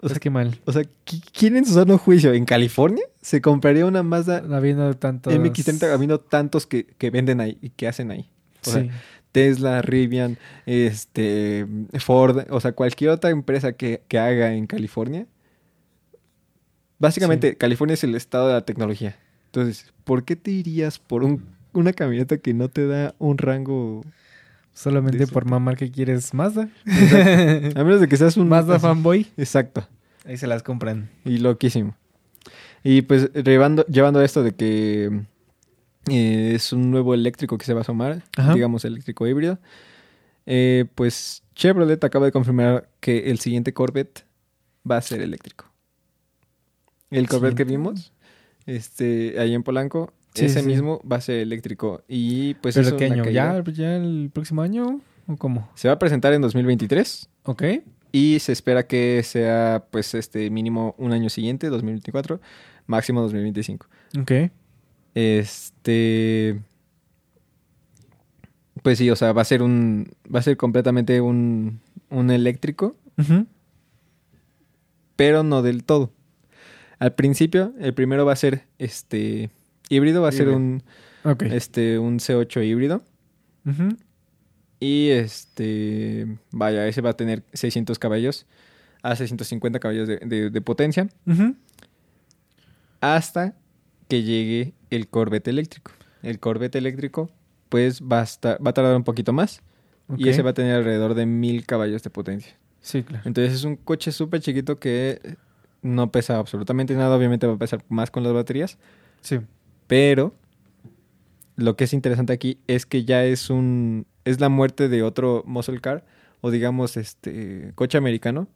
O 0.03 0.09
sea, 0.09 0.14
pues 0.14 0.20
qué 0.20 0.30
mal. 0.30 0.59
O 0.64 0.72
sea, 0.72 0.82
¿qui- 1.05 1.22
¿quién 1.36 1.57
en 1.57 1.66
su 1.66 1.74
sano 1.74 1.98
juicio 1.98 2.32
en 2.32 2.46
California 2.46 3.05
se 3.20 3.42
compraría 3.42 3.84
una 3.84 4.03
Mazda 4.03 4.38
Habiendo 4.51 4.94
tanto. 4.96 5.30
MX30 5.30 5.92
habiendo 5.92 6.20
tantos 6.20 6.66
que, 6.66 6.86
que 6.86 7.11
venden 7.11 7.40
ahí 7.40 7.59
y 7.61 7.68
que 7.70 7.86
hacen 7.86 8.11
ahí? 8.11 8.30
O 8.66 8.70
sea, 8.70 8.82
Sí. 8.82 8.90
Tesla, 9.32 9.80
Rivian, 9.82 10.38
este, 10.66 11.64
Ford, 12.01 12.46
o 12.51 12.61
sea, 12.61 12.72
cualquier 12.72 13.11
otra 13.11 13.30
empresa 13.30 13.74
que, 13.74 14.03
que 14.09 14.18
haga 14.18 14.55
en 14.55 14.66
California. 14.66 15.26
Básicamente, 16.98 17.57
California 17.57 17.94
es 17.94 18.05
el 18.05 18.14
estado 18.14 18.48
de 18.48 18.55
la 18.55 18.64
tecnología. 18.64 19.16
Entonces, 19.53 19.92
¿por 20.05 20.24
qué 20.24 20.36
te 20.36 20.51
irías 20.53 20.98
por 20.98 21.24
un, 21.24 21.44
una 21.72 21.92
camioneta 21.92 22.38
que 22.38 22.55
no 22.55 22.68
te 22.68 22.86
da 22.86 23.14
un 23.18 23.36
rango? 23.38 24.05
Solamente 24.72 25.26
por 25.26 25.44
mamar 25.44 25.76
que 25.76 25.90
quieres 25.90 26.32
Mazda. 26.32 26.68
A 26.86 27.84
menos 27.84 28.01
de 28.01 28.09
que 28.09 28.16
seas 28.16 28.36
un... 28.36 28.48
Mazda 28.48 28.76
así- 28.76 28.82
fanboy. 28.82 29.26
Exacto. 29.36 29.86
Ahí 30.24 30.36
se 30.36 30.46
las 30.46 30.62
compran. 30.62 31.11
Y 31.24 31.38
loquísimo. 31.38 31.96
Y 32.84 33.03
pues 33.03 33.32
llevando, 33.32 33.84
llevando 33.86 34.22
esto 34.22 34.42
de 34.42 34.53
que 34.55 35.07
eh, 36.09 36.53
es 36.55 36.72
un 36.72 36.90
nuevo 36.90 37.12
eléctrico 37.12 37.59
que 37.59 37.66
se 37.66 37.74
va 37.74 37.80
a 37.80 37.84
sumar, 37.84 38.22
Ajá. 38.36 38.55
digamos 38.55 38.84
eléctrico 38.84 39.26
híbrido, 39.26 39.59
eh, 40.46 40.86
pues 40.94 41.42
Chevrolet 41.57 42.03
acaba 42.05 42.26
de 42.26 42.32
confirmar 42.32 42.88
que 43.01 43.30
el 43.30 43.38
siguiente 43.40 43.74
Corvette 43.74 44.24
va 44.88 44.96
a 44.96 45.03
ser 45.03 45.20
eléctrico. 45.20 45.66
El 47.11 47.28
Corvette 47.28 47.57
que 47.57 47.64
vimos, 47.64 48.12
este, 48.76 49.38
ahí 49.38 49.54
en 49.54 49.62
Polanco, 49.62 50.12
Sí, 50.34 50.44
ese 50.44 50.60
sí. 50.60 50.66
mismo 50.66 51.00
va 51.10 51.16
a 51.16 51.20
ser 51.20 51.40
eléctrico. 51.40 52.02
Y 52.06 52.54
pues 52.54 52.76
¿Pero 52.76 52.86
eso 52.88 52.96
qué 52.96 53.06
año? 53.06 53.24
¿Ya, 53.24 53.60
¿Ya 53.72 53.96
el 53.96 54.30
próximo 54.32 54.62
año? 54.62 55.00
¿O 55.26 55.36
cómo? 55.36 55.68
Se 55.74 55.88
va 55.88 55.94
a 55.94 55.98
presentar 55.98 56.32
en 56.32 56.40
2023 56.42 57.28
Ok. 57.44 57.62
y 58.12 58.38
se 58.38 58.52
espera 58.52 58.86
que 58.86 59.22
sea 59.24 59.84
pues 59.90 60.14
este 60.14 60.48
mínimo 60.50 60.94
un 60.98 61.12
año 61.12 61.28
siguiente, 61.30 61.68
2024, 61.68 62.40
máximo 62.86 63.22
2025. 63.22 63.86
Ok. 64.20 64.32
Este. 65.14 66.60
Pues 68.82 68.98
sí, 68.98 69.10
o 69.10 69.16
sea, 69.16 69.32
va 69.32 69.42
a 69.42 69.44
ser 69.44 69.62
un. 69.62 70.12
Va 70.32 70.38
a 70.38 70.42
ser 70.42 70.56
completamente 70.56 71.20
un. 71.20 71.80
un 72.08 72.30
eléctrico, 72.30 72.96
pero 75.16 75.42
no 75.42 75.62
del 75.62 75.84
todo. 75.84 76.12
Al 77.01 77.14
principio, 77.14 77.74
el 77.80 77.92
primero 77.94 78.24
va 78.24 78.32
a 78.34 78.36
ser 78.36 78.66
este. 78.78 79.51
híbrido, 79.88 80.22
va 80.22 80.28
a 80.28 80.32
ser 80.32 80.48
un. 80.51 80.82
Este. 81.53 81.98
un 81.98 82.18
C8 82.20 82.64
híbrido. 82.64 83.03
Y 84.78 85.09
este. 85.09 86.26
Vaya, 86.53 86.86
ese 86.86 87.01
va 87.01 87.11
a 87.11 87.16
tener 87.16 87.42
600 87.53 87.98
caballos. 87.98 88.46
A 89.03 89.16
650 89.16 89.80
caballos 89.80 90.07
de, 90.07 90.18
de- 90.18 90.51
de 90.51 90.61
potencia. 90.61 91.09
Hasta 93.01 93.55
que 94.09 94.22
llegue 94.22 94.74
el 94.90 95.09
Corvette 95.09 95.48
eléctrico. 95.48 95.92
El 96.22 96.38
Corvette 96.38 96.76
eléctrico, 96.76 97.30
pues 97.68 98.03
va 98.03 98.20
a, 98.20 98.24
estar- 98.24 98.59
va 98.64 98.70
a 98.70 98.74
tardar 98.74 98.94
un 98.96 99.05
poquito 99.05 99.32
más 99.32 99.62
y 100.18 100.28
ese 100.28 100.42
va 100.42 100.51
a 100.51 100.55
tener 100.55 100.74
alrededor 100.74 101.14
de 101.14 101.24
mil 101.24 101.64
caballos 101.66 102.03
de 102.03 102.11
potencia. 102.11 102.55
Sí, 102.80 103.03
claro. 103.03 103.22
Entonces 103.26 103.55
es 103.55 103.64
un 103.64 103.76
coche 103.76 104.11
súper 104.12 104.40
chiquito 104.40 104.78
que 104.78 105.36
no 105.82 106.10
pesa 106.12 106.38
absolutamente 106.38 106.94
nada, 106.94 107.16
obviamente 107.16 107.46
va 107.46 107.54
a 107.54 107.58
pesar 107.58 107.84
más 107.88 108.10
con 108.10 108.22
las 108.22 108.32
baterías, 108.32 108.78
Sí. 109.22 109.40
pero 109.86 110.34
lo 111.56 111.76
que 111.76 111.84
es 111.84 111.92
interesante 111.92 112.32
aquí 112.32 112.58
es 112.66 112.86
que 112.86 113.04
ya 113.04 113.24
es 113.24 113.50
un 113.50 114.06
es 114.24 114.40
la 114.40 114.48
muerte 114.48 114.88
de 114.88 115.02
otro 115.02 115.42
muscle 115.46 115.80
car 115.80 116.04
o 116.40 116.50
digamos 116.50 116.96
este 116.96 117.72
coche 117.74 117.98
americano 117.98 118.48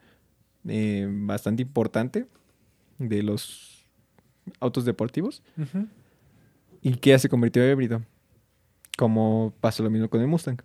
eh, 0.68 1.06
bastante 1.10 1.62
importante 1.62 2.26
de 2.98 3.22
los 3.22 3.86
autos 4.60 4.84
deportivos 4.84 5.42
y 6.82 6.94
que 6.96 7.10
ya 7.10 7.18
se 7.18 7.28
convirtió 7.28 7.62
en 7.64 7.72
híbrido. 7.72 8.02
Como 8.96 9.52
pasó 9.60 9.82
lo 9.82 9.90
mismo 9.90 10.08
con 10.08 10.20
el 10.20 10.26
Mustang. 10.28 10.58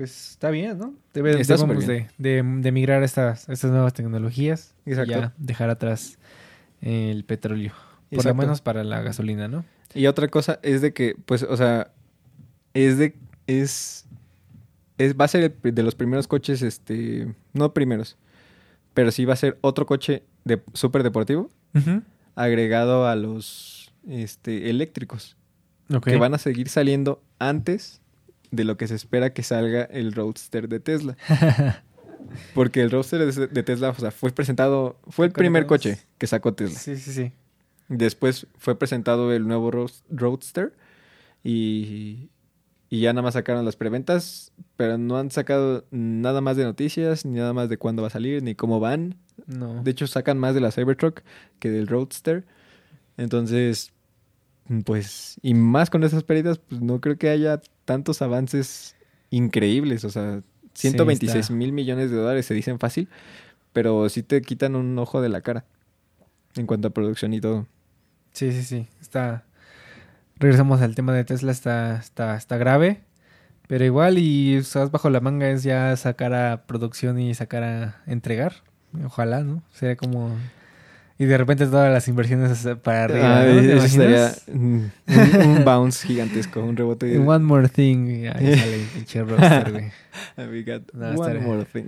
Pues 0.00 0.30
está 0.30 0.48
bien, 0.48 0.78
¿no? 0.78 0.94
Debe, 1.12 1.36
debemos 1.36 1.86
de, 1.86 2.06
de, 2.16 2.42
de 2.42 2.72
migrar 2.72 3.02
a 3.02 3.04
estas, 3.04 3.46
a 3.50 3.52
estas 3.52 3.70
nuevas 3.70 3.92
tecnologías. 3.92 4.74
y 4.86 4.92
Exacto. 4.92 5.12
ya 5.12 5.34
dejar 5.36 5.68
atrás 5.68 6.16
el 6.80 7.22
petróleo. 7.26 7.74
Por 8.10 8.24
lo 8.24 8.34
menos 8.34 8.62
para 8.62 8.82
la 8.82 9.02
gasolina, 9.02 9.46
¿no? 9.46 9.62
Y 9.92 10.06
otra 10.06 10.28
cosa 10.28 10.58
es 10.62 10.80
de 10.80 10.94
que, 10.94 11.16
pues, 11.26 11.42
o 11.42 11.54
sea, 11.54 11.90
es 12.72 12.96
de. 12.96 13.14
Es. 13.46 14.06
es 14.96 15.14
va 15.18 15.26
a 15.26 15.28
ser 15.28 15.54
de 15.54 15.82
los 15.82 15.94
primeros 15.94 16.26
coches, 16.26 16.62
este. 16.62 17.34
No 17.52 17.74
primeros. 17.74 18.16
Pero 18.94 19.10
sí 19.10 19.26
va 19.26 19.34
a 19.34 19.36
ser 19.36 19.58
otro 19.60 19.84
coche 19.84 20.22
de 20.46 20.62
súper 20.72 21.02
deportivo 21.02 21.50
agregado 22.36 23.06
a 23.06 23.16
los 23.16 23.92
este, 24.08 24.70
eléctricos. 24.70 25.36
Ok. 25.92 26.06
Que 26.06 26.16
van 26.16 26.32
a 26.32 26.38
seguir 26.38 26.70
saliendo 26.70 27.22
antes 27.38 28.00
de 28.50 28.64
lo 28.64 28.76
que 28.76 28.88
se 28.88 28.94
espera 28.94 29.32
que 29.32 29.42
salga 29.42 29.84
el 29.84 30.12
Roadster 30.12 30.68
de 30.68 30.80
Tesla. 30.80 31.16
Porque 32.54 32.80
el 32.82 32.90
Roadster 32.90 33.32
de, 33.32 33.62
Tesla, 33.62 33.90
o 33.90 33.94
sea, 33.94 34.10
fue 34.10 34.30
presentado. 34.30 34.98
Fue 35.08 35.26
el 35.26 35.32
primer 35.32 35.66
coche 35.66 35.98
que 36.18 36.26
sacó 36.26 36.52
Tesla. 36.54 36.78
sí, 36.78 36.96
sí, 36.96 37.12
sí. 37.12 37.32
Después 37.88 38.46
fue 38.56 38.78
presentado 38.78 39.32
el 39.32 39.48
nuevo 39.48 39.70
Road- 39.72 39.90
Roadster 40.10 40.72
y, 41.42 42.28
y 42.88 43.00
ya 43.00 43.12
nada 43.12 43.22
más 43.22 43.34
sacaron 43.34 43.64
las 43.64 43.74
preventas, 43.74 44.52
pero 44.76 44.96
no 44.96 45.16
han 45.18 45.30
sacado 45.32 45.84
nada 45.90 46.40
más 46.40 46.56
de 46.56 46.62
noticias, 46.64 47.24
ni 47.24 47.38
nada 47.38 47.52
más 47.52 47.68
de 47.68 47.78
cuándo 47.78 48.02
va 48.02 48.08
a 48.08 48.12
salir, 48.12 48.42
ni 48.44 48.54
cómo 48.54 48.78
van. 48.78 49.16
No. 49.46 49.82
De 49.82 49.90
hecho, 49.90 50.06
sacan 50.06 50.38
más 50.38 50.54
de 50.54 50.60
la 50.60 50.70
Cybertruck 50.70 51.22
que 51.58 51.70
del 51.70 51.88
Roadster. 51.88 52.44
Entonces, 53.16 53.92
pues, 54.84 55.38
y 55.42 55.54
más 55.54 55.90
con 55.90 56.04
esas 56.04 56.22
pérdidas, 56.24 56.58
pues 56.58 56.80
no 56.80 57.00
creo 57.00 57.18
que 57.18 57.28
haya 57.30 57.60
tantos 57.84 58.22
avances 58.22 58.96
increíbles. 59.30 60.04
O 60.04 60.10
sea, 60.10 60.40
Sí, 60.72 60.88
126 60.88 61.36
está. 61.40 61.52
mil 61.52 61.72
millones 61.72 62.10
de 62.10 62.16
dólares 62.16 62.46
se 62.46 62.54
dicen 62.54 62.78
fácil, 62.78 63.08
pero 63.72 64.08
sí 64.08 64.22
te 64.22 64.40
quitan 64.40 64.76
un 64.76 64.96
ojo 64.98 65.20
de 65.20 65.28
la 65.28 65.40
cara 65.40 65.64
en 66.54 66.66
cuanto 66.66 66.88
a 66.88 66.90
producción 66.92 67.34
y 67.34 67.40
todo. 67.40 67.66
Sí, 68.32 68.52
sí, 68.52 68.62
sí. 68.62 68.86
Está. 69.00 69.44
Regresamos 70.36 70.80
al 70.80 70.94
tema 70.94 71.12
de 71.12 71.24
Tesla, 71.24 71.52
está, 71.52 71.96
está, 71.96 72.36
está 72.36 72.56
grave. 72.56 73.02
Pero 73.66 73.84
igual, 73.84 74.18
y 74.18 74.54
estás 74.54 74.90
bajo 74.90 75.10
la 75.10 75.20
manga 75.20 75.50
es 75.50 75.62
ya 75.62 75.94
sacar 75.96 76.32
a 76.34 76.66
producción 76.66 77.18
y 77.20 77.34
sacar 77.34 77.62
a 77.62 78.02
entregar. 78.06 78.54
Ojalá, 79.04 79.42
¿no? 79.42 79.62
Sería 79.72 79.96
como. 79.96 80.30
Y 81.22 81.26
de 81.26 81.36
repente 81.36 81.66
todas 81.66 81.92
las 81.92 82.08
inversiones 82.08 82.66
para 82.82 83.04
arriba. 83.04 83.44
¿no? 83.44 83.60
¿Te 83.60 83.76
eso 83.76 83.84
estaría 83.86 84.32
un, 84.48 84.90
un 85.44 85.64
bounce 85.66 86.06
gigantesco, 86.06 86.60
un 86.64 86.76
rebote. 86.76 87.18
One 87.24 87.44
more 87.44 87.68
thing. 87.68 88.26
Ahí 88.34 88.54
sale 88.58 88.74
el 88.82 88.86
pinche 88.88 89.22
roster, 89.22 89.70
güey. 89.70 89.84
No, 90.94 91.08
one 91.10 91.14
estaría- 91.14 91.40
more 91.42 91.64
thing. 91.66 91.84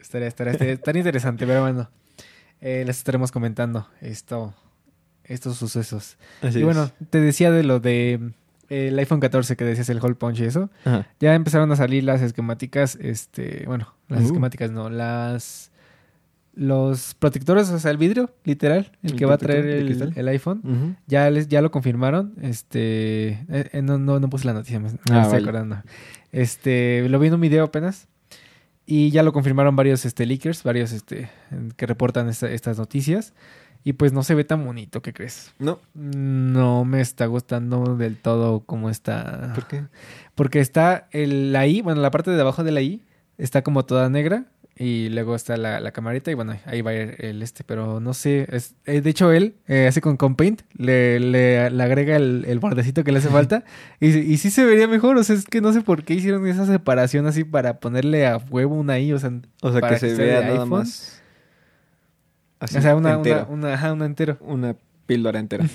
Estaría, 0.00 0.26
estaría, 0.28 0.52
estaría, 0.52 0.72
estaría 0.74 1.00
interesante, 1.00 1.46
pero 1.46 1.62
bueno. 1.62 1.88
eh, 2.60 2.82
les 2.86 2.98
estaremos 2.98 3.30
comentando 3.32 3.86
esto, 4.00 4.52
estos 5.24 5.56
sucesos. 5.56 6.18
Así 6.42 6.58
y 6.58 6.62
es. 6.62 6.64
bueno, 6.64 6.90
te 7.10 7.20
decía 7.20 7.50
de 7.52 7.62
lo 7.62 7.78
de 7.80 8.14
eh, 8.68 8.88
el 8.88 8.98
iPhone 8.98 9.20
14 9.20 9.56
que 9.56 9.64
decías 9.64 9.88
el 9.90 10.00
hole 10.02 10.16
punch 10.16 10.40
y 10.40 10.44
eso. 10.44 10.70
Ajá. 10.84 11.06
Ya 11.20 11.34
empezaron 11.34 11.70
a 11.72 11.76
salir 11.76 12.02
las 12.04 12.20
esquemáticas, 12.20 12.98
este, 13.00 13.64
bueno, 13.66 13.94
las 14.08 14.22
Uh. 14.22 14.26
esquemáticas 14.26 14.70
no, 14.70 14.90
las 14.90 15.70
los 16.54 17.14
protectores, 17.14 17.70
o 17.70 17.78
sea, 17.78 17.90
el 17.90 17.96
vidrio, 17.96 18.30
literal, 18.44 18.92
el, 19.02 19.12
¿El 19.12 19.18
que 19.18 19.24
va 19.26 19.34
a 19.34 19.38
traer 19.38 19.64
el, 19.66 20.28
iPhone. 20.28 20.96
Ya 21.06 21.30
les, 21.30 21.48
ya 21.48 21.62
lo 21.62 21.70
confirmaron. 21.70 22.34
Este, 22.42 23.28
eh, 23.48 23.70
eh, 23.72 23.82
no, 23.82 23.98
no, 23.98 24.20
no 24.20 24.28
puse 24.28 24.46
la 24.46 24.52
noticia, 24.52 24.78
me, 24.78 24.90
me 24.90 24.98
Ah, 25.10 25.22
estoy 25.22 25.38
vale. 25.40 25.42
acordando. 25.44 25.76
Este, 26.30 27.08
lo 27.08 27.18
vi 27.18 27.28
en 27.28 27.34
un 27.34 27.40
video 27.40 27.64
apenas. 27.64 28.08
Y 28.84 29.10
ya 29.10 29.22
lo 29.22 29.32
confirmaron 29.32 29.76
varios 29.76 30.04
este, 30.04 30.26
leakers, 30.26 30.62
varios 30.64 30.92
este, 30.92 31.30
que 31.76 31.86
reportan 31.86 32.28
esta- 32.28 32.50
estas 32.50 32.78
noticias. 32.78 33.32
Y 33.84 33.94
pues 33.94 34.12
no 34.12 34.22
se 34.22 34.34
ve 34.34 34.44
tan 34.44 34.64
bonito, 34.64 35.02
¿qué 35.02 35.12
crees? 35.12 35.52
No, 35.58 35.80
No 35.94 36.84
me 36.84 37.00
está 37.00 37.26
gustando 37.26 37.96
del 37.96 38.16
todo 38.16 38.60
cómo 38.60 38.90
está. 38.90 39.52
¿por 39.54 39.66
qué? 39.66 39.84
Porque 40.34 40.60
está 40.60 41.08
el, 41.10 41.52
la 41.52 41.66
I, 41.66 41.80
bueno, 41.80 42.00
la 42.00 42.10
parte 42.12 42.30
de 42.30 42.40
abajo 42.40 42.62
de 42.62 42.70
la 42.72 42.80
I 42.82 43.02
está 43.38 43.62
como 43.62 43.84
toda 43.84 44.08
negra. 44.08 44.44
Y 44.78 45.10
luego 45.10 45.36
está 45.36 45.58
la, 45.58 45.80
la 45.80 45.92
camarita 45.92 46.30
y 46.30 46.34
bueno, 46.34 46.56
ahí 46.64 46.80
va 46.80 46.94
el, 46.94 47.42
este, 47.42 47.62
pero 47.62 48.00
no 48.00 48.14
sé. 48.14 48.46
es- 48.50 48.74
eh, 48.86 49.02
de 49.02 49.10
hecho, 49.10 49.30
él 49.30 49.54
eh, 49.68 49.86
hace 49.86 50.00
con, 50.00 50.16
con 50.16 50.34
Paint, 50.34 50.62
le, 50.76 51.20
le, 51.20 51.68
le 51.70 51.82
agrega 51.82 52.16
el, 52.16 52.44
el 52.48 52.58
bordecito 52.58 53.04
que 53.04 53.12
le 53.12 53.18
hace 53.18 53.28
falta 53.28 53.64
y, 54.00 54.08
y 54.18 54.38
sí 54.38 54.50
se 54.50 54.64
vería 54.64 54.88
mejor. 54.88 55.18
O 55.18 55.24
sea, 55.24 55.36
es 55.36 55.44
que 55.44 55.60
no 55.60 55.72
sé 55.74 55.82
por 55.82 56.04
qué 56.04 56.14
hicieron 56.14 56.46
esa 56.46 56.64
separación 56.66 57.26
así 57.26 57.44
para 57.44 57.80
ponerle 57.80 58.26
a 58.26 58.38
huevo 58.38 58.74
una 58.74 58.98
I. 58.98 59.12
O 59.12 59.18
sea, 59.18 59.30
O 59.60 59.72
sea, 59.72 59.80
para 59.82 59.98
que 59.98 60.08
se 60.08 60.14
vea 60.16 60.40
nada 60.40 60.52
iPhone. 60.52 60.68
más. 60.70 61.22
Así, 62.58 62.78
o 62.78 62.80
sea, 62.80 62.96
una, 62.96 63.12
entero. 63.14 63.46
una, 63.50 63.74
ajá, 63.74 63.92
una 63.92 64.06
entero. 64.06 64.38
Una 64.40 64.76
píldora 65.06 65.38
entera. 65.38 65.66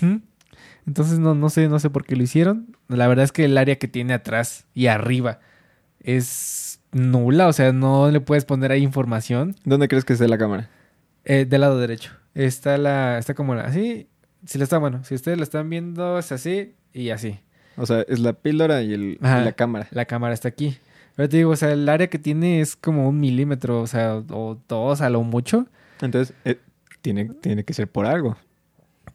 Entonces 0.87 1.19
no, 1.19 1.35
no 1.35 1.49
sé, 1.49 1.67
no 1.67 1.79
sé 1.79 1.89
por 1.89 2.05
qué 2.05 2.15
lo 2.15 2.23
hicieron. 2.23 2.75
La 2.87 3.07
verdad 3.07 3.25
es 3.25 3.31
que 3.31 3.45
el 3.45 3.57
área 3.57 3.77
que 3.77 3.87
tiene 3.87 4.13
atrás 4.13 4.65
y 4.73 4.87
arriba 4.87 5.39
es 5.99 6.66
nula, 6.97 7.47
o 7.47 7.53
sea, 7.53 7.71
no 7.71 8.11
le 8.11 8.19
puedes 8.19 8.45
poner 8.45 8.71
ahí 8.71 8.83
información. 8.83 9.55
¿Dónde 9.63 9.87
crees 9.87 10.05
que 10.05 10.13
esté 10.13 10.27
la 10.27 10.37
cámara? 10.37 10.69
Eh, 11.25 11.45
del 11.45 11.61
lado 11.61 11.79
derecho. 11.79 12.11
Está 12.35 12.77
la, 12.77 13.17
está 13.17 13.33
como 13.33 13.55
la, 13.55 13.63
así. 13.63 14.07
Si 14.45 14.57
la 14.57 14.63
está, 14.63 14.77
bueno, 14.77 15.03
si 15.03 15.15
ustedes 15.15 15.37
la 15.37 15.43
están 15.43 15.69
viendo 15.69 16.19
es 16.19 16.31
así 16.31 16.75
y 16.93 17.09
así. 17.09 17.39
O 17.77 17.85
sea, 17.85 18.01
es 18.07 18.19
la 18.19 18.33
píldora 18.33 18.81
y, 18.81 18.93
el, 18.93 19.03
y 19.03 19.17
la 19.21 19.51
cámara. 19.53 19.87
La 19.91 20.05
cámara 20.05 20.33
está 20.33 20.47
aquí. 20.47 20.77
Pero 21.15 21.29
te 21.29 21.37
digo, 21.37 21.51
o 21.51 21.55
sea, 21.55 21.71
el 21.71 21.89
área 21.89 22.07
que 22.07 22.19
tiene 22.19 22.61
es 22.61 22.75
como 22.75 23.09
un 23.09 23.19
milímetro, 23.19 23.81
o 23.81 23.87
sea, 23.87 24.17
o 24.29 24.57
dos 24.67 25.01
a 25.01 25.09
lo 25.09 25.23
mucho. 25.23 25.67
Entonces, 26.01 26.35
eh, 26.45 26.59
tiene, 27.01 27.25
tiene 27.41 27.63
que 27.63 27.73
ser 27.73 27.87
por 27.87 28.05
algo. 28.05 28.37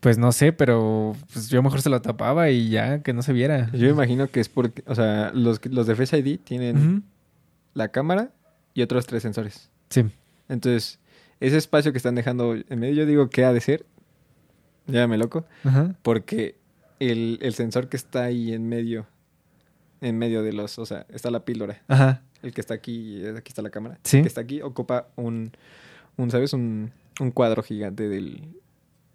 Pues 0.01 0.19
no 0.19 0.33
sé, 0.33 0.53
pero 0.53 1.15
pues 1.33 1.49
yo 1.49 1.63
mejor 1.63 1.81
se 1.81 1.89
lo 1.89 2.03
tapaba 2.03 2.51
y 2.51 2.71
ya, 2.71 3.03
que 3.03 3.13
no 3.13 3.23
se 3.23 3.33
viera. 3.33 3.71
Yo 3.73 3.89
imagino 3.89 4.27
que 4.27 4.41
es 4.41 4.49
porque, 4.49 4.83
o 4.87 4.97
sea, 4.97 5.31
los, 5.33 5.65
los 5.67 5.87
de 5.87 5.95
Face 5.95 6.19
ID 6.19 6.41
tienen. 6.43 7.05
La 7.75 7.89
cámara 7.89 8.31
y 8.75 8.83
otros 8.83 9.07
tres 9.07 9.23
sensores. 9.23 9.71
Sí. 9.91 10.05
Entonces, 10.49 10.99
ese 11.41 11.57
espacio 11.57 11.93
que 11.93 11.99
están 11.99 12.15
dejando 12.15 12.55
en 12.55 12.79
medio, 12.79 12.95
yo 12.95 13.07
digo 13.07 13.31
que 13.31 13.45
ha 13.45 13.53
de 13.53 13.61
ser, 13.61 13.85
llámame 14.87 15.19
loco, 15.19 15.45
Ajá. 15.65 15.95
porque 16.03 16.57
el, 17.01 17.39
el 17.43 17.55
sensor 17.55 17.89
que 17.89 17.97
está 17.97 18.25
ahí 18.25 18.53
en 18.53 18.69
medio, 18.69 19.07
en 20.01 20.19
medio 20.19 20.43
de 20.43 20.53
los, 20.53 20.79
o 20.79 20.87
sea, 20.87 21.07
está 21.11 21.31
la 21.31 21.45
píldora. 21.45 21.83
Ajá. 21.89 22.23
El 22.43 22.53
que 22.53 22.61
está 22.61 22.75
aquí, 22.75 23.25
aquí 23.37 23.51
está 23.51 23.63
la 23.63 23.71
cámara. 23.71 23.99
Sí. 24.05 24.19
El 24.19 24.23
que 24.25 24.29
está 24.29 24.41
aquí 24.41 24.63
ocupa 24.63 25.07
un, 25.17 25.53
un 26.17 26.31
¿sabes? 26.31 26.53
Un, 26.53 26.91
un 27.21 27.31
cuadro 27.31 27.63
gigante 27.63 28.09
del, 28.09 28.43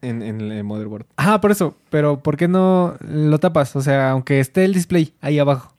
en, 0.01 0.21
en 0.21 0.39
el 0.39 0.63
motherboard. 0.63 1.05
Ah, 1.17 1.41
por 1.41 1.51
eso. 1.51 1.75
Pero 1.89 2.21
¿por 2.23 2.37
qué 2.37 2.47
no 2.47 2.95
lo 3.01 3.37
tapas? 3.39 3.75
O 3.75 3.81
sea, 3.81 4.11
aunque 4.11 4.39
esté 4.39 4.63
el 4.63 4.73
display 4.73 5.13
ahí 5.19 5.39
abajo. 5.39 5.73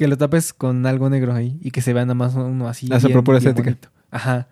Que 0.00 0.08
lo 0.08 0.16
tapes 0.16 0.54
con 0.54 0.86
algo 0.86 1.10
negro 1.10 1.34
ahí 1.34 1.58
y 1.60 1.72
que 1.72 1.82
se 1.82 1.92
vea 1.92 2.04
nada 2.06 2.14
más 2.14 2.34
uno 2.34 2.68
así. 2.68 2.88
Ah, 2.90 2.96
esa 2.96 3.08
bien- 3.08 3.18
por 3.18 3.24
pura 3.24 3.38
bien 3.38 3.50
estética. 3.50 3.90
Ajá. 4.10 4.48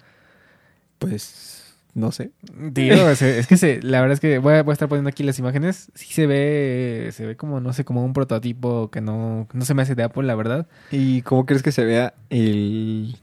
Pues, 0.98 1.74
no 1.94 2.12
sé. 2.12 2.32
Digo, 2.52 2.94
es, 3.08 3.22
es 3.22 3.46
que 3.46 3.56
se, 3.56 3.80
la 3.82 4.02
verdad 4.02 4.12
es 4.12 4.20
que 4.20 4.36
voy 4.40 4.52
a, 4.56 4.62
voy 4.62 4.72
a 4.72 4.74
estar 4.74 4.90
poniendo 4.90 5.08
aquí 5.08 5.22
las 5.22 5.38
imágenes. 5.38 5.90
Sí 5.94 6.12
se 6.12 6.26
ve, 6.26 7.08
se 7.12 7.24
ve 7.24 7.36
como, 7.38 7.60
no 7.60 7.72
sé, 7.72 7.86
como 7.86 8.04
un 8.04 8.12
prototipo 8.12 8.90
que 8.90 9.00
no, 9.00 9.48
no 9.50 9.64
se 9.64 9.72
me 9.72 9.80
hace 9.80 9.94
de 9.94 10.02
Apple, 10.02 10.24
la 10.26 10.34
verdad. 10.34 10.66
¿Y 10.90 11.22
cómo 11.22 11.46
crees 11.46 11.62
que 11.62 11.72
se 11.72 11.86
vea 11.86 12.12
el, 12.28 13.16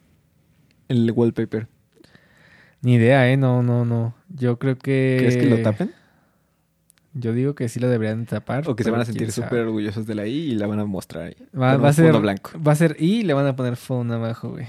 el 0.88 1.12
wallpaper? 1.12 1.68
Ni 2.82 2.96
idea, 2.96 3.30
¿eh? 3.32 3.38
No, 3.38 3.62
no, 3.62 3.86
no. 3.86 4.16
Yo 4.30 4.58
creo 4.58 4.80
que... 4.80 5.18
¿Crees 5.20 5.38
que 5.38 5.46
lo 5.46 5.62
tapen? 5.62 5.92
Yo 7.18 7.32
digo 7.32 7.56
que 7.56 7.70
sí 7.70 7.80
lo 7.80 7.88
deberían 7.88 8.26
tapar. 8.26 8.70
¿O 8.70 8.76
que 8.76 8.84
se 8.84 8.92
van 8.92 9.00
a 9.00 9.06
sentir 9.06 9.32
súper 9.32 9.60
orgullosos 9.60 10.06
de 10.06 10.16
la 10.16 10.28
I 10.28 10.52
y 10.52 10.56
la 10.56 10.68
van 10.68 10.82
a 10.82 10.86
mostrar 10.86 11.28
ahí? 11.28 11.36
Va, 11.58 11.72
a 11.72 11.94
ser 11.94 12.08
fondo 12.08 12.20
blanco. 12.20 12.52
Va 12.62 12.74
a 12.74 12.76
ser 12.76 12.98
y 13.00 13.24
le 13.24 13.34
van 13.34 13.48
a 13.48 13.56
poner 13.56 13.78
phone 13.78 14.12
abajo, 14.12 14.50
güey. 14.50 14.66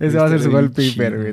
Ese 0.00 0.18
va 0.18 0.26
a 0.26 0.28
ser 0.30 0.42
su 0.42 0.50
wallpaper, 0.50 1.32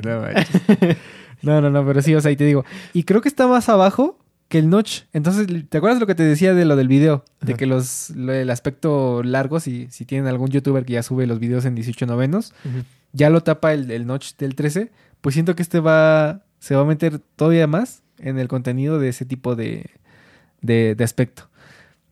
No, 1.42 1.60
no, 1.60 1.62
no, 1.62 1.70
no, 1.70 1.84
pero 1.84 2.00
sí, 2.02 2.14
o 2.14 2.20
sea, 2.20 2.30
y 2.30 2.36
te 2.36 2.44
digo. 2.44 2.64
Y 2.92 3.02
creo 3.02 3.20
que 3.20 3.28
está 3.28 3.48
más 3.48 3.68
abajo 3.68 4.16
que 4.46 4.60
el 4.60 4.70
notch. 4.70 5.02
Entonces, 5.12 5.48
¿te 5.68 5.78
acuerdas 5.78 5.98
lo 5.98 6.06
que 6.06 6.14
te 6.14 6.22
decía 6.22 6.54
de 6.54 6.64
lo 6.64 6.76
del 6.76 6.86
video? 6.86 7.24
De 7.40 7.54
Ajá. 7.54 7.58
que 7.58 7.66
los 7.66 8.10
lo 8.10 8.30
del 8.30 8.50
aspecto 8.50 9.24
largo, 9.24 9.58
si, 9.58 9.88
si 9.90 10.04
tienen 10.04 10.28
algún 10.28 10.50
youtuber 10.50 10.84
que 10.84 10.92
ya 10.92 11.02
sube 11.02 11.26
los 11.26 11.40
videos 11.40 11.64
en 11.64 11.74
18 11.74 12.06
novenos, 12.06 12.54
ya 13.12 13.28
lo 13.28 13.40
tapa 13.42 13.72
el, 13.72 13.90
el 13.90 14.06
notch 14.06 14.36
del 14.36 14.54
13, 14.54 14.92
pues 15.20 15.32
siento 15.32 15.56
que 15.56 15.62
este 15.62 15.80
va, 15.80 16.44
se 16.60 16.76
va 16.76 16.82
a 16.82 16.84
meter 16.84 17.18
todavía 17.18 17.66
más 17.66 18.01
en 18.18 18.38
el 18.38 18.48
contenido 18.48 18.98
de 18.98 19.08
ese 19.08 19.24
tipo 19.24 19.56
de, 19.56 19.90
de, 20.60 20.94
de 20.94 21.04
aspecto. 21.04 21.48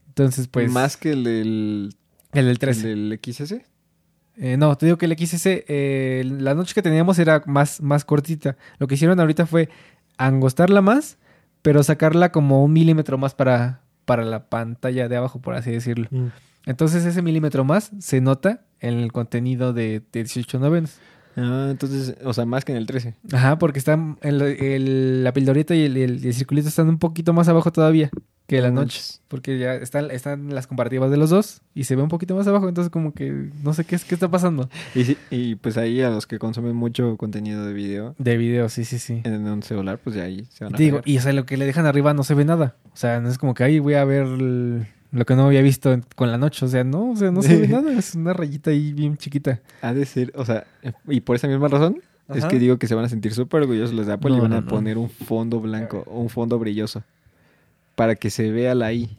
Entonces, 0.08 0.48
pues... 0.48 0.70
Más 0.70 0.96
que 0.96 1.12
el 1.12 1.24
del, 1.24 1.94
el 2.32 2.44
del 2.44 2.48
el 2.48 2.58
13. 2.58 2.88
del 2.88 3.20
XS. 3.22 3.54
Eh, 4.36 4.56
no, 4.56 4.76
te 4.76 4.86
digo 4.86 4.98
que 4.98 5.06
el 5.06 5.16
XS, 5.16 5.46
eh, 5.46 6.24
la 6.24 6.54
noche 6.54 6.74
que 6.74 6.82
teníamos 6.82 7.18
era 7.18 7.42
más, 7.46 7.80
más 7.82 8.04
cortita. 8.04 8.56
Lo 8.78 8.86
que 8.86 8.94
hicieron 8.94 9.20
ahorita 9.20 9.46
fue 9.46 9.68
angostarla 10.16 10.80
más, 10.80 11.18
pero 11.62 11.82
sacarla 11.82 12.32
como 12.32 12.64
un 12.64 12.72
milímetro 12.72 13.18
más 13.18 13.34
para, 13.34 13.82
para 14.04 14.24
la 14.24 14.48
pantalla 14.48 15.08
de 15.08 15.16
abajo, 15.16 15.40
por 15.40 15.54
así 15.54 15.70
decirlo. 15.70 16.08
Entonces 16.66 17.04
ese 17.04 17.22
milímetro 17.22 17.64
más 17.64 17.90
se 17.98 18.20
nota 18.20 18.62
en 18.80 18.94
el 18.94 19.12
contenido 19.12 19.72
de, 19.72 20.02
de 20.12 20.24
18 20.24 20.58
novenos. 20.58 20.98
Ah, 21.40 21.68
entonces, 21.70 22.14
o 22.24 22.32
sea, 22.32 22.44
más 22.44 22.64
que 22.64 22.72
en 22.72 22.78
el 22.78 22.86
13. 22.86 23.14
Ajá, 23.32 23.58
porque 23.58 23.78
están 23.78 24.18
el- 24.22 24.42
el- 24.42 25.24
la 25.24 25.32
pildorita 25.32 25.74
y 25.74 25.82
el, 25.84 25.96
el- 25.96 26.34
circulito 26.34 26.68
están 26.68 26.88
un 26.88 26.98
poquito 26.98 27.32
más 27.32 27.48
abajo 27.48 27.72
todavía 27.72 28.10
que 28.46 28.60
la 28.60 28.68
No 28.70 28.80
noche. 28.82 28.98
manches. 28.98 29.22
Porque 29.28 29.58
ya 29.60 29.74
están, 29.74 30.10
están 30.10 30.52
las 30.52 30.66
comparativas 30.66 31.08
de 31.12 31.16
los 31.16 31.30
dos 31.30 31.62
y 31.72 31.84
se 31.84 31.94
ve 31.94 32.02
un 32.02 32.08
poquito 32.08 32.34
más 32.34 32.46
abajo. 32.48 32.68
Entonces 32.68 32.90
como 32.90 33.14
que 33.14 33.30
no 33.62 33.72
sé 33.74 33.84
qué, 33.84 33.94
es, 33.94 34.04
qué 34.04 34.14
está 34.14 34.28
pasando. 34.28 34.68
Y, 34.94 35.04
sí, 35.04 35.16
y 35.30 35.54
pues 35.54 35.76
ahí 35.76 36.00
a 36.02 36.10
los 36.10 36.26
que 36.26 36.38
consumen 36.40 36.74
mucho 36.74 37.16
contenido 37.16 37.64
de 37.64 37.72
video 37.72 38.16
De 38.18 38.36
video, 38.36 38.68
sí, 38.68 38.84
sí, 38.84 38.98
sí. 38.98 39.20
en 39.24 39.46
un 39.46 39.62
celular, 39.62 40.00
pues 40.02 40.16
ya 40.16 40.24
ahí 40.24 40.46
se 40.50 40.64
van 40.64 40.74
a 40.74 40.78
digo, 40.78 40.96
pegar. 40.98 41.08
y 41.08 41.18
o 41.18 41.20
sea, 41.22 41.32
lo 41.32 41.46
que 41.46 41.56
le 41.56 41.64
dejan 41.64 41.86
arriba 41.86 42.12
no 42.12 42.24
se 42.24 42.34
ve 42.34 42.44
nada. 42.44 42.74
O 42.92 42.96
sea, 42.96 43.20
no 43.20 43.28
es 43.28 43.38
como 43.38 43.54
que 43.54 43.62
ahí 43.62 43.78
voy 43.78 43.94
a 43.94 44.04
ver 44.04 44.24
el- 44.26 44.86
lo 45.12 45.24
que 45.24 45.34
no 45.34 45.46
había 45.46 45.62
visto 45.62 45.98
con 46.14 46.30
la 46.30 46.38
noche. 46.38 46.64
O 46.64 46.68
sea, 46.68 46.84
no, 46.84 47.10
o 47.10 47.16
sea, 47.16 47.30
no 47.30 47.42
se 47.42 47.56
ve 47.56 47.68
nada. 47.68 47.92
Es 47.92 48.14
una 48.14 48.32
rayita 48.32 48.70
ahí 48.70 48.92
bien 48.92 49.16
chiquita. 49.16 49.60
Ha 49.82 49.92
de 49.92 50.06
ser, 50.06 50.32
o 50.34 50.44
sea, 50.44 50.66
y 51.08 51.20
por 51.20 51.36
esa 51.36 51.48
misma 51.48 51.68
razón 51.68 52.00
es 52.34 52.44
que 52.44 52.58
digo 52.58 52.78
que 52.78 52.86
se 52.86 52.94
van 52.94 53.04
a 53.04 53.08
sentir 53.08 53.34
súper 53.34 53.62
orgullosos 53.62 53.94
los 53.94 54.06
de 54.06 54.12
Apple 54.12 54.36
y 54.36 54.40
van 54.40 54.50
no, 54.50 54.56
a 54.58 54.62
poner 54.62 54.98
un 54.98 55.10
fondo 55.10 55.60
blanco 55.60 56.04
o 56.06 56.20
un 56.20 56.28
fondo 56.28 56.58
brilloso 56.58 57.02
para 57.96 58.14
que 58.14 58.30
se 58.30 58.50
vea 58.50 58.74
la 58.74 58.92
I. 58.92 59.16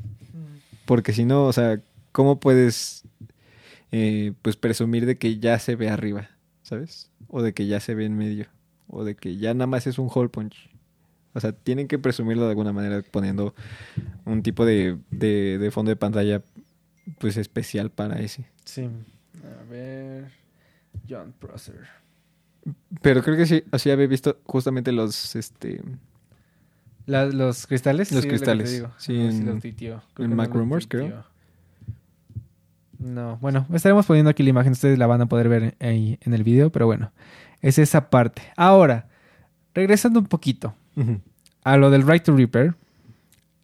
Porque 0.86 1.14
si 1.14 1.26
no, 1.26 1.46
o 1.46 1.54
sea, 1.54 1.80
¿cómo 2.12 2.40
puedes 2.40 3.04
eh, 3.92 4.34
pues 4.42 4.56
presumir 4.56 5.06
de 5.06 5.18
que 5.18 5.40
ya 5.40 5.60
se 5.60 5.76
ve 5.76 5.90
arriba? 5.90 6.30
¿Sabes? 6.64 7.10
O 7.28 7.42
de 7.42 7.54
que 7.54 7.68
ya 7.68 7.80
se 7.80 7.96
ve 7.96 8.06
en 8.06 8.18
medio. 8.18 8.48
O 8.88 9.04
de 9.04 9.16
que 9.16 9.38
ya 9.38 9.54
nada 9.54 9.68
más 9.68 9.88
es 9.88 10.00
un 10.00 10.10
hole 10.14 10.30
punch. 10.30 10.71
O 11.34 11.40
sea, 11.40 11.52
tienen 11.54 11.88
que 11.88 11.98
presumirlo 12.00 12.44
de 12.44 12.50
alguna 12.50 12.74
manera 12.74 13.02
poniendo 13.10 13.56
un 14.26 14.44
tipo 14.44 14.66
de, 14.66 14.98
de, 15.12 15.58
de 15.58 15.72
fondo 15.72 15.90
de 15.90 15.96
pantalla 15.96 16.42
pues 17.20 17.38
especial 17.38 17.90
para 17.90 18.20
ese. 18.20 18.46
Sí. 18.66 18.90
A 19.44 19.64
ver. 19.70 20.32
John 21.10 21.34
Prosser. 21.40 21.88
Pero 23.02 23.24
creo 23.24 23.38
que 23.38 23.46
sí, 23.46 23.64
así 23.72 23.90
había 23.90 24.08
visto 24.08 24.40
justamente 24.46 24.92
los, 24.92 25.36
este, 25.36 25.82
La- 27.06 27.26
los 27.26 27.66
cristales. 27.66 28.12
Los 28.12 28.22
sí, 28.22 28.28
lo 28.28 28.32
cristales, 28.32 28.72
digo. 28.72 28.92
sí, 28.98 29.20
en- 29.20 29.46
lo 29.46 29.60
tuiteó. 29.60 30.04
Creo 30.14 30.28
en 30.30 30.36
Mac 30.36 30.50
no 30.50 30.56
lo 30.56 30.60
Rumors, 30.60 30.86
creo. 30.88 31.24
No, 33.00 33.38
bueno, 33.38 33.66
estaremos 33.74 34.06
poniendo 34.06 34.30
aquí 34.30 34.44
la 34.44 34.52
imagen. 34.52 34.74
Ustedes 34.74 35.00
la 35.00 35.08
van 35.08 35.22
a 35.22 35.26
poder 35.26 35.50
ver 35.50 35.76
ahí 35.80 36.20
en 36.22 36.34
el 36.34 36.44
video, 36.44 36.72
pero 36.72 36.86
bueno, 36.86 37.12
es 37.62 37.80
esa 37.80 38.10
parte. 38.12 38.44
Ahora, 38.56 39.08
regresando 39.74 40.20
un 40.20 40.28
poquito 40.28 40.76
a 41.64 41.78
lo 41.78 41.90
del 41.90 42.08
Right 42.08 42.24
to 42.24 42.36
Repair, 42.36 42.76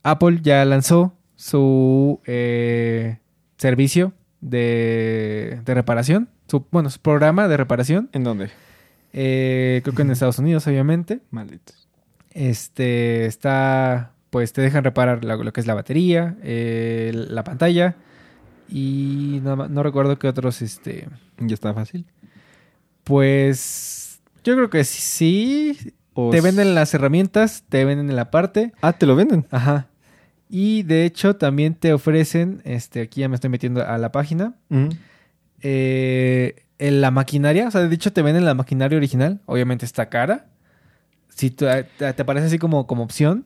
Apple 0.03 0.39
ya 0.41 0.63
lanzó 0.65 1.13
su 1.35 2.19
eh, 2.25 3.17
servicio 3.57 4.13
de, 4.41 5.61
de 5.65 5.73
reparación, 5.73 6.29
su, 6.47 6.65
bueno, 6.71 6.89
su 6.89 6.99
programa 6.99 7.47
de 7.47 7.57
reparación. 7.57 8.09
¿En 8.13 8.23
dónde? 8.23 8.49
Eh, 9.13 9.81
creo 9.83 9.95
que 9.95 10.01
en 10.03 10.11
Estados 10.11 10.39
Unidos, 10.39 10.65
obviamente. 10.67 11.21
Malditos. 11.31 11.87
Este 12.31 13.25
está, 13.25 14.11
pues 14.29 14.53
te 14.53 14.61
dejan 14.61 14.83
reparar 14.83 15.23
lo 15.25 15.51
que 15.53 15.59
es 15.59 15.65
la 15.67 15.73
batería, 15.73 16.37
eh, 16.43 17.11
la 17.13 17.43
pantalla 17.43 17.95
y 18.69 19.39
más- 19.43 19.69
no 19.69 19.81
recuerdo 19.81 20.19
qué 20.19 20.27
otros, 20.27 20.61
este, 20.61 21.07
Ya 21.39 21.53
está 21.55 21.73
fácil. 21.73 22.05
pues 23.03 24.21
yo 24.43 24.55
creo 24.55 24.69
que 24.69 24.83
sí. 24.83 25.93
O 26.19 26.31
Te 26.31 26.41
venden 26.41 26.73
las 26.73 26.91
herramientas, 26.95 27.63
te 27.69 27.85
venden 27.85 28.15
la 28.15 28.31
parte, 28.31 28.73
Ah, 28.81 28.93
te 28.93 29.05
lo 29.05 29.15
venden. 29.15 29.45
ajá. 29.51 29.85
Y 30.49 30.81
de 30.83 31.05
hecho 31.05 31.35
también 31.35 31.75
te 31.75 31.93
ofrecen, 31.93 32.61
este, 32.63 33.01
aquí 33.01 33.21
ya 33.21 33.29
me 33.29 33.35
estoy 33.35 33.49
metiendo 33.51 33.85
a 33.85 33.97
la 33.99 34.11
página, 34.11 34.55
eh, 35.61 36.63
en 36.79 37.01
la 37.01 37.11
maquinaria, 37.11 37.67
o 37.67 37.71
sea, 37.71 37.81
de 37.81 37.93
hecho 37.93 38.13
te 38.13 38.21
venden 38.21 38.45
la 38.45 38.53
maquinaria 38.53 38.97
original, 38.97 39.41
obviamente 39.45 39.85
está 39.85 40.09
cara. 40.09 40.45
Si 41.29 41.55
eh, 41.59 41.85
te, 41.97 42.13
te 42.13 42.25
parece 42.25 42.47
así 42.47 42.57
como, 42.59 42.87
como 42.87 43.03
opción. 43.03 43.45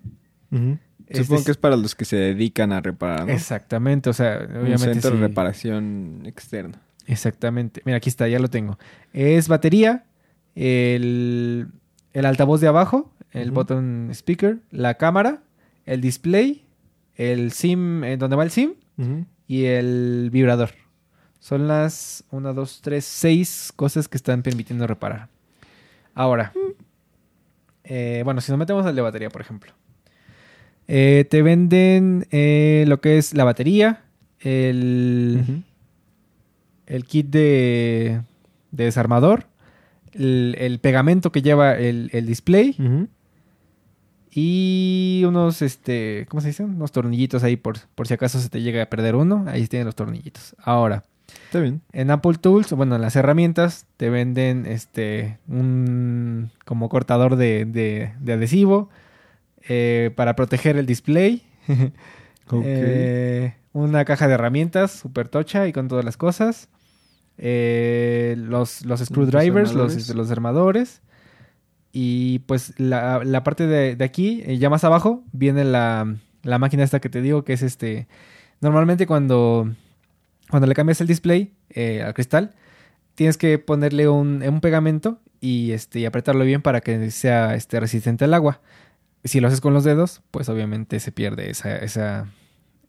Supongo 1.14 1.44
que 1.44 1.52
es 1.52 1.58
para 1.58 1.76
los 1.76 1.94
que 1.96 2.06
se 2.06 2.16
dedican 2.16 2.72
a 2.72 2.80
reparar, 2.82 3.26
¿no? 3.28 3.34
Exactamente, 3.34 4.10
o 4.10 4.14
sea, 4.14 4.46
Un 4.50 4.58
obviamente 4.58 4.94
centro 4.94 5.12
sí. 5.12 5.18
de 5.18 5.28
reparación 5.28 6.22
externo. 6.26 6.76
Exactamente. 7.08 7.82
Mira, 7.84 7.98
aquí 7.98 8.10
está, 8.10 8.28
ya 8.28 8.40
lo 8.40 8.50
tengo. 8.50 8.78
Es 9.12 9.48
batería, 9.50 10.06
el, 10.56 11.68
el 12.14 12.26
altavoz 12.26 12.62
de 12.62 12.68
abajo, 12.68 13.12
el 13.32 13.52
button 13.52 14.10
speaker, 14.12 14.60
la 14.72 14.96
cámara, 14.96 15.44
el 15.86 16.02
display, 16.02 16.66
el 17.16 17.52
SIM, 17.52 18.04
eh, 18.04 18.18
donde 18.18 18.36
va 18.36 18.44
el 18.44 18.52
SIM 18.52 18.76
y 19.48 19.66
el 19.66 20.30
vibrador. 20.32 20.72
Son 21.40 21.68
las 21.68 22.24
1, 22.32 22.54
2, 22.54 22.82
3, 22.84 23.04
6 23.04 23.74
cosas 23.76 24.08
que 24.08 24.18
están 24.18 24.44
permitiendo 24.44 24.86
reparar. 24.86 25.28
Ahora, 26.14 26.54
eh, 27.84 28.22
bueno, 28.24 28.42
si 28.42 28.52
nos 28.52 28.60
metemos 28.60 28.86
al 28.86 28.96
de 28.96 29.02
batería, 29.02 29.30
por 29.30 29.42
ejemplo. 29.42 29.74
Eh, 30.88 31.26
te 31.30 31.42
venden 31.42 32.28
eh, 32.32 32.86
lo 32.88 33.02
que 33.02 33.18
es 33.18 33.34
la 33.34 33.44
batería, 33.44 34.04
el, 34.40 35.64
el 36.86 37.06
kit 37.06 37.28
de, 37.28 38.22
de 38.72 38.84
desarmador, 38.84 39.48
el, 40.14 40.56
el 40.60 40.80
pegamento 40.80 41.32
que 41.32 41.42
lleva 41.42 41.78
el, 41.78 42.10
el 42.14 42.26
display 42.26 42.76
y 44.34 45.24
unos, 45.28 45.62
este, 45.62 46.26
¿cómo 46.30 46.42
se 46.42 46.48
dice? 46.50 46.64
Unos 46.64 46.92
tornillitos 46.92 47.44
ahí 47.44 47.58
por, 47.58 47.80
por 47.96 48.08
si 48.08 48.14
acaso 48.14 48.40
se 48.40 48.50
te 48.50 48.62
llega 48.62 48.82
a 48.84 48.86
perder 48.86 49.16
uno. 49.16 49.46
Ahí 49.48 49.68
tienen 49.68 49.86
los 49.86 49.96
tornillitos. 49.96 50.56
Ahora, 50.64 51.04
Está 51.46 51.60
bien. 51.60 51.82
en 51.92 52.12
Apple 52.12 52.36
Tools, 52.40 52.72
bueno, 52.74 52.96
en 52.96 53.02
las 53.02 53.16
herramientas 53.16 53.86
te 53.98 54.10
venden 54.10 54.66
este 54.66 55.38
un 55.48 56.50
como 56.66 56.88
cortador 56.90 57.36
de, 57.36 57.66
de- 57.66 58.14
de 58.20 58.34
adhesivo 58.34 58.90
eh, 59.68 60.12
para 60.16 60.36
proteger 60.36 60.78
el 60.78 60.86
display. 60.86 61.44
Eh, 62.66 63.54
una 63.72 64.04
caja 64.04 64.28
de 64.28 64.34
herramientas 64.34 64.92
super 64.92 65.30
tocha 65.30 65.68
y 65.70 65.72
con 65.72 65.88
todas 65.88 66.04
las 66.04 66.18
cosas. 66.18 66.68
Eh, 67.38 68.36
los, 68.38 68.86
los 68.86 69.00
screwdrivers, 69.00 69.74
los, 69.74 69.96
desarmadores. 69.96 70.16
los 70.16 70.32
armadores. 70.32 71.02
Y 71.92 72.40
pues 72.40 72.74
la, 72.80 73.24
la 73.24 73.44
parte 73.44 73.68
de, 73.68 73.96
de 73.96 74.06
aquí, 74.06 74.44
eh, 74.46 74.58
ya 74.58 74.70
más 74.70 74.84
abajo, 74.84 75.24
viene 75.32 75.66
la, 75.66 76.16
la 76.44 76.58
máquina 76.58 76.84
esta 76.84 77.00
que 77.02 77.10
te 77.10 77.22
digo, 77.22 77.44
que 77.44 77.54
es 77.54 77.62
este... 77.64 78.08
Normalmente 78.62 79.08
cuando, 79.08 79.70
cuando 80.50 80.68
le 80.68 80.76
cambias 80.76 81.02
el 81.02 81.08
display 81.08 81.52
eh, 81.72 82.04
al 82.04 82.14
cristal, 82.14 82.54
tienes 83.16 83.38
que 83.38 83.58
ponerle 83.58 84.08
un, 84.08 84.44
un 84.44 84.62
pegamento 84.62 85.20
y, 85.40 85.72
este, 85.72 86.00
y 86.00 86.06
apretarlo 86.06 86.46
bien 86.46 86.62
para 86.62 86.82
que 86.82 87.10
sea 87.10 87.56
este, 87.56 87.80
resistente 87.80 88.26
al 88.26 88.34
agua. 88.36 88.62
Si 89.24 89.40
lo 89.40 89.48
haces 89.48 89.62
con 89.62 89.74
los 89.74 89.84
dedos, 89.84 90.22
pues 90.32 90.48
obviamente 90.48 91.00
se 91.00 91.12
pierde 91.12 91.50
esa, 91.50 91.76
esa, 91.76 92.28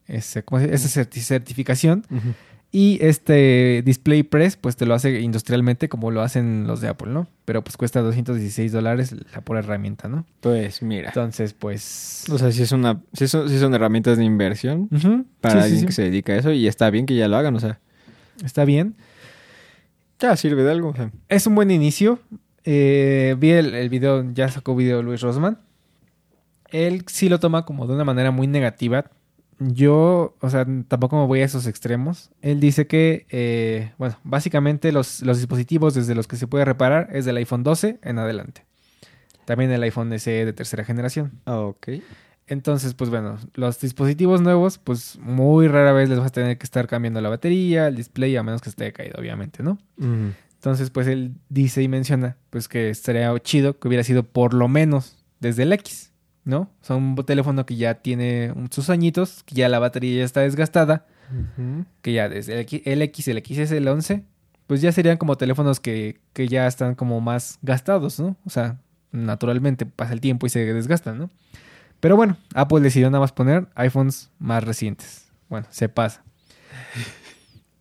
esa, 0.07 0.41
esa 0.41 1.03
certi- 1.03 1.21
certificación. 1.21 2.07
Y 2.75 2.99
este 3.03 3.83
Display 3.85 4.23
Press, 4.23 4.57
pues 4.57 4.77
te 4.77 4.87
lo 4.87 4.95
hace 4.95 5.21
industrialmente 5.21 5.91
como 5.91 6.11
lo 6.11 6.23
hacen 6.23 6.67
los 6.67 6.81
de 6.81 6.89
Apple, 6.89 7.13
¿no? 7.13 7.29
Pero 7.45 7.63
pues 7.63 7.77
cuesta 7.77 8.01
216 8.01 8.73
dólares 8.73 9.15
la 9.35 9.43
pura 9.43 9.61
herramienta, 9.61 10.09
¿no? 10.09 10.25
Pues 10.41 10.81
mira. 10.81 11.09
Entonces, 11.09 11.53
pues... 11.53 12.25
O 12.31 12.39
sea, 12.39 12.51
si 12.51 12.63
es 12.63 12.73
una, 12.73 13.03
si 13.13 13.29
son, 13.29 13.51
si 13.51 13.59
son 13.59 13.75
herramientas 13.75 14.17
de 14.17 14.25
inversión 14.25 14.89
para 15.43 15.55
sí, 15.55 15.59
sí, 15.59 15.65
alguien 15.65 15.81
sí. 15.81 15.87
que 15.87 15.93
se 15.93 16.03
dedica 16.03 16.33
a 16.33 16.37
eso 16.37 16.51
y 16.51 16.67
está 16.67 16.89
bien 16.89 17.05
que 17.05 17.15
ya 17.15 17.29
lo 17.29 17.37
hagan, 17.37 17.55
o 17.55 17.61
sea, 17.61 17.79
Está 18.43 18.65
bien. 18.65 18.97
ya 20.19 20.35
sirve 20.37 20.63
de 20.65 20.71
algo. 20.71 20.89
o 20.89 20.97
sea. 20.97 21.11
Es 21.29 21.47
un 21.47 21.55
buen 21.55 21.71
inicio. 21.71 22.21
Eh, 22.65 23.37
vi 23.39 23.51
el, 23.51 23.75
el 23.75 23.89
video, 23.91 24.25
ya 24.33 24.49
sacó 24.49 24.75
video 24.75 25.03
Luis 25.03 25.21
Rosman. 25.21 25.59
Él 26.71 27.05
sí 27.07 27.29
lo 27.29 27.39
toma 27.39 27.67
como 27.67 27.87
de 27.87 27.93
una 27.93 28.05
manera 28.05 28.31
muy 28.31 28.47
negativa. 28.47 29.11
Yo, 29.59 30.37
o 30.41 30.51
sea, 30.51 30.67
tampoco 30.89 31.21
me 31.21 31.27
voy 31.27 31.41
a 31.41 31.45
esos 31.45 31.67
extremos. 31.67 32.31
Él 32.41 32.61
dice 32.61 32.87
que, 32.87 33.27
eh, 33.31 33.93
bueno, 33.99 34.19
básicamente 34.25 34.93
los, 34.93 35.23
los 35.23 35.39
dispositivos 35.39 35.95
desde 35.95 36.15
los 36.15 36.27
que 36.27 36.37
se 36.37 36.47
puede 36.47 36.65
reparar 36.65 37.09
es 37.13 37.25
del 37.25 37.37
iPhone 37.37 37.63
12 37.63 38.01
en 38.03 38.19
adelante. 38.19 38.65
También 39.45 39.71
el 39.71 39.83
iPhone 39.83 40.19
SE 40.19 40.45
de 40.45 40.53
tercera 40.53 40.85
generación. 40.85 41.33
Ah, 41.47 41.59
ok. 41.59 41.89
Entonces, 42.47 42.95
pues 42.95 43.09
bueno, 43.09 43.39
los 43.55 43.81
dispositivos 43.81 44.41
nuevos, 44.41 44.79
pues 44.79 45.19
muy 45.21 45.69
rara 45.69 45.93
vez 45.93 46.09
les 46.09 46.19
vas 46.19 46.29
a 46.29 46.33
tener 46.33 46.59
que 46.59 46.65
estar 46.65 46.87
cambiando 46.87 47.21
la 47.21 47.29
batería, 47.29 47.89
el 47.89 47.97
display, 47.97 48.37
a 48.37 48.43
menos 48.43 48.61
que 48.61 48.69
esté 48.69 48.93
caído, 48.93 49.15
obviamente, 49.19 49.63
¿no? 49.63 49.79
Entonces, 50.55 50.91
pues 50.91 51.07
él 51.07 51.35
dice 51.49 51.83
y 51.83 51.89
menciona, 51.89 52.37
pues 52.51 52.69
que 52.69 52.91
estaría 52.91 53.33
chido 53.41 53.79
que 53.79 53.89
hubiera 53.89 54.05
sido 54.05 54.25
por 54.25 54.55
lo 54.55 54.69
menos 54.69 55.17
desde 55.41 55.63
el 55.63 55.73
X, 55.73 56.12
¿no? 56.45 56.61
O 56.61 56.85
sea, 56.85 56.97
un 56.97 57.17
teléfono 57.25 57.67
que 57.67 57.77
ya 57.77 57.95
tiene 57.95 58.53
sus 58.71 58.91
añitos, 58.91 59.43
que 59.45 59.55
ya 59.55 59.69
la 59.69 59.79
batería 59.79 60.19
ya 60.19 60.25
está 60.25 60.41
desgastada, 60.41 61.07
que 62.03 62.13
ya 62.13 62.29
desde 62.29 62.55
el 62.55 62.61
X, 62.61 62.83
el 62.85 63.03
X, 63.03 63.29
el 63.29 63.39
XS, 63.45 63.73
el 63.73 63.89
11, 63.89 64.25
pues 64.67 64.81
ya 64.81 64.93
serían 64.93 65.17
como 65.17 65.37
teléfonos 65.37 65.81
que, 65.81 66.21
que 66.33 66.49
ya 66.49 66.67
están 66.67 66.95
como 66.95 67.21
más 67.21 67.59
gastados, 67.63 68.19
¿no? 68.21 68.37
O 68.45 68.51
sea, 68.51 68.79
naturalmente 69.13 69.87
pasa 69.87 70.13
el 70.13 70.21
tiempo 70.21 70.47
y 70.47 70.51
se 70.51 70.73
desgastan, 70.73 71.19
¿no? 71.19 71.31
Pero 72.01 72.17
bueno, 72.17 72.37
Apple 72.55 72.81
decidió 72.81 73.09
nada 73.11 73.21
más 73.21 73.33
poner 73.33 73.69
iPhones 73.77 74.31
más 74.39 74.65
recientes. 74.65 75.31
Bueno, 75.49 75.67
se 75.71 75.89
pasa. 75.89 76.25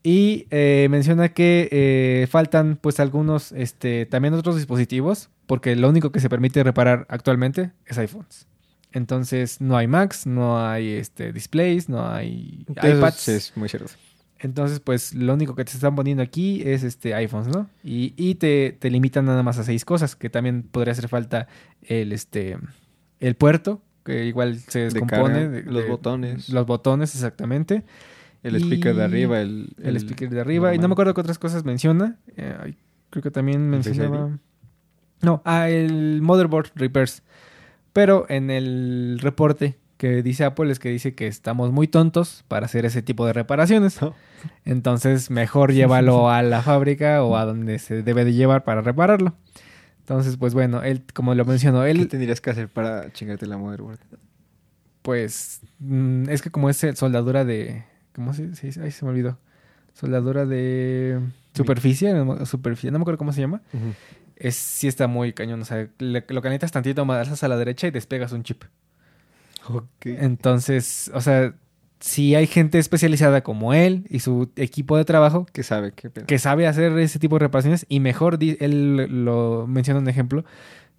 Y 0.04 0.48
eh, 0.50 0.88
menciona 0.90 1.30
que 1.30 1.70
eh, 1.72 2.28
faltan 2.28 2.78
pues 2.80 3.00
algunos, 3.00 3.52
este, 3.52 4.06
también 4.06 4.34
otros 4.34 4.56
dispositivos, 4.56 5.30
porque 5.46 5.76
lo 5.76 5.90
único 5.90 6.12
que 6.12 6.20
se 6.20 6.30
permite 6.30 6.64
reparar 6.64 7.06
actualmente 7.10 7.72
es 7.86 7.98
iPhones. 7.98 8.48
Entonces 8.92 9.62
no 9.62 9.78
hay 9.78 9.88
Macs, 9.88 10.26
no 10.28 10.66
hay 10.66 10.90
este, 10.90 11.32
displays, 11.32 11.88
no 11.90 12.08
hay 12.08 12.66
Eso 12.76 12.98
iPads. 12.98 13.28
es 13.30 13.58
muy 13.58 13.70
cierto. 13.70 13.92
Entonces, 14.40 14.80
pues 14.80 15.14
lo 15.14 15.34
único 15.36 15.56
que 15.56 15.64
te 15.64 15.72
están 15.72 15.96
poniendo 15.96 16.24
aquí 16.24 16.64
es 16.66 16.84
este 16.84 17.14
iPhones, 17.14 17.48
¿no? 17.48 17.70
Y, 17.84 18.14
y 18.18 18.36
te, 18.36 18.76
te 18.80 18.90
limitan 18.90 19.26
nada 19.26 19.44
más 19.44 19.60
a 19.60 19.64
seis 19.64 19.86
cosas, 19.86 20.16
que 20.16 20.30
también 20.32 20.64
podría 20.64 20.94
hacer 20.94 21.08
falta 21.08 21.48
el 21.84 22.12
este 22.12 22.58
el 23.20 23.36
puerto, 23.36 23.84
que 24.04 24.26
igual 24.26 24.58
se 24.58 24.80
De 24.80 24.86
descompone. 24.90 25.62
los 25.62 25.84
de- 25.84 25.90
botones. 25.90 26.50
Los 26.50 26.66
botones, 26.66 27.14
exactamente. 27.14 27.84
El 28.42 28.56
speaker 28.56 28.96
de 28.96 29.04
arriba, 29.04 29.40
el... 29.40 29.76
El, 29.78 29.96
speaker 29.98 30.28
de 30.32 30.42
arriba. 30.42 30.74
Y 30.74 30.80
no 30.80 30.88
me 30.88 30.94
acuerdo 30.94 31.14
qué 31.14 31.22
otras 31.22 31.38
cosas 31.38 31.64
menciona. 31.64 32.18
Eh, 32.36 32.74
creo 33.12 33.22
que 33.22 33.30
también 33.30 33.72
¿El 33.72 33.84
Face 33.84 33.92
mencionaba. 33.92 34.40
No, 35.22 35.44
ah, 35.46 35.70
el 35.70 36.24
motherboard 36.24 36.72
repairs. 36.74 37.22
Pero 37.94 38.26
en 38.30 38.50
el 38.50 39.20
reporte 39.22 39.78
que 39.98 40.24
dice 40.24 40.46
Apple 40.46 40.72
es 40.72 40.80
que 40.80 40.90
dice 40.90 41.14
que 41.14 41.28
estamos 41.28 41.72
muy 41.72 41.88
tontos 41.88 42.44
para 42.48 42.66
hacer 42.66 42.86
ese 42.86 43.04
tipo 43.04 43.26
de 43.28 43.34
reparaciones. 43.34 44.02
No. 44.02 44.16
Entonces, 44.66 45.30
mejor 45.30 45.74
llévalo 45.74 46.30
a 46.32 46.42
la 46.42 46.64
fábrica 46.64 47.24
o 47.24 47.38
a 47.38 47.46
donde 47.46 47.78
se 47.78 48.02
debe 48.02 48.26
de 48.26 48.34
llevar 48.34 48.64
para 48.64 48.82
repararlo. 48.82 49.36
Entonces, 50.00 50.38
pues 50.38 50.56
bueno, 50.56 50.82
él, 50.82 51.04
como 51.14 51.36
lo 51.36 51.46
mencionó, 51.46 51.84
¿Qué 51.84 51.92
él, 51.92 52.08
tendrías 52.08 52.42
que 52.42 52.50
hacer 52.50 52.68
para 52.68 53.14
chingarte 53.14 53.46
la 53.46 53.58
motherboard? 53.58 54.00
pues, 55.04 55.62
mm, 55.80 56.30
es 56.30 56.42
que 56.42 56.50
como 56.50 56.70
es 56.70 56.84
soldadura 56.96 57.46
de, 57.46 57.84
¿cómo 58.16 58.34
se, 58.34 58.48
dice? 58.48 58.82
Ay, 58.84 58.92
se 58.92 59.06
me 59.06 59.12
olvidó. 59.12 59.38
Soldadura 59.94 60.46
de 60.46 61.20
superficie, 61.54 62.12
superficie, 62.46 62.92
no 62.92 63.00
me 63.00 63.04
acuerdo 63.04 63.18
cómo 63.18 63.34
se 63.34 63.42
llama. 63.42 63.62
Es, 64.42 64.56
sí 64.56 64.88
está 64.88 65.08
muy 65.08 65.34
cañón, 65.34 65.62
o 65.62 65.66
sea, 65.66 65.88
le- 66.00 66.26
lo 66.28 66.42
calientas 66.42 66.72
tantito, 66.72 67.06
más 67.06 67.44
a 67.44 67.48
la 67.48 67.58
derecha 67.58 67.88
y 67.88 67.92
despegas 67.92 68.32
un 68.32 68.44
chip. 68.44 68.64
Ok. 69.70 69.86
Entonces, 70.06 71.12
o 71.14 71.22
sea, 71.22 71.54
si 72.00 72.34
hay 72.34 72.48
gente 72.48 72.80
especializada 72.80 73.42
como 73.44 73.74
él 73.74 74.08
y 74.10 74.20
su 74.20 74.50
equipo 74.56 74.98
de 74.98 75.06
trabajo 75.06 75.46
¿Qué 75.54 75.62
sabe? 75.62 75.92
Que 75.92 76.40
sabe 76.40 76.66
hacer 76.68 76.98
ese 76.98 77.20
tipo 77.20 77.36
de 77.36 77.40
reparaciones 77.46 77.86
y 77.88 78.00
mejor 78.00 78.40
él 78.42 79.24
lo 79.26 79.68
menciona 79.68 80.00
un 80.00 80.10
ejemplo 80.10 80.44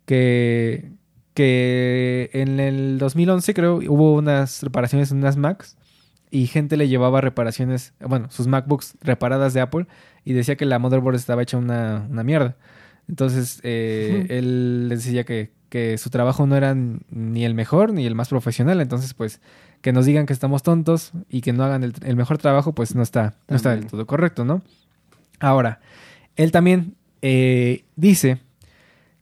que 0.07 0.93
que 1.35 2.29
en 2.35 2.61
el 2.61 2.99
2011 2.99 3.55
creo 3.55 3.77
hubo 3.77 4.15
unas 4.15 4.63
reparaciones 4.63 5.11
en 5.13 5.19
unas 5.19 5.39
Macs 5.39 5.77
y 6.31 6.47
gente 6.47 6.77
le 6.77 6.89
llevaba 6.89 7.21
reparaciones, 7.23 7.95
bueno, 8.01 8.31
sus 8.31 8.47
MacBooks 8.47 8.97
reparadas 9.01 9.55
de 9.55 9.63
Apple 9.63 9.87
y 10.25 10.35
decía 10.35 10.57
que 10.57 10.67
la 10.67 10.79
motherboard 10.79 11.15
estaba 11.17 11.43
hecha 11.43 11.57
una, 11.57 12.07
una 12.11 12.23
mierda. 12.23 12.57
Entonces, 13.13 13.61
eh, 13.63 14.25
él 14.31 14.89
les 14.89 15.05
decía 15.05 15.25
que, 15.25 15.53
que 15.69 15.99
su 15.99 16.09
trabajo 16.09 16.47
no 16.47 16.57
era 16.57 16.75
ni 16.75 17.45
el 17.45 17.53
mejor 17.53 17.93
ni 17.93 18.07
el 18.07 18.15
más 18.15 18.31
profesional. 18.31 18.81
Entonces, 18.81 19.13
pues, 19.13 19.43
que 19.83 19.93
nos 19.93 20.07
digan 20.07 20.25
que 20.25 20.33
estamos 20.33 20.63
tontos 20.63 21.13
y 21.29 21.43
que 21.43 21.53
no 21.53 21.63
hagan 21.63 21.85
el, 21.85 21.93
el 22.07 22.17
mejor 22.17 22.39
trabajo, 22.39 22.75
pues 22.75 22.95
no 22.95 23.03
está, 23.03 23.35
no 23.49 23.57
está 23.57 23.77
del 23.77 23.87
todo 23.87 24.07
correcto, 24.07 24.47
¿no? 24.47 24.63
Ahora, 25.41 25.81
él 26.37 26.53
también 26.53 26.95
eh, 27.21 27.85
dice 27.97 28.39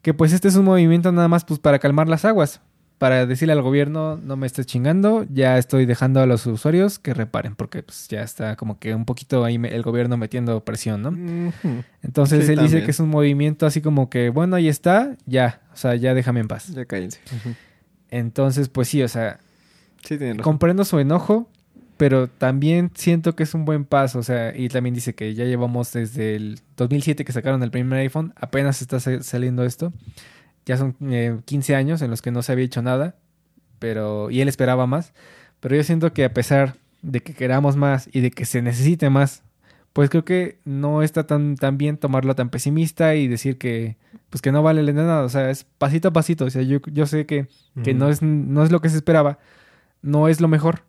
que 0.03 0.14
pues 0.14 0.32
este 0.32 0.47
es 0.47 0.55
un 0.55 0.66
movimiento 0.66 1.11
nada 1.11 1.26
más 1.26 1.45
pues 1.45 1.59
para 1.59 1.80
calmar 1.80 2.09
las 2.09 2.24
aguas. 2.24 2.61
Para 3.01 3.25
decirle 3.25 3.55
al 3.55 3.63
gobierno, 3.63 4.19
no 4.19 4.37
me 4.37 4.47
estés 4.47 4.67
chingando, 4.67 5.25
ya 5.33 5.57
estoy 5.57 5.87
dejando 5.87 6.21
a 6.21 6.27
los 6.27 6.45
usuarios 6.47 6.99
que 6.99 7.15
reparen, 7.15 7.57
porque 7.57 7.83
pues 7.83 8.07
ya 8.09 8.23
está 8.23 8.57
como 8.57 8.79
que 8.79 8.95
un 8.95 9.07
poquito 9.07 9.43
ahí 9.43 9.59
me- 9.59 9.75
el 9.75 9.81
gobierno 9.83 10.19
metiendo 10.19 10.63
presión, 10.67 11.01
¿no? 11.03 11.11
Entonces 12.03 12.45
Sí, 12.45 12.53
él 12.53 12.59
dice 12.59 12.77
que 12.85 12.91
es 12.91 13.01
un 13.01 13.09
movimiento 13.09 13.65
así 13.65 13.81
como 13.81 14.11
que, 14.11 14.29
bueno, 14.29 14.55
ahí 14.57 14.69
está, 14.69 15.17
ya, 15.25 15.63
o 15.73 15.77
sea, 15.77 15.95
ya 15.97 16.13
déjame 16.13 16.41
en 16.41 16.49
paz. 16.49 16.69
Ya 16.75 16.85
cállense. 16.85 17.21
Entonces, 18.11 18.69
pues 18.69 18.89
sí, 18.89 19.03
o 19.03 19.09
sea, 19.09 19.41
Sí, 20.05 20.19
comprendo 20.43 20.85
su 20.85 20.99
enojo, 20.99 21.49
pero 21.97 22.29
también 22.29 22.91
siento 22.95 23.35
que 23.35 23.45
es 23.45 23.55
un 23.55 23.65
buen 23.65 23.85
paso, 23.87 24.19
o 24.19 24.23
sea, 24.23 24.57
y 24.57 24.69
también 24.69 24.95
dice 24.95 25.15
que 25.15 25.35
ya 25.35 25.45
llevamos 25.45 25.93
desde 25.93 26.35
el 26.37 26.59
2007 26.77 27.25
que 27.25 27.33
sacaron 27.33 27.63
el 27.63 27.71
primer 27.71 27.99
iPhone, 28.01 28.33
apenas 28.37 28.83
está 28.83 29.01
sa- 29.01 29.23
saliendo 29.23 29.65
esto, 29.65 29.93
ya 30.67 30.77
son 30.77 30.97
eh, 31.03 31.39
15 31.45 31.75
años 31.75 32.03
en 32.03 32.11
los 32.11 32.23
que 32.23 32.31
no 32.31 32.43
se 32.43 32.53
había 32.53 32.65
hecho 32.65 32.83
nada, 32.83 33.17
pero 33.79 34.31
y 34.31 34.41
él 34.41 34.49
esperaba 34.49 34.87
más, 34.87 35.13
pero 35.61 35.77
yo 35.77 35.83
siento 35.83 36.13
que 36.13 36.25
a 36.25 36.35
pesar 36.35 36.77
de 37.03 37.21
que 37.21 37.35
queramos 37.35 37.77
más 37.77 38.09
y 38.13 38.21
de 38.21 38.31
que 38.31 38.45
se 38.45 38.63
necesite 38.63 39.11
más, 39.11 39.43
pues 39.93 40.11
creo 40.11 40.25
que 40.25 40.59
no 40.65 41.03
está 41.03 41.27
tan, 41.27 41.57
tan 41.57 41.79
bien 41.79 41.97
tomarlo 41.97 42.35
tan 42.35 42.51
pesimista 42.51 43.15
y 43.15 43.27
decir 43.27 43.59
que 43.59 43.97
pues 44.29 44.43
que 44.43 44.53
no 44.53 44.63
vale 44.63 44.83
de 44.83 44.93
nada, 44.93 45.23
o 45.25 45.29
sea, 45.29 45.51
es 45.51 45.65
pasito 45.65 46.09
a 46.09 46.13
pasito, 46.13 46.45
o 46.45 46.51
sea, 46.51 46.63
yo, 46.63 46.79
yo 46.93 47.07
sé 47.07 47.27
que 47.27 47.49
que 47.83 47.95
no 47.95 48.09
es, 48.09 48.23
no 48.23 48.63
es 48.63 48.71
lo 48.71 48.81
que 48.81 48.89
se 48.89 48.97
esperaba, 48.97 49.39
no 50.03 50.29
es 50.29 50.41
lo 50.41 50.49
mejor, 50.49 50.85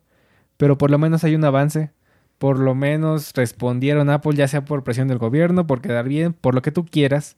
pero 0.56 0.78
por 0.78 0.90
lo 0.90 0.98
menos 0.98 1.24
hay 1.24 1.34
un 1.34 1.44
avance. 1.44 1.90
Por 2.38 2.58
lo 2.58 2.74
menos 2.74 3.32
respondieron 3.34 4.10
Apple, 4.10 4.34
ya 4.34 4.48
sea 4.48 4.64
por 4.64 4.82
presión 4.82 5.06
del 5.06 5.18
gobierno, 5.18 5.66
por 5.66 5.80
quedar 5.80 6.08
bien, 6.08 6.32
por 6.32 6.54
lo 6.54 6.62
que 6.62 6.72
tú 6.72 6.84
quieras, 6.84 7.36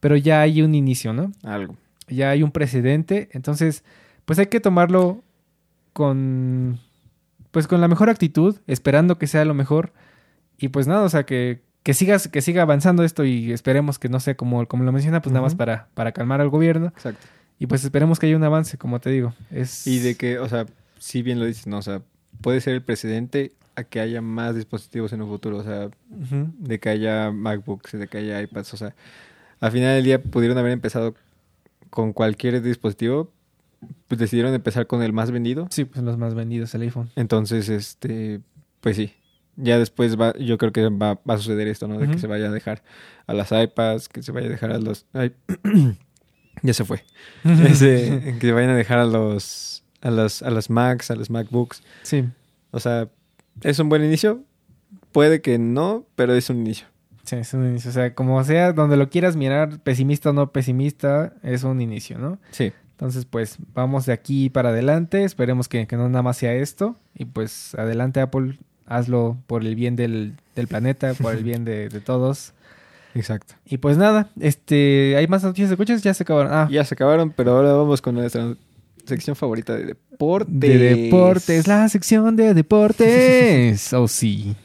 pero 0.00 0.16
ya 0.16 0.40
hay 0.40 0.62
un 0.62 0.74
inicio, 0.74 1.12
¿no? 1.12 1.32
Algo. 1.42 1.76
Ya 2.08 2.30
hay 2.30 2.42
un 2.42 2.52
precedente, 2.52 3.28
entonces, 3.32 3.84
pues 4.24 4.38
hay 4.38 4.46
que 4.46 4.60
tomarlo 4.60 5.22
con, 5.92 6.78
pues 7.50 7.66
con 7.66 7.80
la 7.80 7.88
mejor 7.88 8.10
actitud, 8.10 8.56
esperando 8.66 9.18
que 9.18 9.26
sea 9.26 9.44
lo 9.44 9.54
mejor, 9.54 9.92
y 10.58 10.68
pues 10.68 10.86
nada, 10.86 11.02
o 11.02 11.08
sea, 11.08 11.24
que, 11.24 11.62
que 11.82 11.94
sigas, 11.94 12.28
que 12.28 12.40
siga 12.40 12.62
avanzando 12.62 13.04
esto 13.04 13.24
y 13.24 13.52
esperemos 13.52 13.98
que 13.98 14.08
no 14.08 14.20
sea 14.20 14.36
como, 14.36 14.66
como 14.66 14.84
lo 14.84 14.92
menciona, 14.92 15.22
pues 15.22 15.32
nada 15.32 15.44
más 15.44 15.54
para, 15.54 15.88
para 15.94 16.12
calmar 16.12 16.40
al 16.40 16.48
gobierno. 16.48 16.86
Exacto. 16.88 17.26
Y 17.58 17.66
pues 17.66 17.82
esperemos 17.84 18.18
que 18.18 18.26
haya 18.26 18.36
un 18.36 18.44
avance, 18.44 18.78
como 18.78 19.00
te 19.00 19.10
digo. 19.10 19.34
Es... 19.50 19.86
Y 19.86 19.98
de 19.98 20.16
que, 20.16 20.38
o 20.38 20.48
sea, 20.48 20.66
si 20.98 21.22
bien 21.22 21.40
lo 21.40 21.44
dices, 21.44 21.66
no, 21.66 21.78
o 21.78 21.82
sea, 21.82 22.02
puede 22.40 22.60
ser 22.60 22.74
el 22.74 22.82
precedente 22.82 23.52
a 23.74 23.84
que 23.84 24.00
haya 24.00 24.20
más 24.20 24.54
dispositivos 24.54 25.12
en 25.12 25.22
un 25.22 25.28
futuro, 25.28 25.58
o 25.58 25.62
sea, 25.62 25.88
de 26.10 26.80
que 26.80 26.88
haya 26.88 27.30
MacBooks, 27.30 27.92
de 27.92 28.08
que 28.08 28.18
haya 28.18 28.42
iPads, 28.42 28.74
o 28.74 28.76
sea, 28.76 28.94
al 29.60 29.72
final 29.72 29.94
del 29.96 30.04
día 30.04 30.22
pudieron 30.22 30.58
haber 30.58 30.72
empezado 30.72 31.14
con 31.90 32.12
cualquier 32.12 32.60
dispositivo, 32.62 33.30
pues 34.08 34.18
decidieron 34.18 34.54
empezar 34.54 34.86
con 34.86 35.02
el 35.02 35.12
más 35.12 35.30
vendido, 35.30 35.68
Sí, 35.70 35.84
pues 35.84 36.04
los 36.04 36.18
más 36.18 36.34
vendidos, 36.34 36.74
el 36.74 36.82
iPhone. 36.82 37.10
entonces, 37.16 37.68
este, 37.68 38.40
pues 38.80 38.96
sí, 38.96 39.12
ya 39.56 39.78
después 39.78 40.18
va, 40.20 40.36
yo 40.38 40.58
creo 40.58 40.72
que 40.72 40.88
va, 40.88 41.14
va 41.28 41.34
a 41.34 41.38
suceder 41.38 41.66
esto, 41.68 41.88
¿no? 41.88 41.98
De 41.98 42.08
que 42.08 42.18
se 42.18 42.26
vaya 42.26 42.46
a 42.48 42.50
dejar 42.50 42.82
a 43.26 43.34
las 43.34 43.50
iPads, 43.52 44.08
que 44.08 44.22
se 44.22 44.32
vaya 44.32 44.46
a 44.46 44.50
dejar 44.50 44.70
a 44.72 44.78
los... 44.78 45.06
ay, 45.12 45.32
ya 46.62 46.74
se 46.74 46.84
fue. 46.84 47.04
Ese, 47.44 48.36
que 48.40 48.52
vayan 48.52 48.70
a 48.70 48.76
dejar 48.76 48.98
a 48.98 49.06
los 49.06 49.82
a 50.00 50.10
las 50.12 50.42
a 50.42 50.50
las 50.50 50.70
Macs, 50.70 51.10
a 51.10 51.16
los 51.16 51.28
MacBooks. 51.30 51.82
Sí, 52.02 52.24
O 52.70 52.78
sea, 52.80 53.08
es 53.62 53.78
un 53.80 53.88
buen 53.88 54.04
inicio. 54.04 54.44
Puede 55.12 55.40
que 55.40 55.58
no, 55.58 56.06
pero 56.14 56.34
es 56.34 56.50
un 56.50 56.58
inicio. 56.58 56.86
Sí, 57.28 57.36
es 57.36 57.54
un 57.54 57.66
inicio. 57.68 57.90
O 57.90 57.92
sea, 57.94 58.14
como 58.14 58.42
sea, 58.44 58.72
donde 58.72 58.96
lo 58.96 59.08
quieras 59.10 59.36
mirar, 59.36 59.78
pesimista 59.80 60.30
o 60.30 60.32
no 60.32 60.50
pesimista, 60.52 61.32
es 61.42 61.64
un 61.64 61.80
inicio, 61.80 62.18
¿no? 62.18 62.38
Sí. 62.50 62.72
Entonces, 62.92 63.24
pues 63.24 63.56
vamos 63.74 64.06
de 64.06 64.12
aquí 64.12 64.50
para 64.50 64.70
adelante. 64.70 65.22
Esperemos 65.24 65.68
que, 65.68 65.86
que 65.86 65.96
no 65.96 66.08
nada 66.08 66.22
más 66.22 66.36
sea 66.36 66.54
esto. 66.54 66.96
Y 67.14 67.24
pues 67.26 67.74
adelante, 67.76 68.20
Apple. 68.20 68.58
Hazlo 68.86 69.36
por 69.46 69.64
el 69.66 69.74
bien 69.74 69.96
del, 69.96 70.34
del 70.56 70.66
planeta, 70.66 71.12
por 71.14 71.34
el 71.34 71.44
bien 71.44 71.64
de, 71.66 71.90
de 71.90 72.00
todos. 72.00 72.54
Exacto. 73.14 73.54
Y 73.66 73.76
pues 73.78 73.98
nada, 73.98 74.30
este, 74.40 75.14
¿hay 75.16 75.26
más 75.26 75.42
noticias 75.44 75.68
de 75.70 75.76
coches? 75.76 76.02
Ya 76.02 76.14
se 76.14 76.22
acabaron. 76.22 76.52
Ah, 76.52 76.68
Ya 76.70 76.84
se 76.84 76.94
acabaron, 76.94 77.30
pero 77.30 77.52
ahora 77.52 77.74
vamos 77.74 78.00
con 78.00 78.14
nuestra 78.14 78.54
sección 79.04 79.36
favorita 79.36 79.74
de 79.76 79.84
deportes. 79.86 80.58
de 80.58 80.78
deportes, 80.78 81.66
la 81.66 81.88
sección 81.88 82.34
de 82.36 82.54
deportes. 82.54 83.92
oh, 83.92 84.08
sí. 84.08 84.56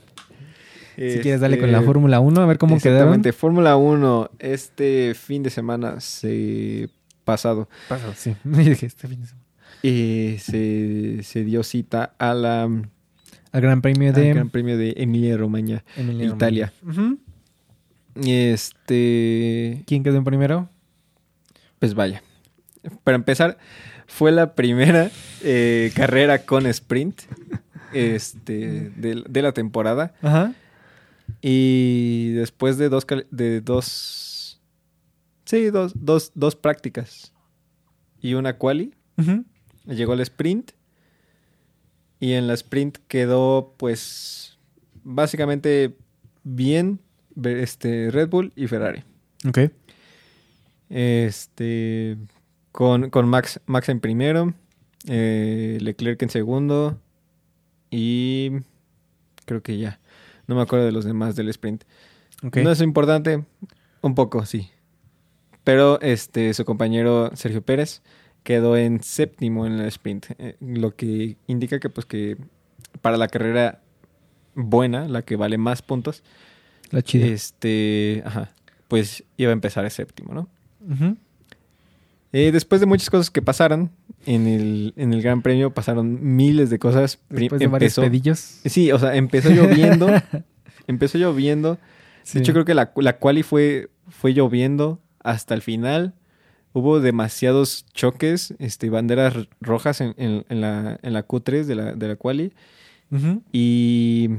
Si 0.95 1.19
quieres, 1.19 1.41
dale 1.41 1.57
con 1.57 1.71
la 1.71 1.79
Este, 1.79 1.87
Fórmula 1.87 2.19
1, 2.19 2.41
a 2.41 2.45
ver 2.45 2.57
cómo 2.57 2.77
quedaron. 2.79 2.97
Exactamente, 3.15 3.33
Fórmula 3.33 3.75
1 3.77 4.29
este 4.39 5.13
fin 5.15 5.43
de 5.43 5.49
semana 5.49 5.99
se 5.99 6.89
pasado 7.23 7.69
Pasó, 7.87 8.13
sí. 8.15 8.35
Este 8.45 9.07
fin 9.07 9.21
de 9.21 9.27
semana. 9.27 9.45
eh, 9.83 10.37
se, 10.39 11.23
se 11.23 11.43
dio 11.43 11.63
cita 11.63 12.13
a 12.19 12.33
la 12.33 12.63
Al 12.63 13.61
Gran 13.61 13.81
Premio 13.81 14.09
al 14.09 14.15
de 14.15 14.29
Gran 14.33 14.49
Premio 14.49 14.77
de 14.77 14.93
Emilia 14.97 15.37
Romagna. 15.37 15.83
Emilia 15.97 16.25
Italia. 16.27 16.73
Romagna. 16.83 17.17
Este, 18.43 19.83
¿Quién 19.87 20.03
quedó 20.03 20.17
en 20.17 20.23
primero? 20.23 20.69
pues 21.79 21.95
vaya. 21.95 22.23
Para 23.03 23.15
empezar, 23.15 23.57
fue 24.07 24.31
la 24.31 24.53
primera 24.55 25.09
eh, 25.43 25.91
carrera 25.95 26.45
con 26.45 26.65
sprint 26.67 27.21
este, 27.93 28.91
de, 28.95 29.23
de 29.27 29.41
la 29.41 29.51
temporada. 29.51 30.13
Ajá. 30.21 30.53
Y 31.45 32.31
después 32.31 32.77
de 32.77 32.87
dos, 32.87 33.05
de 33.29 33.59
dos, 33.59 34.61
sí, 35.43 35.69
dos, 35.71 35.91
dos, 35.93 36.31
dos 36.35 36.55
prácticas 36.55 37.33
y 38.21 38.35
una 38.35 38.57
quali, 38.57 38.93
llegó 39.85 40.13
el 40.13 40.21
sprint. 40.21 40.71
Y 42.21 42.31
en 42.31 42.47
la 42.47 42.53
sprint 42.53 42.99
quedó, 43.09 43.75
pues, 43.77 44.57
básicamente 45.03 45.97
bien 46.45 47.01
este, 47.43 48.09
Red 48.09 48.29
Bull 48.29 48.53
y 48.55 48.67
Ferrari. 48.67 49.03
Ok. 49.45 49.69
Este, 50.89 52.17
con, 52.71 53.09
con 53.09 53.27
Max, 53.27 53.59
Max 53.65 53.89
en 53.89 53.99
primero, 53.99 54.53
eh, 55.07 55.77
Leclerc 55.81 56.21
en 56.21 56.29
segundo 56.29 57.01
y 57.91 58.51
creo 59.43 59.61
que 59.61 59.77
ya. 59.77 59.99
No 60.47 60.55
me 60.55 60.61
acuerdo 60.61 60.85
de 60.85 60.91
los 60.91 61.05
demás 61.05 61.35
del 61.35 61.49
sprint. 61.49 61.83
No 62.41 62.71
es 62.71 62.81
importante, 62.81 63.45
un 64.01 64.15
poco, 64.15 64.45
sí. 64.45 64.69
Pero 65.63 65.99
este, 66.01 66.53
su 66.53 66.65
compañero 66.65 67.31
Sergio 67.35 67.61
Pérez 67.61 68.01
quedó 68.43 68.75
en 68.75 69.01
séptimo 69.01 69.65
en 69.65 69.73
el 69.79 69.87
sprint, 69.87 70.25
eh, 70.37 70.57
lo 70.59 70.95
que 70.95 71.37
indica 71.47 71.79
que 71.79 71.89
pues 71.89 72.05
que 72.05 72.37
para 73.01 73.15
la 73.17 73.29
carrera 73.29 73.81
buena, 74.55 75.07
la 75.07 75.21
que 75.21 75.37
vale 75.37 75.57
más 75.57 75.81
puntos, 75.81 76.23
La 76.91 77.01
chida. 77.01 77.25
este, 77.27 78.21
ajá, 78.25 78.51
pues 78.89 79.23
iba 79.37 79.51
a 79.51 79.53
empezar 79.53 79.85
el 79.85 79.91
séptimo, 79.91 80.33
¿no? 80.33 80.49
Ujú. 80.81 81.17
Eh, 82.33 82.51
después 82.51 82.81
de 82.81 82.87
muchas 82.87 83.09
cosas 83.09 83.29
que 83.29 83.41
pasaron 83.41 83.91
en 84.25 84.47
el, 84.47 84.93
en 84.97 85.13
el 85.13 85.21
Gran 85.21 85.41
Premio, 85.43 85.71
pasaron 85.73 86.35
miles 86.35 86.69
de 86.71 86.79
cosas. 86.79 87.19
Después 87.29 87.59
de 87.59 87.67
varios 87.67 87.93
pedillos. 87.95 88.39
Sí, 88.65 88.91
o 88.91 88.97
sea, 88.99 89.15
empezó 89.15 89.49
lloviendo. 89.51 90.07
empezó 90.87 91.17
lloviendo. 91.19 91.77
Sí. 92.23 92.39
De 92.39 92.43
hecho, 92.43 92.53
creo 92.53 92.65
que 92.65 92.73
la, 92.73 92.91
la 92.95 93.17
quali 93.19 93.43
fue, 93.43 93.89
fue 94.09 94.33
lloviendo 94.33 94.99
hasta 95.19 95.53
el 95.53 95.61
final. 95.61 96.15
Hubo 96.73 96.99
demasiados 96.99 97.85
choques, 97.93 98.55
este, 98.57 98.89
banderas 98.89 99.35
rojas 99.61 100.01
en, 100.01 100.15
en- 100.17 100.43
en 100.49 100.59
la, 100.61 100.99
en 101.03 101.13
la 101.13 101.27
Q3 101.27 101.65
de 101.65 101.75
la, 101.75 101.93
de 101.93 102.07
la 102.07 102.15
quali. 102.15 102.51
Y 103.51 104.29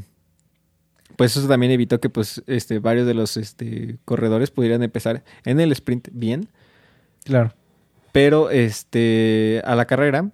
pues 1.16 1.36
eso 1.36 1.46
también 1.46 1.70
evitó 1.70 2.00
que 2.00 2.10
pues, 2.10 2.42
este, 2.48 2.80
varios 2.80 3.06
de 3.06 3.14
los 3.14 3.36
este, 3.36 3.98
corredores 4.04 4.50
pudieran 4.50 4.82
empezar 4.82 5.22
en 5.44 5.60
el 5.60 5.70
sprint 5.72 6.08
bien. 6.12 6.48
Claro. 7.22 7.54
Pero 8.14 8.48
este 8.50 9.60
a 9.64 9.74
la 9.74 9.86
carrera 9.86 10.30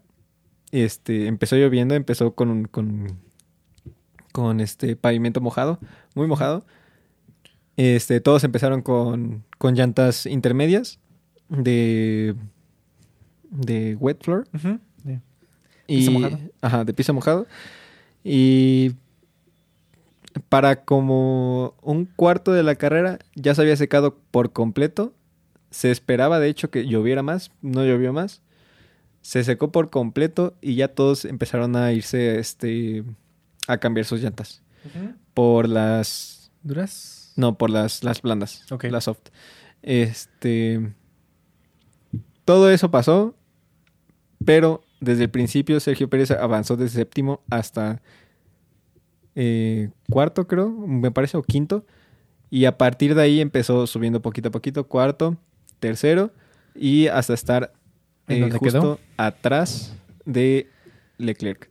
este 0.70 1.28
empezó 1.28 1.57
lloviendo, 1.57 1.95
empezó 1.95 2.35
con 2.35 2.66
con 2.66 3.07
con 4.33 4.61
este 4.61 4.97
pavimento 4.97 5.41
mojado, 5.41 5.78
muy 6.14 6.26
mojado. 6.26 6.66
Este 7.78 8.20
todos 8.20 8.45
empezaron 8.45 8.83
con 8.83 9.45
con 9.57 9.76
llantas 9.76 10.26
intermedias 10.26 10.99
de 11.49 12.35
de 13.51 13.97
wet 13.99 14.22
floor. 14.22 14.47
Sí. 14.62 15.18
y 15.87 15.97
Piso 15.97 16.11
mojado. 16.11 16.39
ajá, 16.61 16.85
de 16.85 16.93
piso 16.93 17.14
mojado 17.14 17.47
y 18.22 18.93
para 20.51 20.85
como 20.85 21.76
un 21.81 22.05
cuarto 22.05 22.53
de 22.53 22.62
la 22.62 22.74
carrera 22.74 23.20
ya 23.37 23.55
se 23.55 23.62
había 23.62 23.76
secado 23.76 24.18
por 24.31 24.53
completo. 24.53 25.14
Se 25.71 25.91
esperaba 25.91 26.41
de 26.41 26.49
hecho 26.49 26.71
que 26.71 26.87
lloviera 26.87 27.23
más, 27.23 27.51
no 27.62 27.85
llovió 27.85 28.12
más. 28.12 28.43
Se 29.23 29.45
secó 29.45 29.71
por 29.71 29.91
completo 29.91 30.55
y 30.61 30.75
ya 30.77 30.89
todos 30.89 31.25
empezaron 31.25 31.77
a 31.77 31.93
irse 31.93 32.39
este 32.39 33.05
a 33.68 33.79
cambiar 33.79 34.07
sus 34.07 34.21
llantas 34.23 34.62
por 35.35 35.68
las 35.68 36.51
¿Duras? 36.62 37.33
no, 37.37 37.57
por 37.59 37.71
las 37.71 38.03
las 38.03 38.23
blandas, 38.23 38.64
Ok. 38.73 38.85
las 38.85 39.05
soft. 39.05 39.29
Este 39.83 40.93
todo 42.45 42.71
eso 42.71 42.91
pasó, 42.91 43.37
pero 44.45 44.83
desde 45.01 45.25
el 45.25 45.31
principio 45.31 45.79
Sergio 45.81 46.09
Pérez 46.11 46.31
avanzó 46.33 46.77
de 46.77 46.89
séptimo 46.89 47.43
hasta 47.51 48.03
eh, 49.35 49.91
cuarto, 50.11 50.47
creo, 50.49 50.71
me 50.71 51.11
parece, 51.11 51.37
o 51.37 51.43
quinto. 51.43 51.85
Y 52.51 52.64
a 52.64 52.77
partir 52.79 53.14
de 53.14 53.23
ahí 53.23 53.41
empezó 53.41 53.87
subiendo 53.87 54.21
poquito 54.23 54.49
a 54.49 54.51
poquito, 54.51 54.89
cuarto, 54.89 55.37
tercero, 55.81 56.31
y 56.74 57.09
hasta 57.09 57.35
estar 57.35 57.72
¿En 58.28 58.45
eh, 58.45 58.51
justo 58.53 58.64
quedó? 58.81 59.01
atrás 59.16 59.95
de 60.24 60.68
Leclerc. 61.18 61.68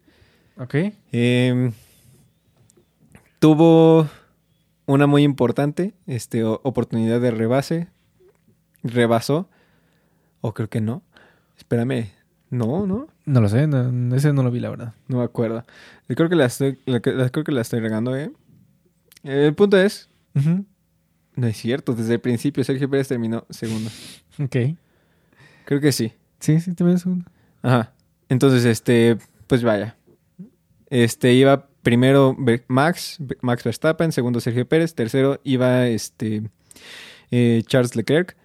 Ok. 0.57 0.75
Eh, 1.13 1.71
tuvo 3.39 4.07
una 4.85 5.07
muy 5.07 5.23
importante 5.23 5.93
este, 6.07 6.43
oportunidad 6.43 7.21
de 7.21 7.31
rebase. 7.31 7.87
Rebasó. 8.83 9.49
O 10.41 10.53
creo 10.53 10.69
que 10.69 10.81
no. 10.81 11.03
Espérame. 11.57 12.09
No, 12.49 12.87
no. 12.87 13.07
No 13.25 13.41
lo 13.41 13.49
sé, 13.49 13.67
no- 13.67 14.15
ese 14.15 14.33
no 14.33 14.41
lo 14.41 14.49
vi, 14.51 14.59
la 14.59 14.69
verdad. 14.71 14.93
No 15.07 15.19
me 15.19 15.23
acuerdo. 15.23 15.63
Yo 16.07 16.15
creo 16.15 16.29
que 16.29 16.35
la 16.35 16.45
estoy, 16.45 16.79
la 16.85 16.99
que- 16.99 17.11
la- 17.13 17.29
creo 17.29 17.43
que 17.43 17.51
la 17.51 17.61
estoy 17.61 17.79
regando, 17.79 18.15
¿eh? 18.15 18.31
El 19.23 19.53
punto 19.53 19.77
es. 19.77 20.09
No 21.39 21.47
es 21.47 21.57
cierto. 21.57 21.93
Desde 21.95 22.15
el 22.15 22.19
principio 22.19 22.63
Sergio 22.63 22.89
Pérez 22.89 23.07
terminó 23.07 23.45
segundo. 23.49 23.89
Ok. 24.39 24.55
Creo 25.65 25.81
que 25.81 25.91
sí. 25.91 26.13
Sí, 26.39 26.59
sí, 26.59 26.73
te 26.73 26.83
ves 26.83 27.05
un... 27.05 27.25
Ajá. 27.61 27.93
Entonces, 28.29 28.65
este, 28.65 29.17
pues 29.47 29.63
vaya. 29.63 29.97
Este 30.89 31.33
iba 31.33 31.67
primero 31.81 32.35
Max, 32.67 33.19
Max 33.41 33.63
Verstappen, 33.63 34.11
segundo 34.11 34.39
Sergio 34.39 34.67
Pérez, 34.67 34.95
tercero 34.95 35.39
iba 35.43 35.87
este 35.87 36.43
eh, 37.31 37.63
Charles 37.65 37.95
Leclerc. 37.95 38.35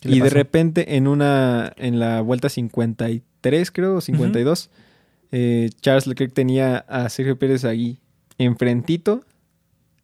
¿Qué 0.00 0.08
le 0.08 0.16
Y 0.16 0.20
de 0.20 0.30
repente 0.30 0.96
en 0.96 1.08
una 1.08 1.72
en 1.76 1.98
la 1.98 2.20
vuelta 2.20 2.48
53, 2.48 3.70
creo, 3.72 3.96
o 3.96 4.00
52, 4.00 4.70
eh, 5.32 5.70
Charles 5.80 6.06
Leclerc 6.06 6.32
tenía 6.32 6.78
a 6.78 7.08
Sergio 7.08 7.38
Pérez 7.38 7.64
ahí 7.64 7.98
enfrentito, 8.38 9.24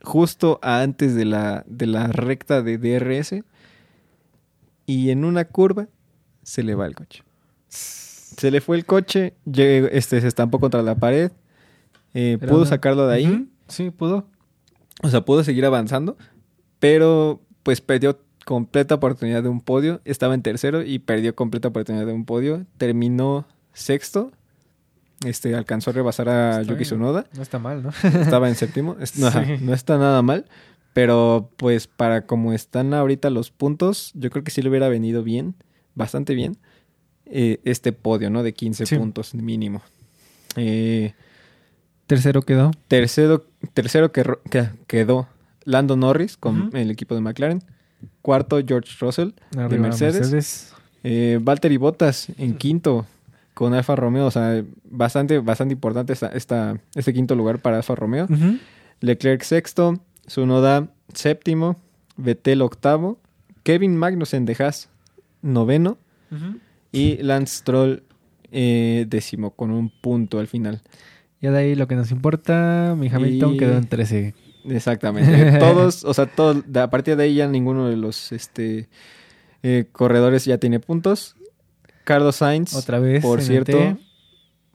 justo 0.05 0.59
antes 0.63 1.15
de 1.15 1.25
la, 1.25 1.65
de 1.67 1.87
la 1.87 2.07
recta 2.07 2.63
de 2.63 2.79
DRS. 2.79 3.43
Y 4.87 5.11
en 5.11 5.25
una 5.25 5.47
curva 5.47 5.89
se 6.43 6.63
le 6.63 6.75
va 6.75 6.87
el 6.87 6.95
coche. 6.95 7.23
Se 7.69 8.51
le 8.51 8.61
fue 8.61 8.77
el 8.77 8.85
coche, 8.85 9.35
llegó- 9.51 9.89
este, 9.89 10.21
se 10.21 10.27
estampó 10.29 10.61
contra 10.61 10.83
la 10.83 10.95
pared, 10.97 11.31
eh, 12.15 12.39
pudo 12.41 12.67
sacarlo 12.67 13.07
de 13.07 13.15
ahí. 13.15 13.49
Sí, 13.69 13.91
pudo. 13.91 14.27
o 15.03 15.09
sea, 15.09 15.25
pudo 15.25 15.43
seguir 15.43 15.65
avanzando, 15.65 16.17
pero 16.79 17.41
pues 17.63 17.81
perdió 17.81 18.21
completa 18.45 18.95
oportunidad 18.97 19.43
de 19.43 19.49
un 19.49 19.61
podio, 19.61 20.01
estaba 20.05 20.35
en 20.35 20.43
tercero 20.43 20.83
y 20.83 20.99
perdió 20.99 21.35
completa 21.35 21.69
oportunidad 21.69 22.07
de 22.07 22.13
un 22.13 22.25
podio, 22.27 22.67
terminó 22.77 23.47
sexto, 23.73 24.33
este, 25.25 25.55
alcanzó 25.55 25.91
a 25.91 25.93
rebasar 25.95 26.29
a 26.29 26.51
Está 26.61 26.63
Yuki 26.63 26.75
bien. 26.75 26.85
Tsunoda, 26.85 27.27
No 27.37 27.43
está 27.43 27.59
mal, 27.59 27.83
¿no? 27.83 27.91
estaba 28.21 28.49
en 28.49 28.55
séptimo, 28.55 28.97
no, 29.19 29.27
ajá, 29.27 29.45
Sí. 29.45 29.53
no 29.61 29.75
está 29.75 29.99
nada 29.99 30.23
mal, 30.23 30.47
pero 30.93 31.51
pues 31.57 31.87
para 31.87 32.27
como 32.27 32.53
están 32.53 32.95
ahorita 32.95 33.31
los 33.31 33.51
puntos, 33.51 34.13
yo 34.15 34.31
creo 34.31 34.45
que 34.45 34.51
sí 34.51 34.63
le 34.63 34.69
hubiera 34.71 34.89
venido 34.89 35.23
bien, 35.23 35.55
bastante 35.95 36.35
bien, 36.35 36.57
eh, 37.27 37.61
este 37.65 37.93
podio, 37.93 38.31
¿no? 38.31 38.43
De 38.43 38.53
15 38.55 38.87
Sí. 38.87 38.97
puntos 38.97 39.35
mínimo. 39.35 39.83
Eh, 40.57 41.15
Tercero 42.07 42.43
quedó. 42.43 42.71
tercero 42.89 43.47
tercero 43.73 44.13
que, 44.13 44.25
que- 44.51 44.69
quedó 44.87 45.27
Lando 45.65 45.97
Norris 45.97 46.37
con 46.37 46.71
el 46.77 46.91
equipo 46.91 47.15
de 47.15 47.23
McLaren. 47.23 47.63
Cuarto, 48.21 48.61
George 48.67 48.93
Russell 49.01 49.31
de 49.53 49.63
Arriba 49.63 49.83
Mercedes. 49.85 50.73
Eh, 51.03 51.39
Valtteri 51.41 51.79
Bottas 51.79 52.29
en 52.37 52.57
quinto 52.59 53.07
con 53.55 53.73
Alfa 53.75 53.97
Romeo. 53.97 54.27
O 54.27 54.31
sea, 54.31 54.63
bastante, 54.85 55.39
bastante 55.39 55.73
importante 55.75 56.13
esta, 56.13 56.29
esta- 56.29 56.79
este 56.95 57.15
quinto 57.15 57.35
lugar 57.35 57.61
para 57.61 57.77
Alfa 57.79 57.95
Romeo. 57.95 58.27
Leclerc 59.01 59.43
sexto, 59.43 60.01
Tsunoda 60.27 60.89
séptimo, 61.13 61.77
Vettel 62.17 62.63
octavo, 62.63 63.19
Kevin 63.63 63.97
Magnussen 63.97 64.45
de 64.47 64.57
Haas 64.59 64.89
noveno 65.43 65.99
y 66.93 67.17
Lance 67.23 67.57
Stroll 67.59 68.03
eh, 68.53 69.05
décimo 69.09 69.51
con 69.51 69.71
un 69.71 69.91
punto 69.91 70.39
al 70.39 70.47
final. 70.49 70.81
Ya 71.41 71.51
de 71.51 71.59
ahí 71.59 71.75
lo 71.75 71.87
que 71.89 71.95
nos 71.97 72.11
importa, 72.11 72.95
mi 72.97 73.09
Hamilton 73.09 73.55
Y- 73.55 73.59
quedó 73.59 73.77
en 73.77 73.87
13. 73.89 74.35
Exactamente. 74.67 75.59
Todos, 75.61 76.05
o 76.05 76.15
sea, 76.15 76.25
todos, 76.27 76.65
a 76.75 76.89
partir 76.89 77.17
de 77.17 77.25
ahí 77.25 77.35
ya 77.35 77.47
ninguno 77.49 77.87
de 77.89 77.97
los 77.99 78.33
este, 78.33 78.89
eh, 79.63 79.85
corredores 79.93 80.47
ya 80.47 80.57
tiene 80.59 80.81
puntos. 80.81 81.37
Carlos 82.05 82.37
Sainz, 82.37 82.75
Otra 82.75 82.99
vez. 82.99 83.23
por 83.23 83.41
cierto, 83.43 83.99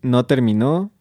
no 0.01 0.25
terminó. 0.25 0.91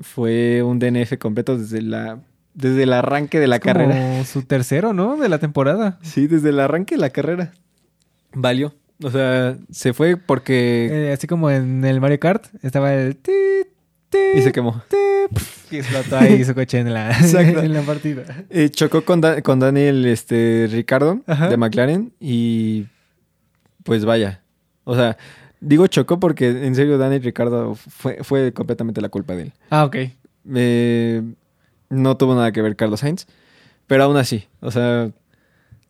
Fue 0.00 0.62
un 0.62 0.78
DNF 0.78 1.18
completo 1.18 1.58
desde 1.58 1.82
la 1.82 2.20
desde 2.54 2.82
el 2.82 2.92
arranque 2.92 3.38
de 3.38 3.46
la 3.46 3.56
Es 3.56 3.62
como 3.62 3.74
carrera. 3.74 4.24
su 4.24 4.42
tercero, 4.42 4.92
¿no? 4.92 5.16
De 5.16 5.28
la 5.28 5.38
temporada. 5.38 5.98
Sí, 6.02 6.26
desde 6.26 6.48
el 6.50 6.58
arranque 6.60 6.94
de 6.96 7.00
la 7.00 7.10
carrera. 7.10 7.52
Valió. 8.32 8.74
O 9.02 9.10
sea, 9.10 9.56
se 9.70 9.92
fue 9.94 10.16
porque 10.16 10.88
Eh, 11.08 11.12
así 11.12 11.26
como 11.26 11.50
en 11.50 11.84
el 11.84 12.00
Mario 12.00 12.18
Kart, 12.20 12.46
estaba 12.62 12.92
el... 12.92 13.16
ti, 13.16 13.32
ti, 14.10 14.18
y 14.36 14.42
se 14.42 14.52
quemó. 14.52 14.82
ti, 14.88 14.96
y 15.70 15.76
explotó 15.78 16.18
ahí 16.18 16.44
su 16.44 16.54
coche 16.54 16.80
en 16.80 16.92
la, 16.92 17.10
en 17.18 17.72
la 17.72 17.82
partida. 17.82 18.24
Eh, 18.50 18.68
chocó 18.70 19.04
con, 19.04 19.20
Da- 19.20 19.40
con 19.42 19.58
Daniel 19.60 20.04
este, 20.06 20.68
Ricardo 20.70 21.20
Ajá. 21.26 21.48
de 21.48 21.56
McLaren 21.56 22.12
y 22.20 22.86
pues 23.84 24.04
vaya. 24.04 24.42
O 24.84 24.94
sea, 24.96 25.16
digo 25.60 25.86
chocó 25.86 26.18
porque 26.18 26.48
en 26.48 26.74
serio 26.74 26.98
Daniel 26.98 27.22
Ricardo 27.22 27.74
fue, 27.74 28.18
fue 28.22 28.52
completamente 28.52 29.00
la 29.00 29.08
culpa 29.08 29.34
de 29.34 29.42
él. 29.42 29.52
Ah, 29.70 29.84
ok. 29.84 29.96
Eh, 30.54 31.22
no 31.88 32.16
tuvo 32.16 32.34
nada 32.34 32.52
que 32.52 32.62
ver 32.62 32.76
Carlos 32.76 33.00
Sainz, 33.00 33.26
pero 33.86 34.04
aún 34.04 34.16
así, 34.16 34.44
o 34.60 34.70
sea, 34.70 35.10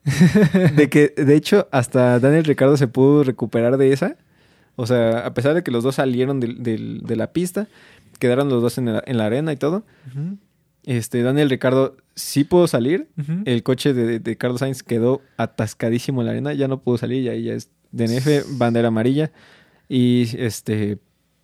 de 0.77 0.89
que 0.89 1.14
de 1.16 1.37
hecho 1.37 1.68
hasta 1.71 2.18
Daniel 2.18 2.45
Ricardo 2.45 2.77
se 2.77 2.89
pudo 2.89 3.25
recuperar 3.25 3.77
de 3.77 3.93
esa. 3.93 4.16
O 4.77 4.87
sea, 4.87 5.27
a 5.27 5.35
pesar 5.35 5.55
de 5.55 5.62
que 5.62 5.71
los 5.71 5.85
dos 5.85 5.97
salieron 5.97 6.41
de 6.41 7.16
la 7.16 7.33
pista, 7.33 7.68
quedaron 8.18 8.49
los 8.49 8.62
dos 8.62 8.79
en 8.79 8.93
la, 8.93 9.03
en 9.05 9.18
la 9.18 9.27
arena 9.27 9.53
y 9.53 9.57
todo. 9.57 9.85
Este, 10.85 11.23
Daniel 11.23 11.51
Ricardo 11.51 11.97
sí 12.14 12.45
pudo 12.45 12.66
salir, 12.66 13.09
el 13.45 13.62
coche 13.62 13.93
de, 13.93 14.21
de 14.21 14.37
Carlos 14.37 14.61
Sainz 14.61 14.83
quedó 14.83 15.21
atascadísimo 15.37 16.23
en 16.23 16.27
la 16.27 16.33
arena, 16.33 16.55
ya 16.55 16.66
no 16.66 16.81
pudo 16.81 16.97
salir, 16.97 17.25
y 17.25 17.29
ahí 17.29 17.43
ya 17.45 17.53
es 17.53 17.68
DNF, 17.93 18.59
bandera 18.59 18.89
amarilla. 18.89 19.33
Y 19.93 20.36
este, 20.38 20.99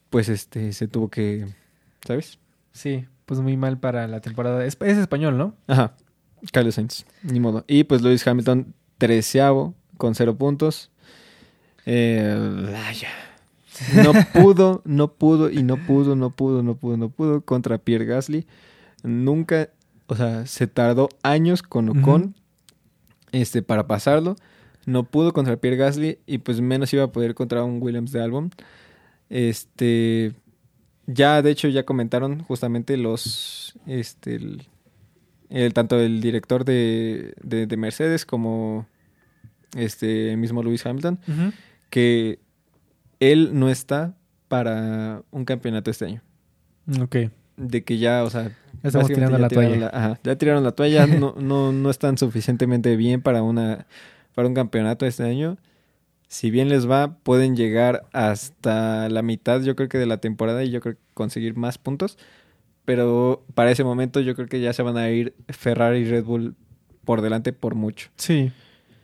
pues 0.08 0.28
este, 0.28 0.72
se 0.72 0.86
tuvo 0.86 1.08
que, 1.10 1.48
¿sabes? 2.06 2.38
Sí, 2.70 3.04
pues 3.24 3.40
muy 3.40 3.56
mal 3.56 3.80
para 3.80 4.06
la 4.06 4.20
temporada. 4.20 4.64
Es, 4.64 4.78
es 4.82 4.98
español, 4.98 5.36
¿no? 5.36 5.56
Ajá, 5.66 5.96
Carlos 6.52 6.76
Sainz, 6.76 7.04
ni 7.24 7.40
modo. 7.40 7.64
Y 7.66 7.82
pues 7.82 8.02
Lewis 8.02 8.24
Hamilton, 8.24 8.72
treceavo, 8.98 9.74
con 9.96 10.14
cero 10.14 10.36
puntos. 10.36 10.92
Eh, 11.86 12.68
vaya. 12.72 13.08
No 13.96 14.12
pudo, 14.32 14.80
no 14.84 15.12
pudo, 15.14 15.50
y 15.50 15.64
no 15.64 15.76
pudo, 15.84 16.14
no 16.14 16.30
pudo, 16.30 16.62
no 16.62 16.76
pudo, 16.76 16.96
no 16.96 17.08
pudo 17.08 17.40
contra 17.40 17.78
Pierre 17.78 18.04
Gasly. 18.04 18.46
Nunca, 19.02 19.70
o 20.06 20.14
sea, 20.14 20.46
se 20.46 20.68
tardó 20.68 21.08
años 21.24 21.64
con 21.64 21.88
Ocon 21.88 22.36
este, 23.32 23.62
para 23.62 23.88
pasarlo. 23.88 24.36
No 24.86 25.04
pudo 25.04 25.32
contra 25.34 25.56
Pierre 25.58 25.76
Gasly 25.76 26.18
y 26.26 26.38
pues 26.38 26.60
menos 26.62 26.92
iba 26.94 27.02
a 27.04 27.12
poder 27.12 27.34
contra 27.34 27.62
un 27.64 27.82
Williams 27.82 28.12
de 28.12 28.22
Albon. 28.22 28.50
Este, 29.28 30.32
ya 31.06 31.42
de 31.42 31.50
hecho 31.50 31.68
ya 31.68 31.84
comentaron 31.84 32.40
justamente 32.44 32.96
los, 32.96 33.78
este, 33.86 34.36
el, 34.36 34.62
el- 35.50 35.72
tanto 35.74 35.98
el 36.00 36.20
director 36.20 36.64
de, 36.64 37.34
de, 37.42 37.66
de 37.66 37.76
Mercedes 37.76 38.24
como 38.24 38.86
este 39.76 40.36
mismo 40.36 40.62
Lewis 40.62 40.86
Hamilton 40.86 41.18
que 41.90 42.38
él 43.20 43.50
no 43.54 43.68
está 43.68 44.14
para 44.48 45.22
un 45.32 45.44
campeonato 45.44 45.90
este 45.90 46.04
año. 46.06 46.22
Ok. 47.00 47.16
De 47.56 47.82
que 47.84 47.98
ya, 47.98 48.22
o 48.22 48.30
sea, 48.30 48.52
estamos 48.82 49.08
tirando 49.08 49.36
ya 49.36 49.42
la 49.42 49.48
toalla. 49.48 49.76
la- 49.80 49.86
ajá, 49.88 50.20
ya 50.22 50.36
tiraron 50.36 50.62
la 50.64 50.72
toalla, 50.72 51.06
no, 51.06 51.34
no, 51.38 51.72
no 51.72 51.90
están 51.90 52.16
suficientemente 52.18 52.96
bien 52.96 53.22
para 53.22 53.42
una 53.42 53.86
para 54.36 54.48
un 54.48 54.54
campeonato 54.54 55.06
este 55.06 55.22
año. 55.22 55.56
Si 56.28 56.50
bien 56.50 56.68
les 56.68 56.88
va, 56.88 57.16
pueden 57.22 57.56
llegar 57.56 58.06
hasta 58.12 59.08
la 59.08 59.22
mitad, 59.22 59.62
yo 59.62 59.74
creo 59.74 59.88
que 59.88 59.96
de 59.96 60.04
la 60.04 60.18
temporada 60.18 60.62
y 60.62 60.70
yo 60.70 60.82
creo 60.82 60.94
que 60.94 61.00
conseguir 61.14 61.56
más 61.56 61.78
puntos. 61.78 62.18
Pero 62.84 63.42
para 63.54 63.70
ese 63.70 63.82
momento 63.82 64.20
yo 64.20 64.34
creo 64.36 64.46
que 64.46 64.60
ya 64.60 64.74
se 64.74 64.82
van 64.82 64.98
a 64.98 65.08
ir 65.08 65.34
Ferrari 65.48 66.00
y 66.00 66.04
Red 66.04 66.24
Bull 66.24 66.54
por 67.06 67.22
delante 67.22 67.54
por 67.54 67.74
mucho. 67.74 68.10
Sí. 68.16 68.52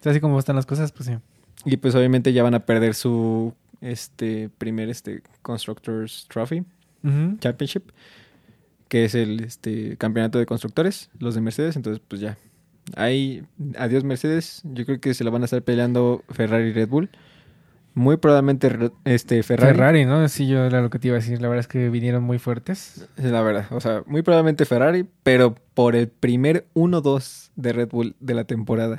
Así 0.05 0.20
como 0.20 0.39
están 0.39 0.55
las 0.55 0.66
cosas, 0.66 0.93
pues 0.93 1.07
sí. 1.07 1.14
Y 1.64 1.78
pues 1.78 1.95
obviamente 1.95 2.35
ya 2.35 2.43
van 2.43 2.55
a 2.55 2.66
perder 2.66 2.95
su 2.95 3.55
este 3.80 4.51
primer 4.59 4.91
este 4.91 5.22
Constructors 5.41 6.26
Trophy. 6.28 6.62
Championship, 7.41 7.91
que 8.89 9.07
es 9.07 9.14
el 9.14 9.41
este 9.43 9.97
campeonato 9.97 10.39
de 10.39 10.45
constructores, 10.45 11.11
los 11.18 11.35
de 11.35 11.41
Mercedes, 11.41 11.74
entonces 11.74 12.03
pues 12.07 12.20
ya. 12.20 12.37
Ahí 12.97 13.45
adiós 13.78 14.05
Mercedes, 14.05 14.61
yo 14.64 14.85
creo 14.85 15.01
que 15.01 15.14
se 15.14 15.24
lo 15.24 15.30
van 15.30 15.43
a 15.43 15.45
estar 15.47 15.62
peleando 15.62 16.22
Ferrari 16.30 16.68
y 16.68 16.72
Red 16.72 16.89
Bull. 16.89 17.11
Muy 17.95 18.16
probablemente 18.16 18.70
este 19.05 19.43
Ferrari. 19.43 19.74
Ferrari. 19.74 20.05
¿no? 20.07 20.26
Sí, 20.28 20.47
yo 20.49 20.64
era 20.64 20.80
lo 20.80 20.89
que 20.91 20.99
te 20.99 21.09
iba 21.09 21.16
a 21.16 21.20
decir. 21.20 21.41
La 21.43 21.49
verdad 21.49 21.61
es 21.61 21.68
que 21.68 21.91
vinieron 21.91 22.22
muy 22.24 22.39
fuertes. 22.39 23.07
La 23.16 23.43
verdad, 23.43 23.66
o 23.70 23.80
sea, 23.80 24.03
muy 24.07 24.22
probablemente 24.22 24.64
Ferrari, 24.64 25.07
pero 25.22 25.55
por 25.74 25.95
el 25.95 26.09
primer 26.09 26.66
1-2 26.74 27.51
de 27.55 27.72
Red 27.74 27.89
Bull 27.91 28.16
de 28.18 28.35
la 28.35 28.45
temporada. 28.45 28.99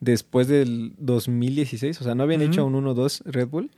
Después 0.00 0.48
del 0.48 0.94
2016, 0.98 2.00
o 2.00 2.04
sea, 2.04 2.14
no 2.14 2.22
habían 2.24 2.40
Ujú. 2.42 2.50
hecho 2.50 2.66
un 2.66 2.74
1-2 2.74 3.22
Red 3.26 3.48
Bull. 3.48 3.70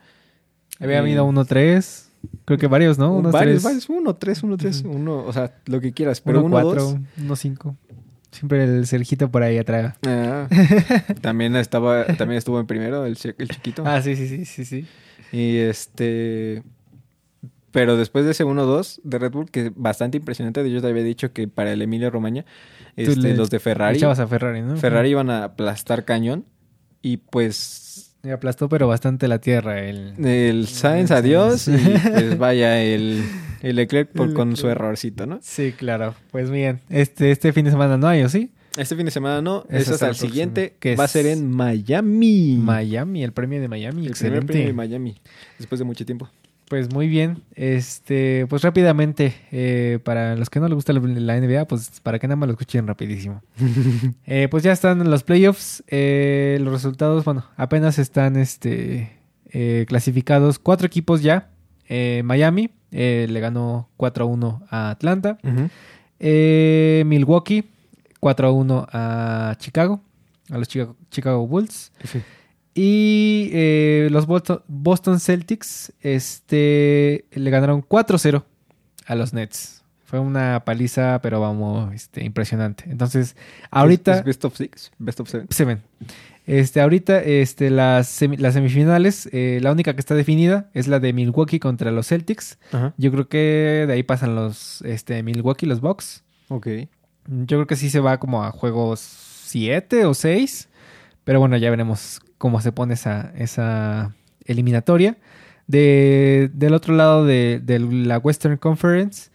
Había 0.80 0.96
Eh, 0.96 1.00
habido 1.00 1.24
uno 1.24 1.44
tres. 1.44 2.10
Creo 2.44 2.58
que 2.58 2.66
varios, 2.68 2.98
¿no? 2.98 3.12
Unos 3.14 3.32
varios, 3.32 3.62
tres. 3.62 3.64
varios, 3.64 3.88
1-3, 3.88 4.42
1-3, 4.42 4.80
Ujú. 4.84 4.90
uno, 4.96 5.18
o 5.24 5.32
sea, 5.32 5.54
lo 5.66 5.80
que 5.80 5.92
quieras, 5.92 6.20
pero 6.20 6.42
uno 6.44 6.56
1-2. 6.58 7.00
Siempre 8.36 8.64
el 8.64 8.86
Sergito 8.86 9.30
por 9.30 9.42
ahí 9.42 9.56
atrás. 9.56 9.94
Ah, 10.06 10.46
también 11.22 11.56
estaba, 11.56 12.04
también 12.04 12.36
estuvo 12.36 12.60
en 12.60 12.66
primero 12.66 13.06
el, 13.06 13.16
el 13.38 13.48
chiquito. 13.48 13.82
Ah, 13.86 14.02
sí, 14.02 14.14
sí, 14.14 14.28
sí, 14.28 14.44
sí, 14.44 14.64
sí. 14.66 14.86
Y 15.32 15.56
este. 15.56 16.62
Pero 17.70 17.96
después 17.96 18.26
de 18.26 18.32
ese 18.32 18.44
1-2 18.44 19.00
de 19.04 19.18
Red 19.18 19.32
Bull, 19.32 19.50
que 19.50 19.72
bastante 19.74 20.18
impresionante, 20.18 20.70
yo 20.70 20.82
te 20.82 20.86
había 20.88 21.02
dicho 21.02 21.32
que 21.32 21.48
para 21.48 21.72
el 21.72 21.80
Emilia 21.80 22.10
Romagna, 22.10 22.44
este, 22.94 23.34
los 23.34 23.48
de 23.48 23.58
Ferrari, 23.58 23.96
Echabas 23.96 24.18
a 24.18 24.26
Ferrari, 24.26 24.60
¿no? 24.60 24.76
Ferrari 24.76 25.10
iban 25.10 25.30
a 25.30 25.44
aplastar 25.44 26.04
cañón. 26.04 26.44
Y 27.00 27.16
pues. 27.18 28.05
Me 28.26 28.32
aplastó, 28.32 28.68
pero 28.68 28.88
bastante 28.88 29.28
la 29.28 29.38
tierra. 29.38 29.80
El... 29.84 30.14
El 30.24 30.66
Sainz, 30.66 31.12
adiós. 31.12 31.68
Y 31.68 31.76
pues 32.12 32.36
vaya, 32.38 32.82
el, 32.82 33.22
el 33.62 33.76
Leclerc 33.76 34.10
por- 34.10 34.34
con 34.34 34.56
su 34.56 34.68
errorcito, 34.68 35.26
¿no? 35.26 35.38
Sí, 35.42 35.72
claro. 35.76 36.16
Pues 36.32 36.50
bien, 36.50 36.80
este, 36.90 37.30
este 37.30 37.52
fin 37.52 37.66
de 37.66 37.70
semana 37.70 37.96
no 37.96 38.08
hay, 38.08 38.22
¿o 38.24 38.28
sí? 38.28 38.50
Este 38.76 38.96
fin 38.96 39.04
de 39.06 39.12
semana 39.12 39.40
no, 39.40 39.64
Es 39.70 39.82
es 39.82 39.90
hasta 39.90 40.06
el 40.06 40.10
próximo, 40.10 40.28
siguiente. 40.30 40.74
que 40.80 40.96
Va 40.96 41.04
a 41.04 41.08
ser 41.08 41.26
en 41.26 41.50
Miami. 41.50 42.58
Miami, 42.60 43.22
el 43.22 43.32
premio 43.32 43.60
de 43.60 43.68
Miami. 43.68 44.06
El 44.06 44.12
primer 44.12 44.38
Excelente. 44.42 44.46
premio 44.48 44.66
de 44.66 44.72
Miami. 44.72 45.16
Después 45.58 45.78
de 45.78 45.84
mucho 45.84 46.04
tiempo. 46.04 46.28
Pues 46.68 46.92
muy 46.92 47.06
bien. 47.06 47.42
Este, 47.54 48.46
pues 48.48 48.62
rápidamente, 48.62 49.34
eh, 49.52 50.00
para 50.04 50.34
los 50.34 50.50
que 50.50 50.58
no 50.58 50.66
les 50.66 50.74
gusta 50.74 50.92
la, 50.92 51.00
NBA, 51.40 51.66
pues 51.66 52.00
para 52.02 52.18
que 52.18 52.26
nada 52.26 52.36
más 52.36 52.48
lo 52.48 52.54
escuchen 52.54 52.86
rapidísimo. 52.86 53.42
Eh, 54.26 54.48
pues 54.50 54.64
ya 54.64 54.72
están 54.72 55.08
los 55.08 55.22
playoffs. 55.22 55.84
eh, 55.86 56.58
los 56.60 56.72
resultados, 56.72 57.24
bueno, 57.24 57.44
apenas 57.56 57.98
están 57.98 58.36
este, 58.36 59.16
eh, 59.50 59.86
clasificados 59.88 60.58
cuatro 60.58 60.86
equipos 60.86 61.22
ya. 61.22 61.50
Eh, 61.88 62.22
Miami 62.24 62.70
eh, 62.90 63.26
le 63.28 63.40
ganó 63.40 63.88
4-1 63.96 64.62
a 64.70 64.90
Atlanta. 64.90 65.38
Eh, 66.18 67.04
Milwaukee 67.06 67.64
4-1 68.20 68.86
a 68.92 69.54
Chicago, 69.58 70.00
a 70.50 70.58
los 70.58 70.68
Chicago, 70.68 70.96
Chicago 71.10 71.46
Bulls. 71.46 71.92
Sí. 72.04 72.20
Y 72.78 73.48
eh, 73.54 74.08
los 74.10 74.26
Boston, 74.26 75.18
Celtics 75.18 75.92
este, 76.02 77.24
le 77.32 77.50
ganaron 77.50 77.82
4-0 77.82 78.44
a 79.06 79.14
los 79.14 79.32
Nets. 79.32 79.82
Fue 80.04 80.18
una 80.20 80.62
paliza, 80.64 81.18
pero 81.22 81.40
vamos, 81.40 81.92
este, 81.94 82.22
impresionante. 82.22 82.84
Entonces, 82.88 83.34
ahorita 83.70 84.12
¿Es, 84.12 84.18
es 84.18 84.24
best 84.24 84.44
of 84.44 84.56
six? 84.56 84.92
Best 84.98 85.20
of 85.20 85.28
seven. 85.30 85.46
se 85.50 85.64
ven. 85.64 85.82
Este, 86.46 86.80
ahorita, 86.82 87.20
este, 87.22 87.70
las, 87.70 88.06
semi- 88.22 88.36
las 88.38 88.54
semifinales, 88.54 89.28
eh, 89.32 89.58
la 89.62 89.72
única 89.72 89.94
que 89.94 90.00
está 90.00 90.14
definida 90.14 90.68
es 90.74 90.86
la 90.86 91.00
de 91.00 91.12
Milwaukee 91.14 91.58
contra 91.58 91.90
los 91.90 92.06
Celtics. 92.08 92.58
Ajá. 92.72 92.92
Yo 92.98 93.10
creo 93.10 93.28
que 93.28 93.84
de 93.88 93.92
ahí 93.94 94.02
pasan 94.02 94.34
los 94.36 94.82
este, 94.82 95.22
Milwaukee, 95.22 95.64
los 95.66 95.80
Bucks. 95.80 96.22
Ok. 96.48 96.66
Yo 97.26 97.56
creo 97.56 97.66
que 97.66 97.74
sí 97.76 97.88
se 97.90 98.00
va 98.00 98.18
como 98.20 98.44
a 98.44 98.52
juegos 98.52 99.00
7 99.00 100.04
o 100.04 100.12
6. 100.14 100.68
Pero 101.26 101.40
bueno, 101.40 101.56
ya 101.56 101.70
veremos 101.70 102.20
cómo 102.38 102.60
se 102.60 102.70
pone 102.70 102.94
esa, 102.94 103.32
esa 103.36 104.14
eliminatoria. 104.44 105.18
De, 105.66 106.48
del 106.54 106.72
otro 106.72 106.94
lado 106.94 107.26
de, 107.26 107.60
de 107.60 107.80
la 107.80 108.18
Western 108.18 108.56
Conference 108.58 109.30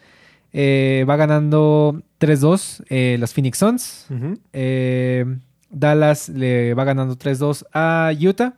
eh, 0.53 1.05
va 1.09 1.17
ganando 1.17 2.01
3-2 2.21 2.85
eh, 2.87 3.17
los 3.19 3.33
Phoenix 3.33 3.57
Suns. 3.57 4.07
Eh, 4.53 5.25
Dallas 5.69 6.29
le 6.29 6.73
va 6.75 6.85
ganando 6.85 7.17
3-2 7.17 7.65
a 7.73 8.11
Utah. 8.17 8.53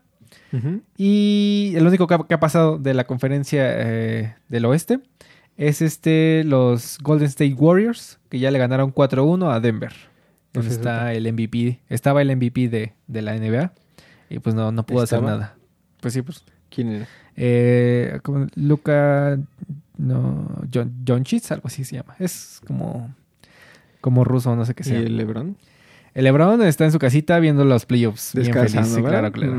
Y 0.96 1.74
el 1.76 1.88
único 1.88 2.06
que 2.06 2.14
ha, 2.14 2.20
que 2.20 2.36
ha 2.36 2.40
pasado 2.40 2.78
de 2.78 2.94
la 2.94 3.06
conferencia 3.06 3.64
del 4.48 4.66
oeste 4.66 5.00
es 5.58 5.82
este 5.82 6.44
los 6.44 7.00
Golden 7.02 7.26
State 7.30 7.56
Warriors, 7.56 8.20
que 8.30 8.38
ya 8.38 8.52
le 8.52 8.60
ganaron 8.60 8.94
4-1 8.94 9.52
a 9.52 9.60
Denver. 9.60 10.13
Donde 10.54 10.70
está 10.70 11.14
el 11.14 11.32
MVP. 11.32 11.80
Estaba 11.90 12.22
el 12.22 12.36
MVP 12.36 12.70
de, 12.70 12.94
de 13.08 13.22
la 13.22 13.36
NBA. 13.36 13.74
Y 14.30 14.40
pues 14.40 14.56
no, 14.56 14.72
no 14.72 14.86
pudo 14.86 15.02
hacer 15.04 15.22
nada. 15.22 15.56
Pues 16.00 16.14
sí, 16.14 16.22
pues. 16.22 16.44
¿Quién 16.70 16.90
era? 16.90 17.08
Eh, 17.36 18.20
como 18.24 18.48
Luca. 18.56 19.38
No. 19.98 20.48
John, 20.74 20.92
Doncic, 21.04 21.52
algo 21.52 21.68
así 21.68 21.84
se 21.84 21.96
llama. 21.98 22.16
Es 22.20 22.62
como. 22.66 23.14
Como 24.02 24.24
ruso, 24.24 24.56
no 24.56 24.66
sé 24.66 24.74
qué 24.74 24.84
¿Y 24.84 24.86
sea. 24.86 25.00
el 25.00 25.06
El, 25.08 25.18
LeBron? 25.18 25.58
LeBron 26.14 26.62
está 26.64 26.86
en 26.86 26.92
su 26.92 27.00
casita 27.00 27.40
viendo 27.40 27.64
los 27.66 27.86
playoffs. 27.86 28.34
Bien 28.34 28.46
feliz. 28.54 28.74
Descansando, 28.74 28.96
Sí, 28.98 29.02
claro, 29.04 29.32
claro. 29.32 29.58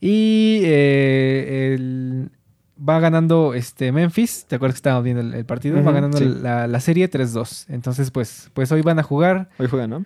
Y 0.00 0.60
eh, 0.64 1.74
el- 1.74 2.30
va 2.76 3.00
ganando 3.00 3.54
este 3.54 3.92
Memphis. 3.92 4.44
¿Te 4.46 4.56
acuerdas 4.56 4.74
que 4.74 4.78
estábamos 4.78 5.04
viendo 5.04 5.22
el, 5.22 5.34
el 5.34 5.44
partido? 5.46 5.82
va 5.82 5.92
ganando 5.92 6.18
sí. 6.18 6.24
la, 6.42 6.66
la 6.66 6.80
serie 6.80 7.10
3-2. 7.10 7.66
Entonces, 7.68 8.10
pues, 8.10 8.50
pues 8.54 8.70
hoy 8.72 8.82
van 8.82 8.98
a 8.98 9.02
jugar 9.02 9.48
Hoy 9.58 9.66
juega, 9.68 9.86
¿no? 9.86 10.04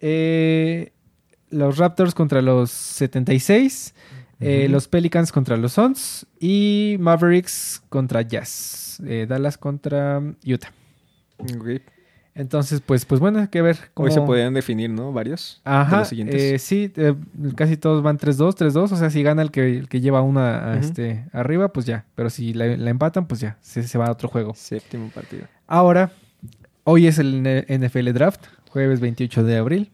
eh, 0.00 0.92
los 1.50 1.78
Raptors 1.78 2.14
contra 2.14 2.42
los 2.42 2.70
76. 2.70 3.94
eh, 4.40 4.68
los 4.68 4.88
Pelicans 4.88 5.32
contra 5.32 5.56
los 5.56 5.72
Suns. 5.74 6.26
Y 6.40 6.96
Mavericks 7.00 7.82
contra 7.88 8.22
Jazz. 8.22 9.00
eh, 9.06 9.26
Dallas 9.28 9.56
contra 9.58 10.20
Utah. 10.44 10.72
Entonces, 12.38 12.82
pues, 12.84 13.06
pues 13.06 13.18
bueno, 13.18 13.38
hay 13.40 13.48
que 13.48 13.62
ver 13.62 13.78
cómo... 13.94 14.06
Hoy 14.08 14.12
se 14.12 14.20
podrían 14.20 14.52
definir, 14.52 14.90
¿no? 14.90 15.10
Varios. 15.10 15.62
de 15.64 15.70
Ajá, 15.70 15.98
los 16.00 16.08
siguientes. 16.08 16.40
eh, 16.40 16.58
sí, 16.58 16.92
eh, 16.96 17.14
casi 17.54 17.78
todos 17.78 18.02
van 18.02 18.18
3-2, 18.18 18.54
3-2, 18.54 18.92
o 18.92 18.96
sea, 18.96 19.08
si 19.08 19.22
gana 19.22 19.40
el 19.40 19.50
que, 19.50 19.78
el 19.78 19.88
que 19.88 20.02
lleva 20.02 20.20
una 20.20 20.72
a 20.72 20.78
este, 20.78 21.24
arriba, 21.32 21.72
pues 21.72 21.86
ya, 21.86 22.04
pero 22.14 22.28
si 22.28 22.52
la, 22.52 22.76
la 22.76 22.90
empatan, 22.90 23.26
pues 23.26 23.40
ya, 23.40 23.56
se, 23.62 23.82
se 23.84 23.96
va 23.96 24.06
a 24.06 24.12
otro 24.12 24.28
juego. 24.28 24.52
Séptimo 24.54 25.08
partido. 25.08 25.44
Ahora, 25.66 26.12
hoy 26.84 27.06
es 27.06 27.18
el 27.18 27.42
NFL 27.68 28.12
Draft, 28.12 28.44
jueves 28.68 29.00
28 29.00 29.42
de 29.42 29.56
abril, 29.56 29.90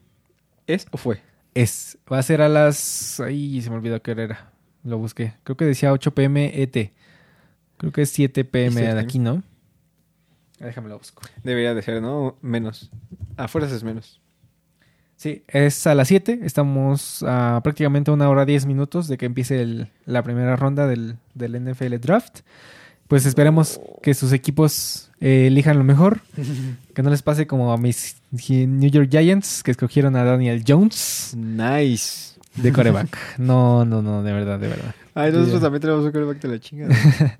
¿Es 0.66 0.86
o 0.90 0.96
fue? 0.96 1.20
es, 1.54 1.96
va 2.12 2.18
a 2.18 2.22
ser 2.24 2.42
a 2.42 2.48
las, 2.48 3.20
ahí 3.20 3.62
se 3.62 3.70
me 3.70 3.76
olvidó 3.76 4.02
qué 4.02 4.10
hora 4.10 4.22
era, 4.24 4.50
lo 4.82 4.98
busqué, 4.98 5.34
creo 5.44 5.56
que 5.56 5.64
decía 5.64 5.92
8 5.92 6.10
pm 6.12 6.60
ET, 6.60 6.90
creo 7.76 7.92
que 7.92 8.02
es 8.02 8.10
7 8.10 8.44
pm 8.44 8.80
de 8.94 8.98
aquí, 9.00 9.20
¿no? 9.20 9.44
Déjame 10.62 10.88
lo 10.88 10.98
busco. 10.98 11.22
Debería 11.42 11.74
de 11.74 11.82
ser, 11.82 12.00
¿no? 12.00 12.36
Menos. 12.40 12.90
A 13.36 13.48
fuerzas 13.48 13.72
es 13.72 13.84
menos. 13.84 14.20
Sí, 15.16 15.44
es 15.48 15.86
a 15.86 15.94
las 15.94 16.08
7. 16.08 16.40
Estamos 16.42 17.22
a 17.26 17.60
prácticamente 17.62 18.10
una 18.10 18.28
hora 18.28 18.44
10 18.44 18.66
minutos 18.66 19.08
de 19.08 19.18
que 19.18 19.26
empiece 19.26 19.60
el- 19.62 19.88
la 20.06 20.22
primera 20.22 20.56
ronda 20.56 20.86
del, 20.86 21.16
del 21.34 21.54
NFL 21.56 21.98
Draft. 22.00 22.40
Pues 23.08 23.26
esperemos 23.26 23.80
que 24.02 24.14
sus 24.14 24.32
equipos 24.32 25.10
eh, 25.20 25.46
elijan 25.48 25.78
lo 25.78 25.84
mejor. 25.84 26.20
Que 26.94 27.02
no 27.02 27.08
les 27.10 27.22
pase 27.22 27.46
como 27.46 27.72
a 27.72 27.78
mis 27.78 28.16
New 28.30 28.90
York 28.90 29.08
Giants 29.10 29.62
que 29.62 29.70
escogieron 29.70 30.14
a 30.16 30.24
Daniel 30.24 30.62
Jones 30.66 31.34
Nice. 31.36 32.38
de 32.56 32.70
coreback. 32.72 33.38
No, 33.38 33.84
no, 33.86 34.02
no, 34.02 34.22
de 34.22 34.32
verdad, 34.32 34.58
de 34.58 34.68
verdad. 34.68 34.94
Ay, 35.14 35.30
nosotros 35.32 35.60
también 35.62 35.80
tenemos 35.82 36.04
un 36.04 36.10
quarterback 36.10 36.40
de 36.42 36.48
la 36.48 36.58
chingada. 36.58 36.94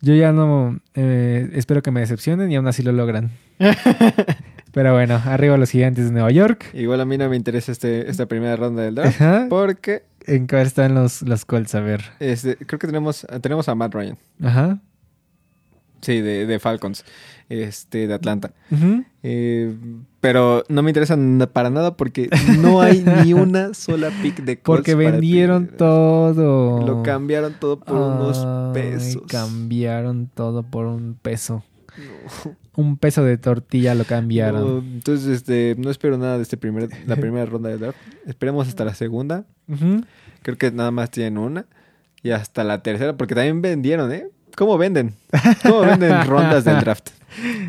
Yo 0.00 0.14
ya 0.14 0.32
no 0.32 0.80
eh, 0.94 1.50
espero 1.54 1.82
que 1.82 1.90
me 1.90 2.00
decepcionen 2.00 2.50
y 2.50 2.56
aún 2.56 2.66
así 2.66 2.82
lo 2.82 2.92
logran. 2.92 3.30
Pero 4.72 4.92
bueno, 4.92 5.22
arriba 5.24 5.56
los 5.56 5.70
gigantes 5.70 6.06
de 6.06 6.12
Nueva 6.12 6.30
York. 6.30 6.66
Igual 6.74 7.00
a 7.00 7.04
mí 7.04 7.16
no 7.16 7.28
me 7.28 7.36
interesa 7.36 7.70
este, 7.70 8.10
esta 8.10 8.26
primera 8.26 8.56
ronda 8.56 8.82
del 8.82 8.96
draft. 8.96 9.20
Ajá. 9.20 9.46
Porque 9.48 10.02
¿En 10.26 10.46
qué 10.46 10.60
están 10.62 10.94
los, 10.94 11.22
los 11.22 11.44
Colts? 11.44 11.74
A 11.74 11.80
ver. 11.80 12.02
este, 12.18 12.56
creo 12.56 12.78
que 12.78 12.86
tenemos, 12.86 13.26
tenemos 13.40 13.68
a 13.68 13.74
Matt 13.74 13.94
Ryan. 13.94 14.18
Ajá. 14.42 14.78
Sí, 16.00 16.20
de, 16.20 16.46
de 16.46 16.58
Falcons. 16.58 17.04
Este, 17.48 18.06
de 18.06 18.14
Atlanta. 18.14 18.52
Eh, 19.22 19.74
pero 20.20 20.64
no 20.68 20.82
me 20.82 20.90
interesa 20.90 21.16
para 21.52 21.70
nada 21.70 21.96
porque 21.96 22.30
no 22.60 22.80
hay 22.80 23.04
ni 23.24 23.34
una 23.34 23.74
sola 23.74 24.10
pick 24.22 24.42
de 24.42 24.58
Colts 24.58 24.78
Porque 24.78 24.94
vendieron 24.94 25.68
todo. 25.68 26.86
Lo 26.86 27.02
cambiaron 27.02 27.54
todo 27.60 27.78
por 27.78 27.96
unos 27.96 28.72
pesos. 28.72 29.22
Cambiaron 29.28 30.30
todo 30.32 30.62
por 30.62 30.86
un 30.86 31.16
peso. 31.20 31.62
No. 31.96 32.56
Un 32.76 32.96
peso 32.96 33.22
de 33.22 33.38
tortilla 33.38 33.94
lo 33.94 34.04
cambiaron. 34.04 34.62
No, 34.62 34.78
entonces, 34.78 35.28
este, 35.28 35.76
no 35.78 35.90
espero 35.90 36.18
nada 36.18 36.38
de 36.38 36.42
este 36.42 36.56
primer, 36.56 36.88
la 37.06 37.16
primera 37.20 37.46
ronda 37.46 37.68
del 37.68 37.78
draft. 37.78 37.98
Esperemos 38.26 38.66
hasta 38.66 38.84
la 38.84 38.94
segunda. 38.94 39.44
Creo 40.42 40.58
que 40.58 40.72
nada 40.72 40.90
más 40.90 41.10
tienen 41.10 41.38
una. 41.38 41.66
Y 42.22 42.30
hasta 42.30 42.64
la 42.64 42.82
tercera, 42.82 43.16
porque 43.16 43.34
también 43.34 43.62
vendieron, 43.62 44.10
¿eh? 44.10 44.28
Cómo 44.56 44.78
venden? 44.78 45.14
¿Cómo 45.62 45.80
venden 45.80 46.24
rondas 46.26 46.64
del 46.64 46.80
draft? 46.80 47.10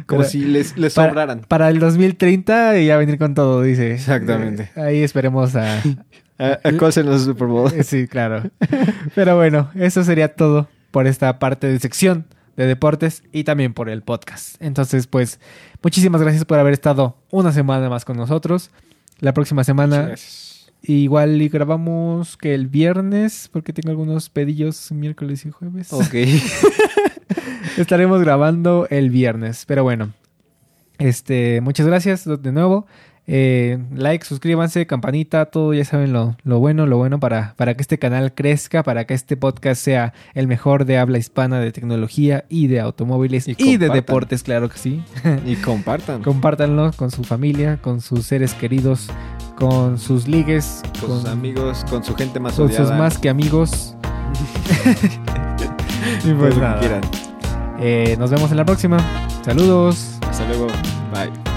Como 0.06 0.20
Pero- 0.22 0.30
si 0.30 0.40
les, 0.46 0.78
les 0.78 0.94
Para- 0.94 1.10
sobraran. 1.10 1.42
Para, 1.48 1.70
el 1.70 1.80
2030 1.80 2.80
y 2.80 2.90
a 2.92 2.98
venir 2.98 3.18
con 3.18 3.34
todo, 3.34 3.62
dice. 3.62 3.94
Exactamente. 3.94 4.70
Eh, 4.76 4.82
ahí 4.82 5.04
esperemos 5.04 5.56
a... 5.56 5.82
A, 6.38 6.60
a 6.66 6.70
en 6.70 7.06
los 7.06 7.24
Super 7.24 7.48
Bowl. 7.48 7.72
Eh, 7.74 7.84
Sí, 7.86 8.10
claro. 8.10 8.44
Pero 9.16 9.38
bueno, 9.38 9.72
eso 9.74 10.04
sería 10.04 10.36
todo 10.36 10.68
por 10.92 11.08
esta 11.08 11.40
parte 11.40 11.68
de 11.68 11.80
sección 11.80 12.26
de 12.58 12.66
deportes 12.68 13.24
y 13.32 13.46
también 13.46 13.74
por 13.74 13.88
el 13.88 14.02
podcast. 14.02 14.62
Entonces, 14.62 15.08
pues, 15.08 15.40
muchísimas 15.82 16.22
gracias 16.22 16.44
por 16.44 16.60
haber 16.60 16.74
estado 16.74 17.16
una 17.32 17.54
semana 17.54 17.88
más 17.90 18.04
con 18.04 18.18
nosotros. 18.18 18.70
La 19.22 19.34
próxima 19.34 19.64
semana 19.64 20.02
Gracias. 20.02 20.55
Igual 20.82 21.42
y 21.42 21.50
grabamos 21.50 22.38
que 22.38 22.54
el 22.54 22.68
viernes, 22.68 23.50
porque 23.52 23.74
tengo 23.74 23.90
algunos 23.90 24.30
pedillos 24.30 24.92
miércoles 24.92 25.46
y 25.46 25.52
jueves. 25.52 25.92
Ok. 25.94 26.14
Estaremos 27.78 28.22
grabando 28.22 28.88
el 28.90 29.10
viernes. 29.10 29.66
Pero 29.66 29.84
bueno, 29.84 30.14
este, 30.98 31.62
muchas 31.62 31.88
gracias 31.88 32.26
de 32.26 32.52
nuevo. 32.52 32.88
Eh, 33.28 33.80
like, 33.94 34.24
suscríbanse, 34.24 34.86
campanita, 34.86 35.46
todo 35.46 35.74
ya 35.74 35.84
saben 35.84 36.14
lo, 36.14 36.38
lo 36.44 36.60
bueno, 36.60 36.86
lo 36.86 36.98
bueno 36.98 37.20
para, 37.20 37.56
para 37.58 37.74
que 37.74 37.82
este 37.82 37.98
canal 37.98 38.34
crezca, 38.34 38.84
para 38.84 39.06
que 39.06 39.16
este 39.16 39.36
podcast 39.36 39.82
sea 39.82 40.14
el 40.34 40.48
mejor 40.48 40.86
de 40.86 41.00
habla 41.00 41.18
hispana 41.18 41.60
de 41.60 41.72
tecnología 41.72 42.46
y 42.50 42.68
de 42.68 42.80
automóviles 42.80 43.48
Y 43.48 43.56
y, 43.58 43.78
de 43.78 43.90
deportes, 43.90 44.44
claro 44.44 44.70
que 44.70 44.78
sí. 44.78 45.04
Y 45.46 45.56
compartan. 45.56 46.22
Compártanlo 46.24 46.92
con 46.96 47.10
su 47.10 47.24
familia, 47.24 47.78
con 47.82 48.02
sus 48.02 48.26
seres 48.26 48.54
queridos, 48.54 49.10
con 49.58 49.98
sus 49.98 50.28
ligues, 50.28 50.82
con 51.00 51.22
sus 51.22 51.26
amigos, 51.26 51.84
con 51.90 52.04
su 52.04 52.16
gente 52.16 52.40
más 52.40 52.54
con 52.54 52.72
sus 52.72 52.90
más 52.92 53.18
que 53.18 53.30
amigos. 53.30 53.96
y 56.24 56.34
pues 56.34 56.58
nada. 56.58 56.80
quieran. 56.80 57.02
Eh, 57.80 58.16
nos 58.20 58.30
vemos 58.30 58.52
en 58.52 58.58
la 58.58 58.66
próxima. 58.66 58.98
Saludos. 59.44 60.18
Hasta 60.30 60.48
luego. 60.48 60.68
Bye. 61.12 61.55